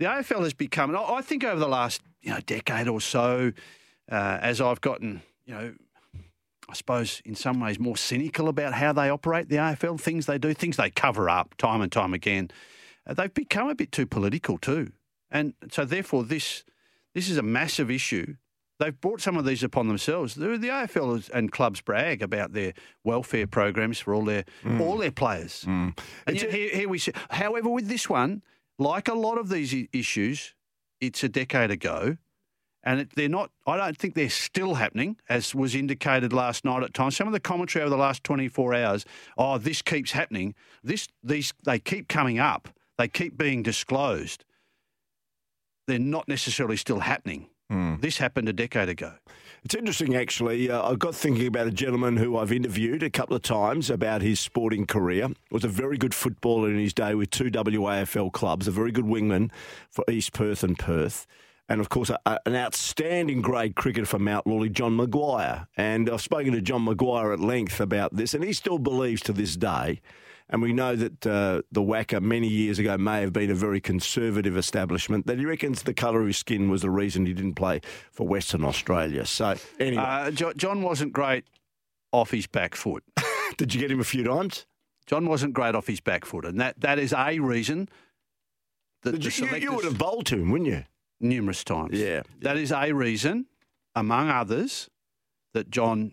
the 0.00 0.06
AFL 0.06 0.42
has 0.42 0.54
become, 0.54 0.90
and 0.90 0.98
I 0.98 1.02
I 1.18 1.22
think 1.22 1.44
over 1.44 1.60
the 1.60 1.68
last 1.68 2.02
you 2.22 2.30
know 2.32 2.40
decade 2.46 2.88
or 2.88 3.00
so, 3.00 3.52
uh, 4.10 4.38
as 4.40 4.60
I've 4.60 4.80
gotten, 4.80 5.22
you 5.46 5.54
know, 5.54 5.74
I 6.68 6.74
suppose 6.74 7.20
in 7.24 7.34
some 7.34 7.60
ways 7.60 7.78
more 7.78 7.96
cynical 7.96 8.48
about 8.48 8.74
how 8.74 8.92
they 8.92 9.10
operate 9.10 9.48
the 9.48 9.56
AFL, 9.56 10.00
things 10.00 10.26
they 10.26 10.38
do, 10.38 10.54
things 10.54 10.76
they 10.76 10.90
cover 10.90 11.28
up 11.28 11.56
time 11.56 11.80
and 11.82 11.90
time 11.92 12.14
again, 12.14 12.50
uh, 13.06 13.14
they've 13.14 13.32
become 13.34 13.68
a 13.68 13.74
bit 13.74 13.92
too 13.92 14.06
political 14.06 14.58
too, 14.58 14.92
and 15.30 15.54
so 15.70 15.84
therefore 15.84 16.24
this 16.24 16.64
this 17.14 17.28
is 17.28 17.36
a 17.36 17.42
massive 17.42 17.90
issue. 17.90 18.36
They've 18.78 18.98
brought 19.00 19.20
some 19.20 19.36
of 19.36 19.44
these 19.44 19.62
upon 19.62 19.86
themselves. 19.86 20.34
The, 20.34 20.58
the 20.58 20.68
AFL 20.68 21.16
is- 21.18 21.28
and 21.28 21.52
clubs 21.52 21.80
brag 21.80 22.20
about 22.20 22.52
their 22.52 22.72
welfare 23.04 23.46
programs 23.46 24.00
for 24.00 24.12
all 24.14 24.24
their 24.24 24.44
all 24.80 24.96
their 24.98 25.12
players. 25.12 25.62
And 25.64 25.94
yet 26.26 26.50
here, 26.52 26.70
here 26.70 26.88
we 26.88 26.98
see. 26.98 27.12
However, 27.30 27.68
with 27.68 27.86
this 27.86 28.08
one, 28.08 28.42
like 28.78 29.06
a 29.08 29.14
lot 29.14 29.38
of 29.38 29.50
these 29.50 29.72
issues, 29.92 30.54
it's 31.02 31.24
a 31.24 31.28
decade 31.28 31.70
ago, 31.70 32.16
And 32.84 33.00
it, 33.00 33.10
they're 33.16 33.28
not, 33.28 33.50
I 33.66 33.76
don't 33.76 33.98
think 33.98 34.14
they're 34.14 34.30
still 34.30 34.74
happening, 34.74 35.16
as 35.28 35.54
was 35.54 35.74
indicated 35.74 36.32
last 36.32 36.64
night 36.64 36.82
at 36.82 36.94
times. 36.94 37.16
Some 37.16 37.26
of 37.26 37.32
the 37.32 37.40
commentary 37.40 37.82
over 37.82 37.90
the 37.90 37.96
last 37.96 38.24
24 38.24 38.74
hours, 38.74 39.04
oh, 39.36 39.58
this 39.58 39.82
keeps 39.82 40.12
happening. 40.12 40.54
This, 40.82 41.08
these, 41.22 41.52
they 41.64 41.78
keep 41.78 42.08
coming 42.08 42.38
up. 42.38 42.68
They 42.98 43.08
keep 43.08 43.36
being 43.36 43.62
disclosed. 43.62 44.44
They're 45.86 45.98
not 45.98 46.28
necessarily 46.28 46.76
still 46.76 47.00
happening. 47.00 47.48
Hmm. 47.68 47.96
This 48.00 48.18
happened 48.18 48.48
a 48.48 48.52
decade 48.52 48.88
ago. 48.88 49.14
It's 49.64 49.76
interesting, 49.76 50.16
actually. 50.16 50.70
Uh, 50.70 50.90
I 50.90 50.96
got 50.96 51.14
thinking 51.14 51.46
about 51.46 51.68
a 51.68 51.70
gentleman 51.70 52.16
who 52.16 52.36
I've 52.36 52.50
interviewed 52.50 53.02
a 53.04 53.10
couple 53.10 53.36
of 53.36 53.42
times 53.42 53.90
about 53.90 54.20
his 54.20 54.40
sporting 54.40 54.86
career. 54.86 55.28
Was 55.52 55.62
a 55.62 55.68
very 55.68 55.96
good 55.96 56.14
footballer 56.14 56.68
in 56.68 56.78
his 56.80 56.92
day 56.92 57.14
with 57.14 57.30
two 57.30 57.44
WAFL 57.50 58.32
clubs, 58.32 58.66
a 58.66 58.72
very 58.72 58.90
good 58.90 59.04
wingman 59.04 59.50
for 59.88 60.04
East 60.10 60.32
Perth 60.32 60.64
and 60.64 60.76
Perth. 60.76 61.28
And 61.68 61.80
of 61.80 61.88
course, 61.90 62.10
a, 62.10 62.18
a- 62.26 62.40
an 62.44 62.56
outstanding 62.56 63.40
grade 63.40 63.76
cricketer 63.76 64.04
for 64.04 64.18
Mount 64.18 64.48
Lawley, 64.48 64.68
John 64.68 64.96
Maguire. 64.96 65.68
And 65.76 66.10
I've 66.10 66.22
spoken 66.22 66.52
to 66.54 66.60
John 66.60 66.84
Maguire 66.84 67.32
at 67.32 67.38
length 67.38 67.80
about 67.80 68.16
this, 68.16 68.34
and 68.34 68.42
he 68.42 68.52
still 68.52 68.78
believes 68.78 69.22
to 69.22 69.32
this 69.32 69.54
day. 69.56 70.00
And 70.52 70.60
we 70.62 70.72
know 70.74 70.94
that 70.94 71.26
uh, 71.26 71.62
the 71.72 71.80
WACA 71.82 72.20
many 72.20 72.46
years 72.46 72.78
ago 72.78 72.96
may 72.98 73.22
have 73.22 73.32
been 73.32 73.50
a 73.50 73.54
very 73.54 73.80
conservative 73.80 74.56
establishment. 74.56 75.26
That 75.26 75.38
he 75.38 75.46
reckons 75.46 75.82
the 75.82 75.94
colour 75.94 76.20
of 76.20 76.26
his 76.26 76.36
skin 76.36 76.68
was 76.68 76.82
the 76.82 76.90
reason 76.90 77.24
he 77.26 77.32
didn't 77.32 77.54
play 77.54 77.80
for 78.12 78.28
Western 78.28 78.62
Australia. 78.62 79.24
So 79.24 79.54
anyway, 79.80 80.02
Uh, 80.02 80.30
Jo- 80.30 80.52
John 80.52 80.82
wasn't 80.82 81.14
great 81.14 81.44
off 82.12 82.30
his 82.30 82.46
back 82.46 82.74
foot. 82.74 83.02
did 83.56 83.74
you 83.74 83.80
get 83.80 83.90
him 83.90 83.98
a 83.98 84.04
few 84.04 84.24
times? 84.24 84.66
John 85.06 85.26
wasn't 85.26 85.54
great 85.54 85.74
off 85.74 85.86
his 85.86 86.00
back 86.00 86.24
foot, 86.26 86.44
and 86.44 86.60
that, 86.60 86.78
that 86.80 86.98
is 86.98 87.12
a 87.16 87.38
reason 87.40 87.88
that 89.02 89.12
Did 89.12 89.22
the 89.22 89.58
you, 89.58 89.70
you 89.70 89.72
would 89.74 89.84
have 89.84 89.98
bowled 89.98 90.26
to 90.26 90.36
him, 90.36 90.50
wouldn't 90.50 90.68
you? 90.70 90.84
numerous 91.18 91.62
times. 91.64 91.98
Yeah. 91.98 92.22
that 92.40 92.56
is 92.56 92.72
a 92.72 92.92
reason, 92.92 93.46
among 93.94 94.28
others, 94.28 94.90
that 95.54 95.70
John 95.70 96.12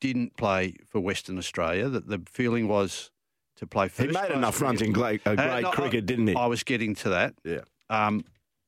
didn't 0.00 0.36
play 0.36 0.74
for 0.86 1.00
Western 1.00 1.36
Australia. 1.38 1.88
That 1.88 2.08
the 2.08 2.22
feeling 2.30 2.66
was 2.66 3.10
to 3.58 3.66
play 3.66 3.88
first. 3.88 4.08
He 4.08 4.12
made 4.14 4.30
enough 4.30 4.60
runs 4.60 4.82
in 4.82 4.92
great, 4.92 5.20
uh, 5.26 5.30
Uh, 5.30 5.34
great 5.36 5.62
no, 5.62 5.70
cricket, 5.70 6.06
didn't 6.06 6.26
he? 6.28 6.34
I 6.34 6.46
was 6.46 6.62
getting 6.62 6.94
to 6.96 7.08
that. 7.10 7.34
yeah. 7.44 7.60
Um, 7.90 8.24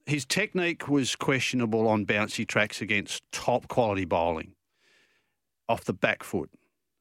his 0.06 0.24
technique 0.24 0.88
was 0.88 1.14
questionable 1.14 1.86
on 1.86 2.04
bouncy 2.06 2.46
tracks 2.46 2.80
against 2.80 3.22
top 3.32 3.68
quality 3.68 4.04
bowling. 4.04 4.54
Off 5.68 5.84
the 5.84 5.92
back 5.92 6.24
foot, 6.24 6.50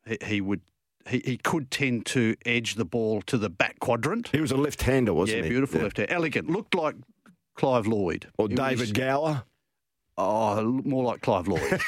he, 0.06 0.18
he 0.24 0.42
would 0.42 0.62
he, 1.08 1.20
he 1.26 1.38
could 1.38 1.72
tend 1.72 2.06
to 2.08 2.36
edge 2.46 2.76
the 2.76 2.86
ball 2.86 3.22
to 3.24 3.38
the 3.38 3.50
back 3.50 3.80
quadrant. 3.80 4.28
He 4.28 4.42
was 4.42 4.52
a 4.52 4.58
left-hander, 4.58 5.12
wasn't 5.14 5.38
yeah, 5.40 5.44
he? 5.46 5.50
beautiful 5.50 5.78
Yeah. 5.80 5.84
left 5.86 5.98
hand, 5.98 6.12
elegant, 6.12 6.50
looked 6.52 6.76
like 6.76 6.96
Clive 7.56 7.88
Lloyd 7.88 8.28
Or 8.38 8.48
He 8.48 8.54
was- 8.56 8.78
David 8.78 8.94
Gower. 8.94 9.44
Oh, 10.22 10.82
more 10.84 11.06
like 11.06 11.22
Clive 11.22 11.48
Lloyd. 11.48 11.80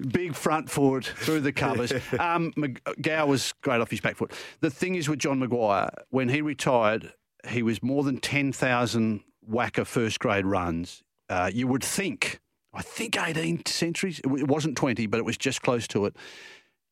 Big 0.12 0.34
front 0.34 0.70
foot 0.70 1.04
through 1.04 1.40
the 1.40 1.52
covers. 1.52 1.92
Um, 2.18 2.52
Mag- 2.56 2.80
Gow 3.00 3.26
was 3.26 3.52
great 3.62 3.80
off 3.80 3.90
his 3.90 4.00
back 4.00 4.16
foot. 4.16 4.32
The 4.60 4.70
thing 4.70 4.94
is 4.94 5.08
with 5.08 5.18
John 5.18 5.38
Maguire, 5.38 5.90
when 6.10 6.28
he 6.28 6.40
retired, 6.40 7.12
he 7.48 7.62
was 7.62 7.82
more 7.82 8.02
than 8.02 8.18
10,000 8.18 9.20
WACA 9.48 9.86
first 9.86 10.18
grade 10.20 10.46
runs. 10.46 11.02
Uh, 11.28 11.50
you 11.52 11.66
would 11.66 11.84
think, 11.84 12.40
I 12.72 12.82
think 12.82 13.20
18 13.20 13.66
centuries, 13.66 14.20
it 14.20 14.48
wasn't 14.48 14.76
20, 14.76 15.06
but 15.06 15.18
it 15.18 15.24
was 15.24 15.36
just 15.36 15.60
close 15.62 15.86
to 15.88 16.06
it. 16.06 16.16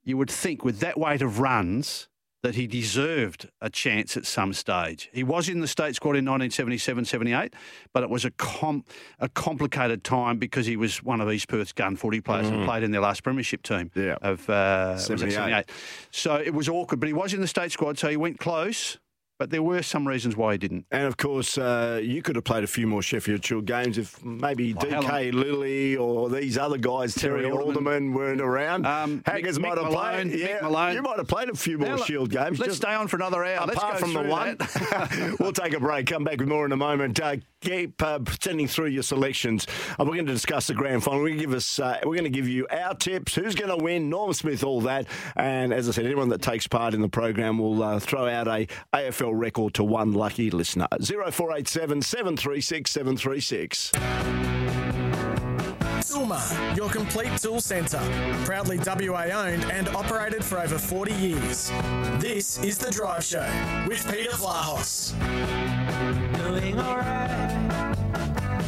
You 0.05 0.16
would 0.18 0.30
think 0.30 0.64
with 0.64 0.80
that 0.80 0.99
weight 0.99 1.22
of 1.22 1.41
runs, 1.41 2.09
that 2.43 2.55
he 2.55 2.66
deserved 2.66 3.49
a 3.61 3.68
chance 3.68 4.16
at 4.16 4.24
some 4.24 4.53
stage. 4.53 5.11
He 5.12 5.24
was 5.24 5.49
in 5.49 5.61
the 5.61 5.66
state 5.66 5.97
squad 5.97 6.11
in 6.11 6.24
1977 6.24 7.05
78, 7.05 7.55
but 7.93 8.03
it 8.05 8.11
was 8.11 8.24
a, 8.24 8.30
com- 8.32 8.84
a 9.18 9.28
complicated 9.28 10.05
time 10.05 10.39
because 10.39 10.64
he 10.66 10.76
was 10.76 11.03
one 11.03 11.20
of 11.20 11.30
East 11.32 11.49
Perth's 11.49 11.72
gun 11.72 11.97
footy 11.97 12.20
players 12.20 12.47
and 12.49 12.64
played 12.64 12.82
in 12.84 12.91
their 12.93 13.01
last 13.01 13.22
premiership 13.22 13.62
team 13.62 13.91
Mm. 13.95 14.07
Yeah. 14.07 14.16
of 14.22 14.49
uh, 14.51 14.97
78. 14.99 15.32
78. 15.34 15.70
So 16.11 16.36
it 16.36 16.55
was 16.55 16.68
awkward, 16.68 17.01
but 17.01 17.07
he 17.09 17.12
was 17.12 17.34
in 17.34 17.41
the 17.41 17.47
state 17.49 17.72
squad, 17.72 17.99
so 17.99 18.09
he 18.09 18.16
went 18.16 18.39
close, 18.39 18.99
but 19.39 19.51
there 19.51 19.62
were 19.62 19.82
some 19.82 20.07
reasons 20.07 20.36
why 20.36 20.53
he 20.53 20.59
didn't. 20.59 20.84
And 20.91 21.07
of 21.07 21.16
course, 21.16 21.57
uh, 21.57 22.01
you 22.03 22.22
could 22.22 22.36
have 22.36 22.45
played 22.45 22.64
a 22.64 22.66
few 22.66 22.86
more 22.86 23.03
Sheffield 23.03 23.45
Shield 23.45 23.66
games 23.66 23.97
if 23.97 24.22
maybe 24.24 24.74
DK 24.74 25.32
Lillee 25.32 25.99
or 25.99 26.28
these 26.28 26.59
other 26.59 26.76
guys, 26.76 27.14
Terry, 27.14 27.43
Terry 27.43 27.53
Alderman, 27.53 27.68
Alderman. 27.68 28.14
weren't 28.14 28.41
around. 28.41 28.84
Um, 28.86 29.22
Haggers 29.24 29.59
might 29.59 29.78
have 29.78 29.86
Malone, 29.86 30.30
played. 30.30 30.41
Yeah, 30.41 30.61
Malone. 30.62 30.95
you 30.95 31.03
might 31.03 31.18
have 31.18 31.28
played 31.28 31.49
a 31.49 31.55
few 31.55 31.78
more 31.78 31.91
Now, 31.91 31.97
Shield 31.99 32.30
games. 32.30 32.59
Let's 32.59 32.72
just 32.72 32.82
stay 32.82 32.95
on 32.95 33.07
for 33.09 33.16
another 33.16 33.45
hour. 33.45 33.66
Let's 33.66 33.78
apart 33.78 33.95
go 33.95 33.99
from 34.01 34.12
the 34.14 34.22
one. 34.22 35.36
we'll 35.41 35.53
take 35.53 35.72
a 35.72 35.80
break. 35.80 36.07
Come 36.07 36.24
back 36.24 36.39
with 36.39 36.49
more 36.49 36.66
in 36.66 36.72
a 36.72 36.76
moment. 36.76 37.20
Uh, 37.20 37.36
keep 37.61 38.02
uh, 38.02 38.20
sending 38.40 38.66
through 38.66 38.88
your 38.88 39.02
selections. 39.02 39.66
Uh, 39.98 40.04
we're 40.04 40.14
going 40.14 40.26
to 40.26 40.32
discuss 40.32 40.66
the 40.66 40.74
grand 40.74 41.02
final. 41.02 41.20
We're 41.20 41.28
going 41.28 41.38
to 41.38 41.44
give 41.46 41.54
us. 41.54 41.78
Uh, 41.78 41.98
we're 42.04 42.14
going 42.14 42.24
to 42.24 42.30
give 42.30 42.48
you 42.48 42.66
our 42.70 42.94
tips. 42.94 43.34
Who's 43.34 43.54
going 43.54 43.76
to 43.76 43.82
win? 43.82 44.09
Norm 44.09 44.32
Smith, 44.32 44.64
all 44.64 44.80
that. 44.82 45.06
And 45.36 45.72
as 45.72 45.88
I 45.88 45.92
said, 45.92 46.06
anyone 46.06 46.28
that 46.30 46.42
takes 46.42 46.66
part 46.66 46.94
in 46.94 47.00
the 47.00 47.09
program 47.09 47.59
will 47.59 47.82
uh, 47.82 47.98
throw 47.98 48.28
out 48.28 48.48
a 48.48 48.66
AFL 48.94 49.32
record 49.34 49.74
to 49.74 49.84
one 49.84 50.12
lucky 50.12 50.50
listener. 50.50 50.88
Zero 51.02 51.30
four 51.30 51.56
eight 51.56 51.68
seven 51.68 52.02
seven 52.02 52.36
three 52.36 52.61
six 52.61 52.90
seven 52.90 53.16
three 53.16 53.40
six. 53.40 53.92
Silmar, 56.01 56.76
your 56.76 56.88
complete 56.88 57.36
tool 57.38 57.61
centre. 57.61 58.01
Proudly 58.44 58.78
WA 58.78 59.24
owned 59.32 59.64
and 59.70 59.88
operated 59.88 60.44
for 60.44 60.59
over 60.59 60.78
40 60.78 61.12
years. 61.14 61.70
This 62.18 62.59
is 62.62 62.78
The 62.78 62.90
Drive 62.90 63.24
Show 63.24 63.46
with 63.88 64.07
Peter 64.11 64.30
Vlahos. 64.30 65.12
Doing 66.38 66.78
alright. 66.78 67.96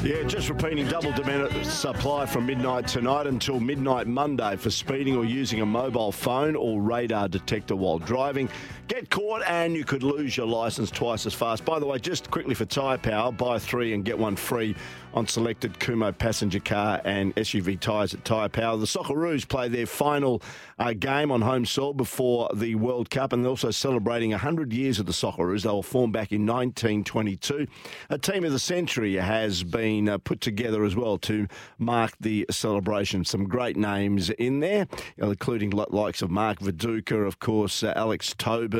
Yeah, 0.03 0.23
just 0.23 0.49
repeating 0.49 0.89
double 0.89 1.13
demand 1.13 1.67
supply 1.67 2.25
from 2.25 2.47
midnight 2.47 2.89
tonight 2.89 3.27
until 3.27 3.61
midnight 3.61 4.07
Monday 4.07 4.57
for 4.57 4.71
speeding 4.71 5.15
or 5.15 5.27
using 5.27 5.61
a 5.61 5.67
mobile 5.67 6.11
phone 6.11 6.57
or 6.57 6.81
radar 6.81 7.29
detector 7.29 7.77
while 7.77 7.99
driving. 7.99 8.49
Get 8.91 9.09
caught 9.09 9.43
and 9.47 9.77
you 9.77 9.85
could 9.85 10.03
lose 10.03 10.37
your 10.37 10.49
license 10.49 10.91
twice 10.91 11.25
as 11.25 11.33
fast. 11.33 11.65
By 11.65 11.79
the 11.79 11.87
way, 11.87 12.01
just 12.01 12.29
quickly 12.29 12.57
for 12.57 12.65
Tyre 12.65 12.99
Power, 12.99 13.31
buy 13.31 13.61
three 13.61 13.95
and 13.95 14.05
get 14.05 14.19
one 14.19 14.35
free 14.35 14.75
on 15.15 15.29
selected 15.29 15.75
Kumho 15.75 16.17
passenger 16.17 16.59
car 16.59 17.01
and 17.05 17.35
SUV 17.37 17.79
tyres 17.79 18.15
at 18.15 18.25
Tyre 18.25 18.49
Power. 18.49 18.77
The 18.77 18.87
Socceroos 18.87 19.47
play 19.47 19.69
their 19.69 19.87
final 19.87 20.43
uh, 20.81 20.93
game 20.93 21.31
on 21.31 21.41
home 21.41 21.67
soil 21.67 21.95
before 21.95 22.51
the 22.53 22.75
World 22.75 23.11
Cup 23.11 23.33
and 23.33 23.45
they're 23.45 23.51
also 23.51 23.71
celebrating 23.71 24.31
100 24.31 24.73
years 24.73 24.99
of 24.99 25.07
the 25.07 25.13
Socceroos. 25.13 25.63
They 25.63 25.71
were 25.71 25.85
formed 25.85 26.13
back 26.13 26.33
in 26.33 26.45
1922. 26.45 27.69
A 28.11 28.19
team 28.19 28.45
of 28.45 28.51
the 28.51 28.59
century 28.59 29.15
has 29.15 29.63
been 29.63 30.09
uh, 30.09 30.19
put 30.19 30.41
together 30.41 30.85
as 30.85 30.97
well 30.97 31.17
to 31.19 31.47
mark 31.79 32.17
the 32.19 32.45
celebration. 32.51 33.25
Some 33.25 33.45
great 33.45 33.77
names 33.77 34.31
in 34.31 34.59
there, 34.59 34.89
including 35.17 35.71
likes 35.71 36.23
of 36.23 36.31
Mark 36.31 36.59
Viduka, 36.59 37.25
of 37.25 37.39
course, 37.39 37.85
uh, 37.85 37.93
Alex 37.95 38.35
Tobin, 38.37 38.80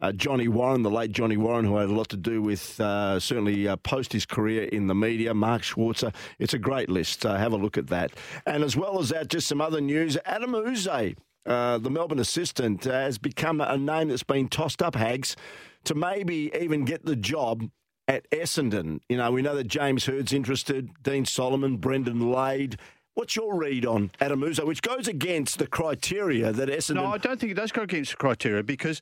uh, 0.00 0.12
Johnny 0.12 0.48
Warren, 0.48 0.82
the 0.82 0.90
late 0.90 1.12
Johnny 1.12 1.36
Warren, 1.36 1.64
who 1.64 1.76
had 1.76 1.88
a 1.88 1.94
lot 1.94 2.08
to 2.10 2.16
do 2.16 2.42
with 2.42 2.80
uh, 2.80 3.18
certainly 3.18 3.66
uh, 3.66 3.76
post 3.76 4.12
his 4.12 4.26
career 4.26 4.64
in 4.64 4.86
the 4.86 4.94
media, 4.94 5.34
Mark 5.34 5.62
Schwarzer. 5.62 6.14
It's 6.38 6.54
a 6.54 6.58
great 6.58 6.88
list. 6.88 7.24
Uh, 7.24 7.36
have 7.36 7.52
a 7.52 7.56
look 7.56 7.78
at 7.78 7.88
that. 7.88 8.12
And 8.46 8.62
as 8.62 8.76
well 8.76 8.98
as 8.98 9.08
that, 9.10 9.28
just 9.28 9.46
some 9.46 9.60
other 9.60 9.80
news. 9.80 10.18
Adam 10.24 10.54
Yze, 10.54 11.14
uh, 11.46 11.78
the 11.78 11.90
Melbourne 11.90 12.18
assistant, 12.18 12.84
has 12.84 13.18
become 13.18 13.60
a 13.60 13.76
name 13.76 14.08
that's 14.08 14.22
been 14.22 14.48
tossed 14.48 14.82
up, 14.82 14.94
Hags, 14.94 15.36
to 15.84 15.94
maybe 15.94 16.50
even 16.58 16.84
get 16.84 17.04
the 17.04 17.16
job 17.16 17.70
at 18.08 18.28
Essendon. 18.30 19.00
You 19.08 19.16
know, 19.16 19.30
we 19.32 19.42
know 19.42 19.56
that 19.56 19.68
James 19.68 20.06
Hird's 20.06 20.32
interested, 20.32 20.90
Dean 21.02 21.24
Solomon, 21.24 21.76
Brendan 21.76 22.30
Lade. 22.30 22.78
What's 23.14 23.34
your 23.34 23.56
read 23.58 23.86
on 23.86 24.10
Adam 24.20 24.42
Yze, 24.42 24.60
which 24.60 24.82
goes 24.82 25.08
against 25.08 25.58
the 25.58 25.66
criteria 25.66 26.52
that 26.52 26.68
Essendon... 26.68 26.96
No, 26.96 27.06
I 27.06 27.18
don't 27.18 27.40
think 27.40 27.50
it 27.52 27.54
does 27.54 27.72
go 27.72 27.82
against 27.82 28.10
the 28.10 28.16
criteria 28.18 28.62
because 28.62 29.00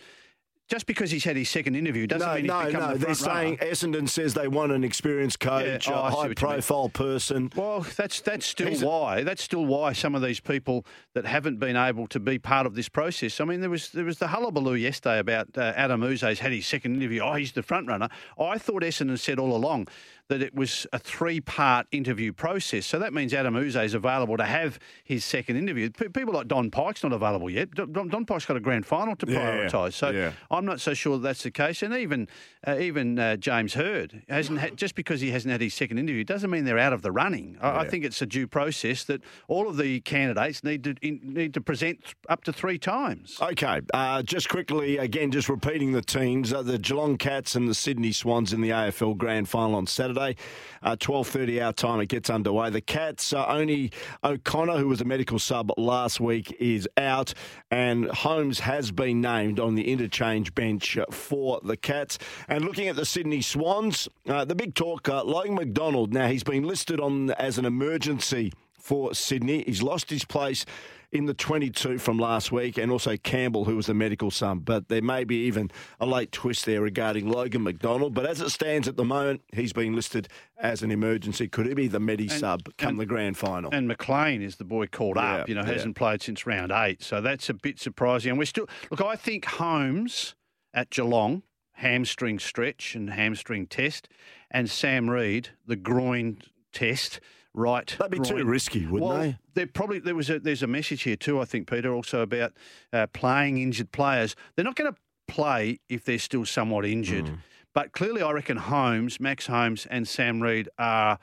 just 0.68 0.86
because 0.86 1.10
he's 1.10 1.24
had 1.24 1.36
his 1.36 1.48
second 1.50 1.74
interview 1.74 2.06
doesn't 2.06 2.26
no, 2.26 2.34
mean 2.36 2.46
no, 2.46 2.58
he's 2.60 2.66
become 2.68 2.80
no. 2.90 2.92
the 2.96 2.98
They're 2.98 3.14
runner. 3.14 3.14
saying 3.14 3.56
Essendon 3.58 4.08
says 4.08 4.32
they 4.34 4.48
want 4.48 4.72
an 4.72 4.82
experienced 4.82 5.38
coach, 5.40 5.86
Yeah, 5.88 5.94
oh, 5.94 6.06
a 6.06 6.10
see 6.10 6.16
what 6.16 6.22
you 6.22 6.28
mean. 6.28 6.36
high-profile 6.36 6.88
person. 6.88 7.50
Well, 7.54 7.80
that's 7.96 8.20
that's 8.22 8.46
still 8.46 8.68
He's 8.68 8.82
a- 8.82 8.86
why 8.86 9.22
that's 9.24 9.42
still 9.42 9.66
why 9.66 9.92
some 9.92 10.14
of 10.14 10.22
these 10.22 10.40
people 10.40 10.86
that 11.14 11.26
haven't 11.26 11.58
been 11.58 11.76
able 11.76 12.06
to 12.08 12.18
be 12.20 12.38
part 12.38 12.66
of 12.66 12.74
this 12.74 12.88
process. 12.88 13.40
I 13.40 13.44
mean, 13.44 13.60
there 13.60 13.70
was 13.70 13.90
there 13.90 14.04
was 14.06 14.18
the 14.18 14.28
hullabaloo 14.28 14.74
yesterday 14.74 15.18
about 15.18 15.48
uh, 15.58 15.72
Adam 15.76 16.02
Yze's 16.02 16.38
had 16.38 16.52
his 16.52 16.66
second 16.66 16.96
interview. 16.96 17.20
Oh, 17.20 17.34
he's 17.34 17.52
the 17.52 17.62
front 17.62 17.86
runner. 17.88 18.08
I 18.40 18.56
thought 18.58 18.82
Essendon 18.82 19.18
said 19.18 19.38
all 19.38 19.54
along 19.54 19.88
that 20.28 20.42
it 20.42 20.54
was 20.54 20.86
a 20.92 20.98
three 20.98 21.40
part 21.40 21.86
interview 21.92 22.32
process. 22.32 22.86
So 22.86 22.98
that 22.98 23.12
means 23.12 23.34
Adam 23.34 23.56
Yze 23.56 23.76
is 23.76 23.94
available 23.94 24.36
to 24.36 24.44
have 24.44 24.78
his 25.04 25.24
second 25.24 25.56
interview. 25.56 25.90
P- 25.90 26.08
people 26.08 26.32
like 26.34 26.48
Dom 26.48 26.70
Pyke's 26.70 27.02
not 27.02 27.12
available 27.12 27.50
yet. 27.50 27.70
Dom, 27.72 28.08
Dom 28.08 28.24
Pyke's 28.24 28.46
got 28.46 28.56
a 28.56 28.60
grand 28.60 28.86
final 28.86 29.16
to 29.16 29.30
Yeah, 29.30 29.38
prioritise. 29.68 29.92
So 29.92 30.10
yeah. 30.10 30.32
I'm 30.50 30.64
not 30.64 30.80
so 30.80 30.94
sure 30.94 31.18
that 31.18 31.22
that's 31.22 31.42
the 31.42 31.50
case. 31.50 31.82
And 31.82 31.94
even 31.94 32.28
uh, 32.66 32.78
even 32.78 33.18
uh, 33.18 33.36
James 33.36 33.74
Hird 33.74 34.22
hasn't 34.28 34.58
had, 34.58 34.76
just 34.76 34.94
because 34.94 35.20
he 35.20 35.30
hasn't 35.30 35.52
had 35.52 35.60
his 35.60 35.74
second 35.74 35.98
interview 35.98 36.24
doesn't 36.24 36.50
mean 36.50 36.64
they're 36.64 36.78
out 36.78 36.92
of 36.94 37.02
the 37.02 37.12
running. 37.12 37.58
I, 37.60 37.80
I 37.80 37.88
think 37.88 38.04
it's 38.04 38.22
a 38.22 38.26
due 38.26 38.46
process 38.46 39.04
that 39.04 39.20
all 39.48 39.68
of 39.68 39.76
the 39.76 40.00
candidates 40.00 40.64
need 40.64 40.84
to 40.84 40.94
in, 41.02 41.20
need 41.22 41.52
to 41.54 41.60
present 41.60 42.14
up 42.30 42.44
to 42.44 42.52
three 42.52 42.78
times. 42.78 43.36
Okay, 43.42 43.80
uh, 43.92 44.22
just 44.22 44.48
quickly, 44.48 44.96
again, 44.96 45.30
just 45.30 45.48
repeating 45.50 45.92
the 45.92 46.02
teams: 46.02 46.52
uh, 46.52 46.62
the 46.62 46.78
Geelong 46.78 47.18
Cats 47.18 47.54
and 47.54 47.68
the 47.68 47.74
Sydney 47.74 48.12
Swans 48.12 48.52
in 48.54 48.62
the 48.62 48.70
AFL 48.70 49.16
Grand 49.18 49.48
Final 49.48 49.74
on 49.76 49.86
Saturday, 49.86 50.13
uh, 50.18 50.96
twelve 50.98 51.28
thirty 51.28 51.60
our 51.60 51.72
time. 51.72 52.00
It 52.00 52.08
gets 52.08 52.30
underway. 52.30 52.70
The 52.70 52.80
Cats, 52.80 53.32
uh, 53.32 53.46
only 53.46 53.92
O'Connor, 54.22 54.78
who 54.78 54.88
was 54.88 55.00
a 55.00 55.04
medical 55.04 55.38
sub 55.38 55.72
last 55.76 56.20
week, 56.20 56.56
is 56.60 56.88
out, 56.96 57.34
and 57.70 58.06
Holmes 58.06 58.60
has 58.60 58.90
been 58.90 59.20
named 59.20 59.60
on 59.60 59.74
the 59.74 59.90
interchange 59.90 60.54
bench 60.54 60.98
for 61.10 61.60
the 61.64 61.76
Cats. 61.76 62.18
And 62.48 62.64
looking 62.64 62.88
at 62.88 62.96
the 62.96 63.06
Sydney 63.06 63.42
Swans, 63.42 64.08
uh, 64.28 64.44
the 64.44 64.54
big 64.54 64.74
talk: 64.74 65.08
uh, 65.08 65.24
Logan 65.24 65.54
McDonald. 65.54 66.12
Now 66.12 66.28
he's 66.28 66.44
been 66.44 66.64
listed 66.64 67.00
on 67.00 67.30
as 67.32 67.58
an 67.58 67.64
emergency 67.64 68.52
for 68.72 69.14
Sydney. 69.14 69.64
He's 69.66 69.82
lost 69.82 70.10
his 70.10 70.24
place 70.24 70.66
in 71.14 71.26
the 71.26 71.32
22 71.32 71.96
from 71.98 72.18
last 72.18 72.50
week, 72.50 72.76
and 72.76 72.90
also 72.90 73.16
Campbell, 73.16 73.64
who 73.64 73.76
was 73.76 73.86
the 73.86 73.94
medical 73.94 74.32
sub. 74.32 74.64
But 74.64 74.88
there 74.88 75.00
may 75.00 75.22
be 75.22 75.36
even 75.46 75.70
a 76.00 76.06
late 76.06 76.32
twist 76.32 76.66
there 76.66 76.80
regarding 76.82 77.28
Logan 77.28 77.62
McDonald. 77.62 78.14
But 78.14 78.26
as 78.26 78.40
it 78.40 78.50
stands 78.50 78.88
at 78.88 78.96
the 78.96 79.04
moment, 79.04 79.42
he's 79.52 79.72
been 79.72 79.94
listed 79.94 80.26
as 80.58 80.82
an 80.82 80.90
emergency. 80.90 81.46
Could 81.46 81.66
he 81.66 81.74
be 81.74 81.86
the 81.86 82.00
medi 82.00 82.26
sub 82.28 82.64
come 82.76 82.90
and- 82.90 83.00
the 83.00 83.06
grand 83.06 83.38
final? 83.38 83.70
And 83.72 83.86
McLean 83.86 84.42
is 84.42 84.56
the 84.56 84.64
boy 84.64 84.88
called 84.88 85.16
Yeah, 85.16 85.36
up. 85.36 85.48
You 85.48 85.54
know, 85.54 85.62
yeah. 85.62 85.72
hasn't 85.72 85.94
played 85.94 86.20
since 86.20 86.46
round 86.46 86.72
eight, 86.72 87.00
so 87.00 87.20
that's 87.20 87.48
a 87.48 87.54
bit 87.54 87.78
surprising. 87.78 88.30
And 88.30 88.38
we're 88.38 88.44
still 88.46 88.68
look. 88.90 89.00
I 89.00 89.14
think 89.14 89.44
Holmes 89.44 90.34
at 90.74 90.90
Geelong 90.90 91.42
hamstring 91.78 92.38
stretch 92.40 92.94
and 92.96 93.10
hamstring 93.10 93.66
test, 93.68 94.08
and 94.50 94.68
Sam 94.68 95.08
Reid 95.08 95.50
the 95.66 95.76
groin 95.76 96.38
test. 96.72 97.20
Right, 97.56 97.94
That'd 97.98 98.10
be 98.10 98.18
too 98.18 98.44
risky, 98.44 98.84
wouldn't 98.84 99.08
well, 99.08 99.18
they? 99.20 99.38
There 99.54 99.66
probably 99.68 100.00
there 100.00 100.16
was 100.16 100.28
a 100.28 100.40
there's 100.40 100.64
a 100.64 100.66
message 100.66 101.02
here 101.02 101.14
too. 101.14 101.40
I 101.40 101.44
think 101.44 101.70
Peter 101.70 101.94
also 101.94 102.20
about 102.20 102.52
uh, 102.92 103.06
playing 103.12 103.58
injured 103.58 103.92
players. 103.92 104.34
They're 104.56 104.64
not 104.64 104.74
going 104.74 104.92
to 104.92 104.98
play 105.28 105.78
if 105.88 106.04
they're 106.04 106.18
still 106.18 106.44
somewhat 106.44 106.84
injured. 106.84 107.28
Hmm. 107.28 107.34
But 107.72 107.92
clearly, 107.92 108.22
I 108.22 108.32
reckon 108.32 108.56
Holmes, 108.56 109.20
Max 109.20 109.46
Holmes, 109.46 109.86
and 109.86 110.06
Sam 110.06 110.42
Reid 110.42 110.68
are 110.78 111.18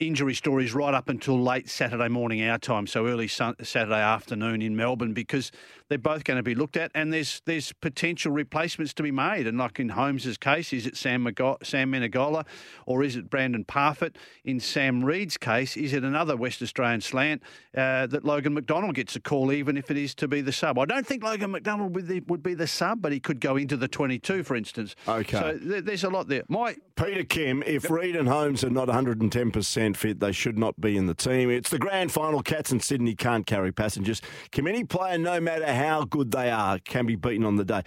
injury 0.00 0.34
stories 0.34 0.74
right 0.74 0.92
up 0.92 1.08
until 1.08 1.40
late 1.40 1.68
Saturday 1.68 2.08
morning 2.08 2.42
our 2.44 2.58
time, 2.58 2.86
so 2.86 3.06
early 3.06 3.28
sun- 3.28 3.54
Saturday 3.62 4.00
afternoon 4.00 4.60
in 4.60 4.74
Melbourne, 4.74 5.12
because 5.12 5.52
they're 5.88 5.98
both 5.98 6.24
going 6.24 6.36
to 6.36 6.42
be 6.42 6.54
looked 6.54 6.76
at, 6.76 6.90
and 6.94 7.12
there's 7.12 7.40
there's 7.44 7.72
potential 7.72 8.32
replacements 8.32 8.92
to 8.94 9.02
be 9.02 9.10
made. 9.10 9.46
And 9.46 9.58
like 9.58 9.78
in 9.78 9.90
Holmes's 9.90 10.36
case, 10.36 10.72
is 10.72 10.86
it 10.86 10.96
Sam 10.96 11.22
Mago- 11.22 11.58
Sam 11.62 11.92
Menegola, 11.92 12.44
or 12.86 13.02
is 13.02 13.16
it 13.16 13.30
Brandan 13.30 13.64
Parfitt? 13.64 14.16
In 14.44 14.60
Sam 14.60 15.04
Reid's 15.04 15.36
case, 15.36 15.76
is 15.76 15.92
it 15.92 16.02
another 16.02 16.36
West 16.36 16.62
Australian 16.62 17.00
slant 17.00 17.42
uh, 17.76 18.06
that 18.06 18.24
Logan 18.24 18.54
McDonald 18.54 18.94
gets 18.94 19.14
a 19.14 19.20
call, 19.20 19.52
even 19.52 19.76
if 19.76 19.90
it 19.90 19.96
is 19.96 20.14
to 20.16 20.28
be 20.28 20.40
the 20.40 20.52
sub? 20.52 20.78
I 20.78 20.86
don't 20.86 21.06
think 21.06 21.22
Logan 21.22 21.52
McDonald 21.52 21.94
would, 21.94 22.08
the, 22.08 22.20
would 22.20 22.42
be 22.42 22.54
the 22.54 22.66
sub, 22.66 23.00
but 23.00 23.12
he 23.12 23.20
could 23.20 23.40
go 23.40 23.56
into 23.56 23.76
the 23.76 23.88
22, 23.88 24.42
for 24.42 24.56
instance. 24.56 24.96
Okay. 25.06 25.38
So 25.38 25.58
th- 25.58 25.84
there's 25.84 26.04
a 26.04 26.10
lot 26.10 26.28
there. 26.28 26.42
My 26.48 26.76
Peter 26.96 27.24
Kim, 27.24 27.62
if 27.66 27.90
Reed 27.90 28.16
and 28.16 28.28
Holmes 28.28 28.64
are 28.64 28.70
not 28.70 28.88
110% 28.88 29.83
fit, 29.92 30.20
they 30.20 30.32
should 30.32 30.56
not 30.56 30.80
be 30.80 30.96
in 30.96 31.04
the 31.04 31.14
team. 31.14 31.50
It's 31.50 31.68
the 31.68 31.78
grand 31.78 32.12
final. 32.12 32.42
Cats 32.42 32.72
and 32.72 32.82
Sydney 32.82 33.14
can't 33.14 33.46
carry 33.46 33.72
passengers. 33.72 34.22
Can 34.52 34.66
any 34.66 34.84
player, 34.84 35.18
no 35.18 35.40
matter 35.40 35.70
how 35.70 36.04
good 36.04 36.30
they 36.30 36.50
are, 36.50 36.78
can 36.78 37.04
be 37.04 37.16
beaten 37.16 37.44
on 37.44 37.56
the 37.56 37.64
day. 37.64 37.82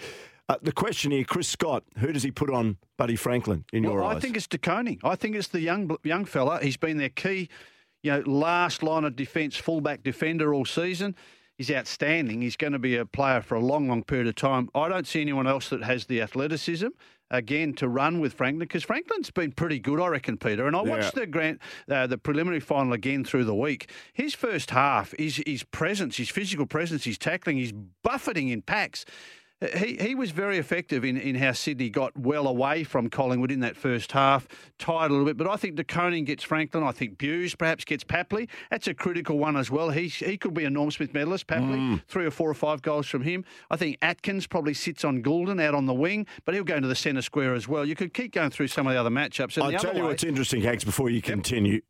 Uh, 0.49 0.55
the 0.61 0.71
question 0.71 1.11
here, 1.11 1.23
Chris 1.23 1.47
Scott, 1.47 1.83
who 1.97 2.13
does 2.13 2.23
he 2.23 2.31
put 2.31 2.49
on 2.49 2.77
Buddy 2.97 3.15
Franklin 3.15 3.65
in 3.73 3.83
your 3.83 3.95
well, 3.99 4.07
eyes? 4.07 4.17
I 4.17 4.19
think 4.19 4.37
it's 4.37 4.47
De 4.47 4.57
Koning. 4.57 4.99
I 5.03 5.15
think 5.15 5.35
it's 5.35 5.49
the 5.49 5.59
young 5.59 5.97
young 6.03 6.25
fella. 6.25 6.59
He's 6.61 6.77
been 6.77 6.97
their 6.97 7.09
key, 7.09 7.49
you 8.01 8.11
know, 8.11 8.19
last 8.25 8.81
line 8.81 9.03
of 9.03 9.15
defence, 9.15 9.57
fullback 9.57 10.03
defender 10.03 10.53
all 10.53 10.63
season. 10.63 11.15
He's 11.57 11.71
outstanding. 11.71 12.41
He's 12.41 12.55
going 12.55 12.73
to 12.73 12.79
be 12.79 12.95
a 12.95 13.05
player 13.05 13.41
for 13.41 13.55
a 13.55 13.59
long, 13.59 13.89
long 13.89 14.03
period 14.03 14.27
of 14.27 14.35
time. 14.35 14.69
I 14.75 14.87
don't 14.87 15.07
see 15.07 15.21
anyone 15.21 15.47
else 15.47 15.69
that 15.69 15.83
has 15.83 16.05
the 16.05 16.21
athleticism 16.21 16.89
again 17.31 17.73
to 17.73 17.87
run 17.87 18.19
with 18.19 18.33
Franklin 18.33 18.59
because 18.59 18.83
Franklin's 18.83 19.29
been 19.31 19.51
pretty 19.51 19.79
good, 19.79 19.99
I 19.99 20.07
reckon, 20.07 20.37
Peter. 20.37 20.67
And 20.67 20.75
I 20.75 20.81
watched 20.81 21.15
the 21.15 21.27
grand, 21.27 21.59
uh, 21.89 22.07
the 22.07 22.17
preliminary 22.17 22.59
final 22.59 22.93
again 22.93 23.23
through 23.23 23.45
the 23.45 23.55
week. 23.55 23.91
His 24.13 24.33
first 24.33 24.71
half, 24.71 25.13
his 25.17 25.41
his 25.45 25.63
presence, 25.63 26.17
his 26.17 26.29
physical 26.29 26.65
presence, 26.65 27.03
his 27.03 27.17
tackling, 27.17 27.57
his 27.57 27.73
buffeting 28.03 28.49
in 28.49 28.61
packs. 28.61 29.05
He, 29.75 29.97
he 29.99 30.13
was 30.13 30.29
very 30.29 30.59
effective 30.59 31.03
in, 31.03 31.17
in 31.17 31.33
how 31.33 31.51
Sydney 31.51 31.89
got 31.89 32.15
well 32.15 32.47
away 32.47 32.83
from 32.83 33.09
Collingwood 33.09 33.51
in 33.51 33.61
that 33.61 33.75
first 33.75 34.11
half, 34.11 34.47
tied 34.77 35.09
a 35.09 35.13
little 35.13 35.25
bit. 35.25 35.35
But 35.35 35.47
I 35.47 35.55
think 35.55 35.75
De 35.75 35.83
Koning 35.83 36.25
gets 36.25 36.43
Franklin. 36.43 36.83
I 36.83 36.91
think 36.91 37.17
Bews 37.17 37.55
perhaps 37.55 37.83
gets 37.83 38.03
Papley. 38.03 38.49
That's 38.69 38.87
a 38.87 38.93
critical 38.93 39.39
one 39.39 39.57
as 39.57 39.71
well. 39.71 39.89
He, 39.89 40.09
he 40.09 40.37
could 40.37 40.53
be 40.53 40.63
a 40.65 40.69
Norm 40.69 40.91
Smith 40.91 41.11
medalist, 41.11 41.47
Papley. 41.47 41.77
Mm. 41.77 42.01
Three 42.07 42.25
or 42.27 42.31
four 42.31 42.51
or 42.51 42.53
five 42.53 42.83
goals 42.83 43.07
from 43.07 43.23
him. 43.23 43.43
I 43.71 43.77
think 43.77 43.97
Atkins 44.03 44.45
probably 44.45 44.75
sits 44.75 45.03
on 45.03 45.23
Gulden 45.23 45.59
out 45.59 45.73
on 45.73 45.87
the 45.87 45.93
wing, 45.95 46.27
but 46.45 46.53
he'll 46.53 46.63
go 46.63 46.75
into 46.75 46.87
the 46.87 46.95
centre 46.95 47.23
square 47.23 47.55
as 47.55 47.67
well. 47.67 47.83
You 47.83 47.95
could 47.95 48.13
keep 48.13 48.33
going 48.33 48.51
through 48.51 48.67
some 48.67 48.85
of 48.85 48.93
the 48.93 48.99
other 48.99 49.09
matchups. 49.09 49.55
And 49.55 49.63
I'll 49.63 49.71
the 49.71 49.77
tell 49.79 49.95
you 49.95 50.03
way- 50.03 50.09
what's 50.09 50.23
interesting, 50.23 50.61
Hanks, 50.61 50.83
before 50.83 51.09
you 51.09 51.21
continue. 51.21 51.81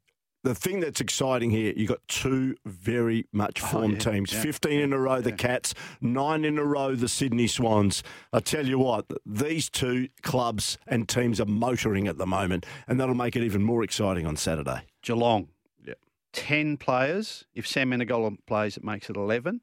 The 0.43 0.55
thing 0.55 0.79
that's 0.79 1.01
exciting 1.01 1.49
here, 1.49 1.73
you've 1.75 1.89
got 1.89 2.07
two 2.07 2.55
very 2.65 3.25
much 3.33 3.61
oh, 3.63 3.67
formed 3.67 4.05
Oh, 4.05 4.09
yeah, 4.09 4.15
teams. 4.17 4.33
yeah, 4.33 4.41
15 4.41 4.79
in 4.79 4.93
a 4.93 4.99
row, 4.99 5.19
the 5.19 5.31
Cats, 5.31 5.73
nine 5.99 6.45
in 6.45 6.57
a 6.57 6.63
row, 6.63 6.95
the 6.95 7.09
Sydney 7.09 7.47
Swans. 7.47 8.03
I 8.31 8.39
tell 8.39 8.65
you 8.65 8.79
what, 8.79 9.05
these 9.25 9.69
two 9.69 10.09
clubs 10.21 10.77
and 10.87 11.09
teams 11.09 11.41
are 11.41 11.45
motoring 11.45 12.07
at 12.07 12.17
the 12.17 12.27
moment, 12.27 12.65
and 12.87 12.99
that'll 12.99 13.15
make 13.15 13.35
it 13.35 13.43
even 13.43 13.63
more 13.63 13.83
exciting 13.83 14.25
on 14.25 14.37
Saturday. 14.37 14.81
Geelong. 15.01 15.49
Yeah. 15.85 15.95
10 16.33 16.77
players. 16.77 17.45
If 17.53 17.67
Sam 17.67 17.89
Menegola 17.91 18.37
plays, 18.45 18.77
it 18.77 18.83
makes 18.83 19.09
it 19.09 19.17
11. 19.17 19.61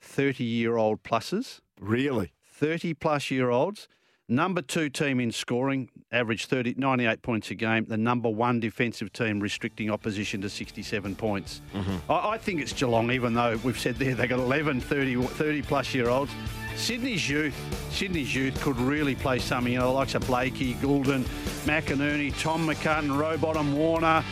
30 0.00 0.44
year 0.44 0.76
old 0.76 1.02
pluses. 1.02 1.60
Really? 1.80 2.32
30 2.50 2.94
plus 2.94 3.30
year 3.30 3.50
olds. 3.50 3.88
Number 4.28 4.62
two 4.62 4.88
team 4.88 5.20
in 5.20 5.30
scoring, 5.30 5.90
average 6.10 6.46
30, 6.46 6.76
98 6.78 7.20
points 7.20 7.50
a 7.50 7.54
game. 7.54 7.84
The 7.84 7.98
number 7.98 8.30
one 8.30 8.58
defensive 8.58 9.12
team 9.12 9.38
restricting 9.38 9.90
opposition 9.90 10.40
to 10.40 10.48
67 10.48 11.14
points. 11.14 11.60
Mm-hmm. 11.74 12.10
I, 12.10 12.30
I 12.30 12.38
think 12.38 12.62
it's 12.62 12.72
Geelong, 12.72 13.10
even 13.10 13.34
though 13.34 13.60
we've 13.62 13.78
said 13.78 13.96
there 13.96 14.14
they've 14.14 14.28
got 14.28 14.38
11, 14.38 14.80
30, 14.80 15.22
30 15.22 15.62
plus 15.62 15.94
year 15.94 16.08
olds. 16.08 16.32
Sydney's 16.74 17.28
youth, 17.28 17.54
Sydney's 17.90 18.34
youth 18.34 18.60
could 18.62 18.78
really 18.78 19.14
play 19.14 19.38
something. 19.38 19.74
You 19.74 19.80
know, 19.80 19.88
the 19.88 19.92
likes 19.92 20.14
of 20.14 20.26
Blakey, 20.26 20.74
Gulden, 20.74 21.24
McInerney, 21.66 22.36
Tom 22.40 22.66
McCartin, 22.66 23.16
Rowbottom, 23.16 23.74
Warner, 23.74 24.24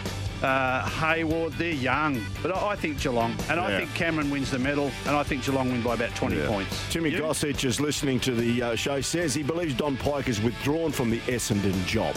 uh, 0.43 0.89
Hayward. 0.89 1.53
They're 1.55 1.73
young, 1.73 2.21
but 2.43 2.55
I, 2.57 2.71
I 2.71 2.77
think 2.77 3.01
Geelong, 3.01 3.35
and 3.49 3.59
I 3.61 3.71
Yeah. 3.71 3.79
think 3.79 3.95
Cameron 3.95 4.31
wins 4.31 4.51
the 4.51 4.59
medal, 4.59 4.91
and 5.07 5.17
I 5.17 5.23
think 5.23 5.45
Geelong 5.45 5.71
win 5.71 5.83
by 5.83 5.95
about 5.95 6.15
20 6.17 6.41
points. 6.47 6.85
Timmy 6.91 7.11
You? 7.11 7.19
Gossage 7.23 7.65
is 7.65 7.81
listening 7.81 8.21
to 8.21 8.33
the 8.35 8.63
uh, 8.63 8.75
show, 8.77 9.01
says 9.01 9.35
he 9.35 9.43
believes 9.43 9.75
Dom 9.75 9.97
Pyke 9.97 10.29
is 10.29 10.41
withdrawn 10.41 10.91
from 10.93 11.11
the 11.11 11.21
Essendon 11.21 11.85
job, 11.87 12.17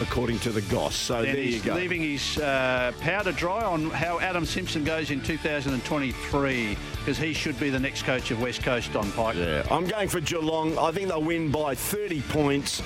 according 0.00 0.38
to 0.40 0.50
the 0.50 0.62
Goss. 0.62 0.94
So 0.96 1.22
Then 1.22 1.34
there 1.34 1.42
you 1.44 1.60
go. 1.60 1.74
leaving 1.74 2.02
his 2.02 2.38
uh, 2.38 2.92
powder 3.00 3.32
dry 3.32 3.62
on 3.64 3.90
how 3.90 4.20
Adam 4.20 4.44
Simpson 4.44 4.84
goes 4.84 5.10
in 5.10 5.20
2023 5.22 6.76
because 7.04 7.18
he 7.18 7.34
should 7.34 7.58
be 7.58 7.68
the 7.68 7.80
next 7.80 8.04
coach 8.04 8.30
of 8.30 8.40
West 8.40 8.62
Coast, 8.62 8.92
Dom 8.92 9.10
Pyke. 9.12 9.34
Yeah, 9.34 9.66
I'm 9.72 9.86
going 9.88 10.08
for 10.08 10.20
Geelong. 10.20 10.78
I 10.78 10.92
think 10.92 11.08
they'll 11.08 11.20
win 11.20 11.50
by 11.50 11.74
30 11.74 12.22
points. 12.22 12.80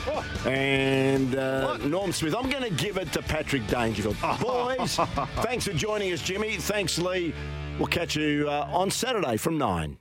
And 0.47 1.37
uh, 1.37 1.77
Norm 1.79 2.13
Smith, 2.13 2.35
I'm 2.35 2.49
going 2.49 2.63
to 2.63 2.71
give 2.71 2.97
it 2.97 3.13
to 3.13 3.21
Patrick 3.21 3.67
Dangerfield. 3.67 4.17
Boys, 4.41 4.97
thanks 5.43 5.67
for 5.67 5.75
joining 5.75 6.15
us, 6.15 6.23
Jimmy. 6.23 6.57
Thanks, 6.57 6.99
Lee. 6.99 7.35
We'll 7.79 7.89
catch 7.89 8.17
you 8.17 8.47
uh, 8.49 8.67
on 8.73 8.91
Saturday 8.91 9.37
from 9.37 9.59
9. 9.59 9.95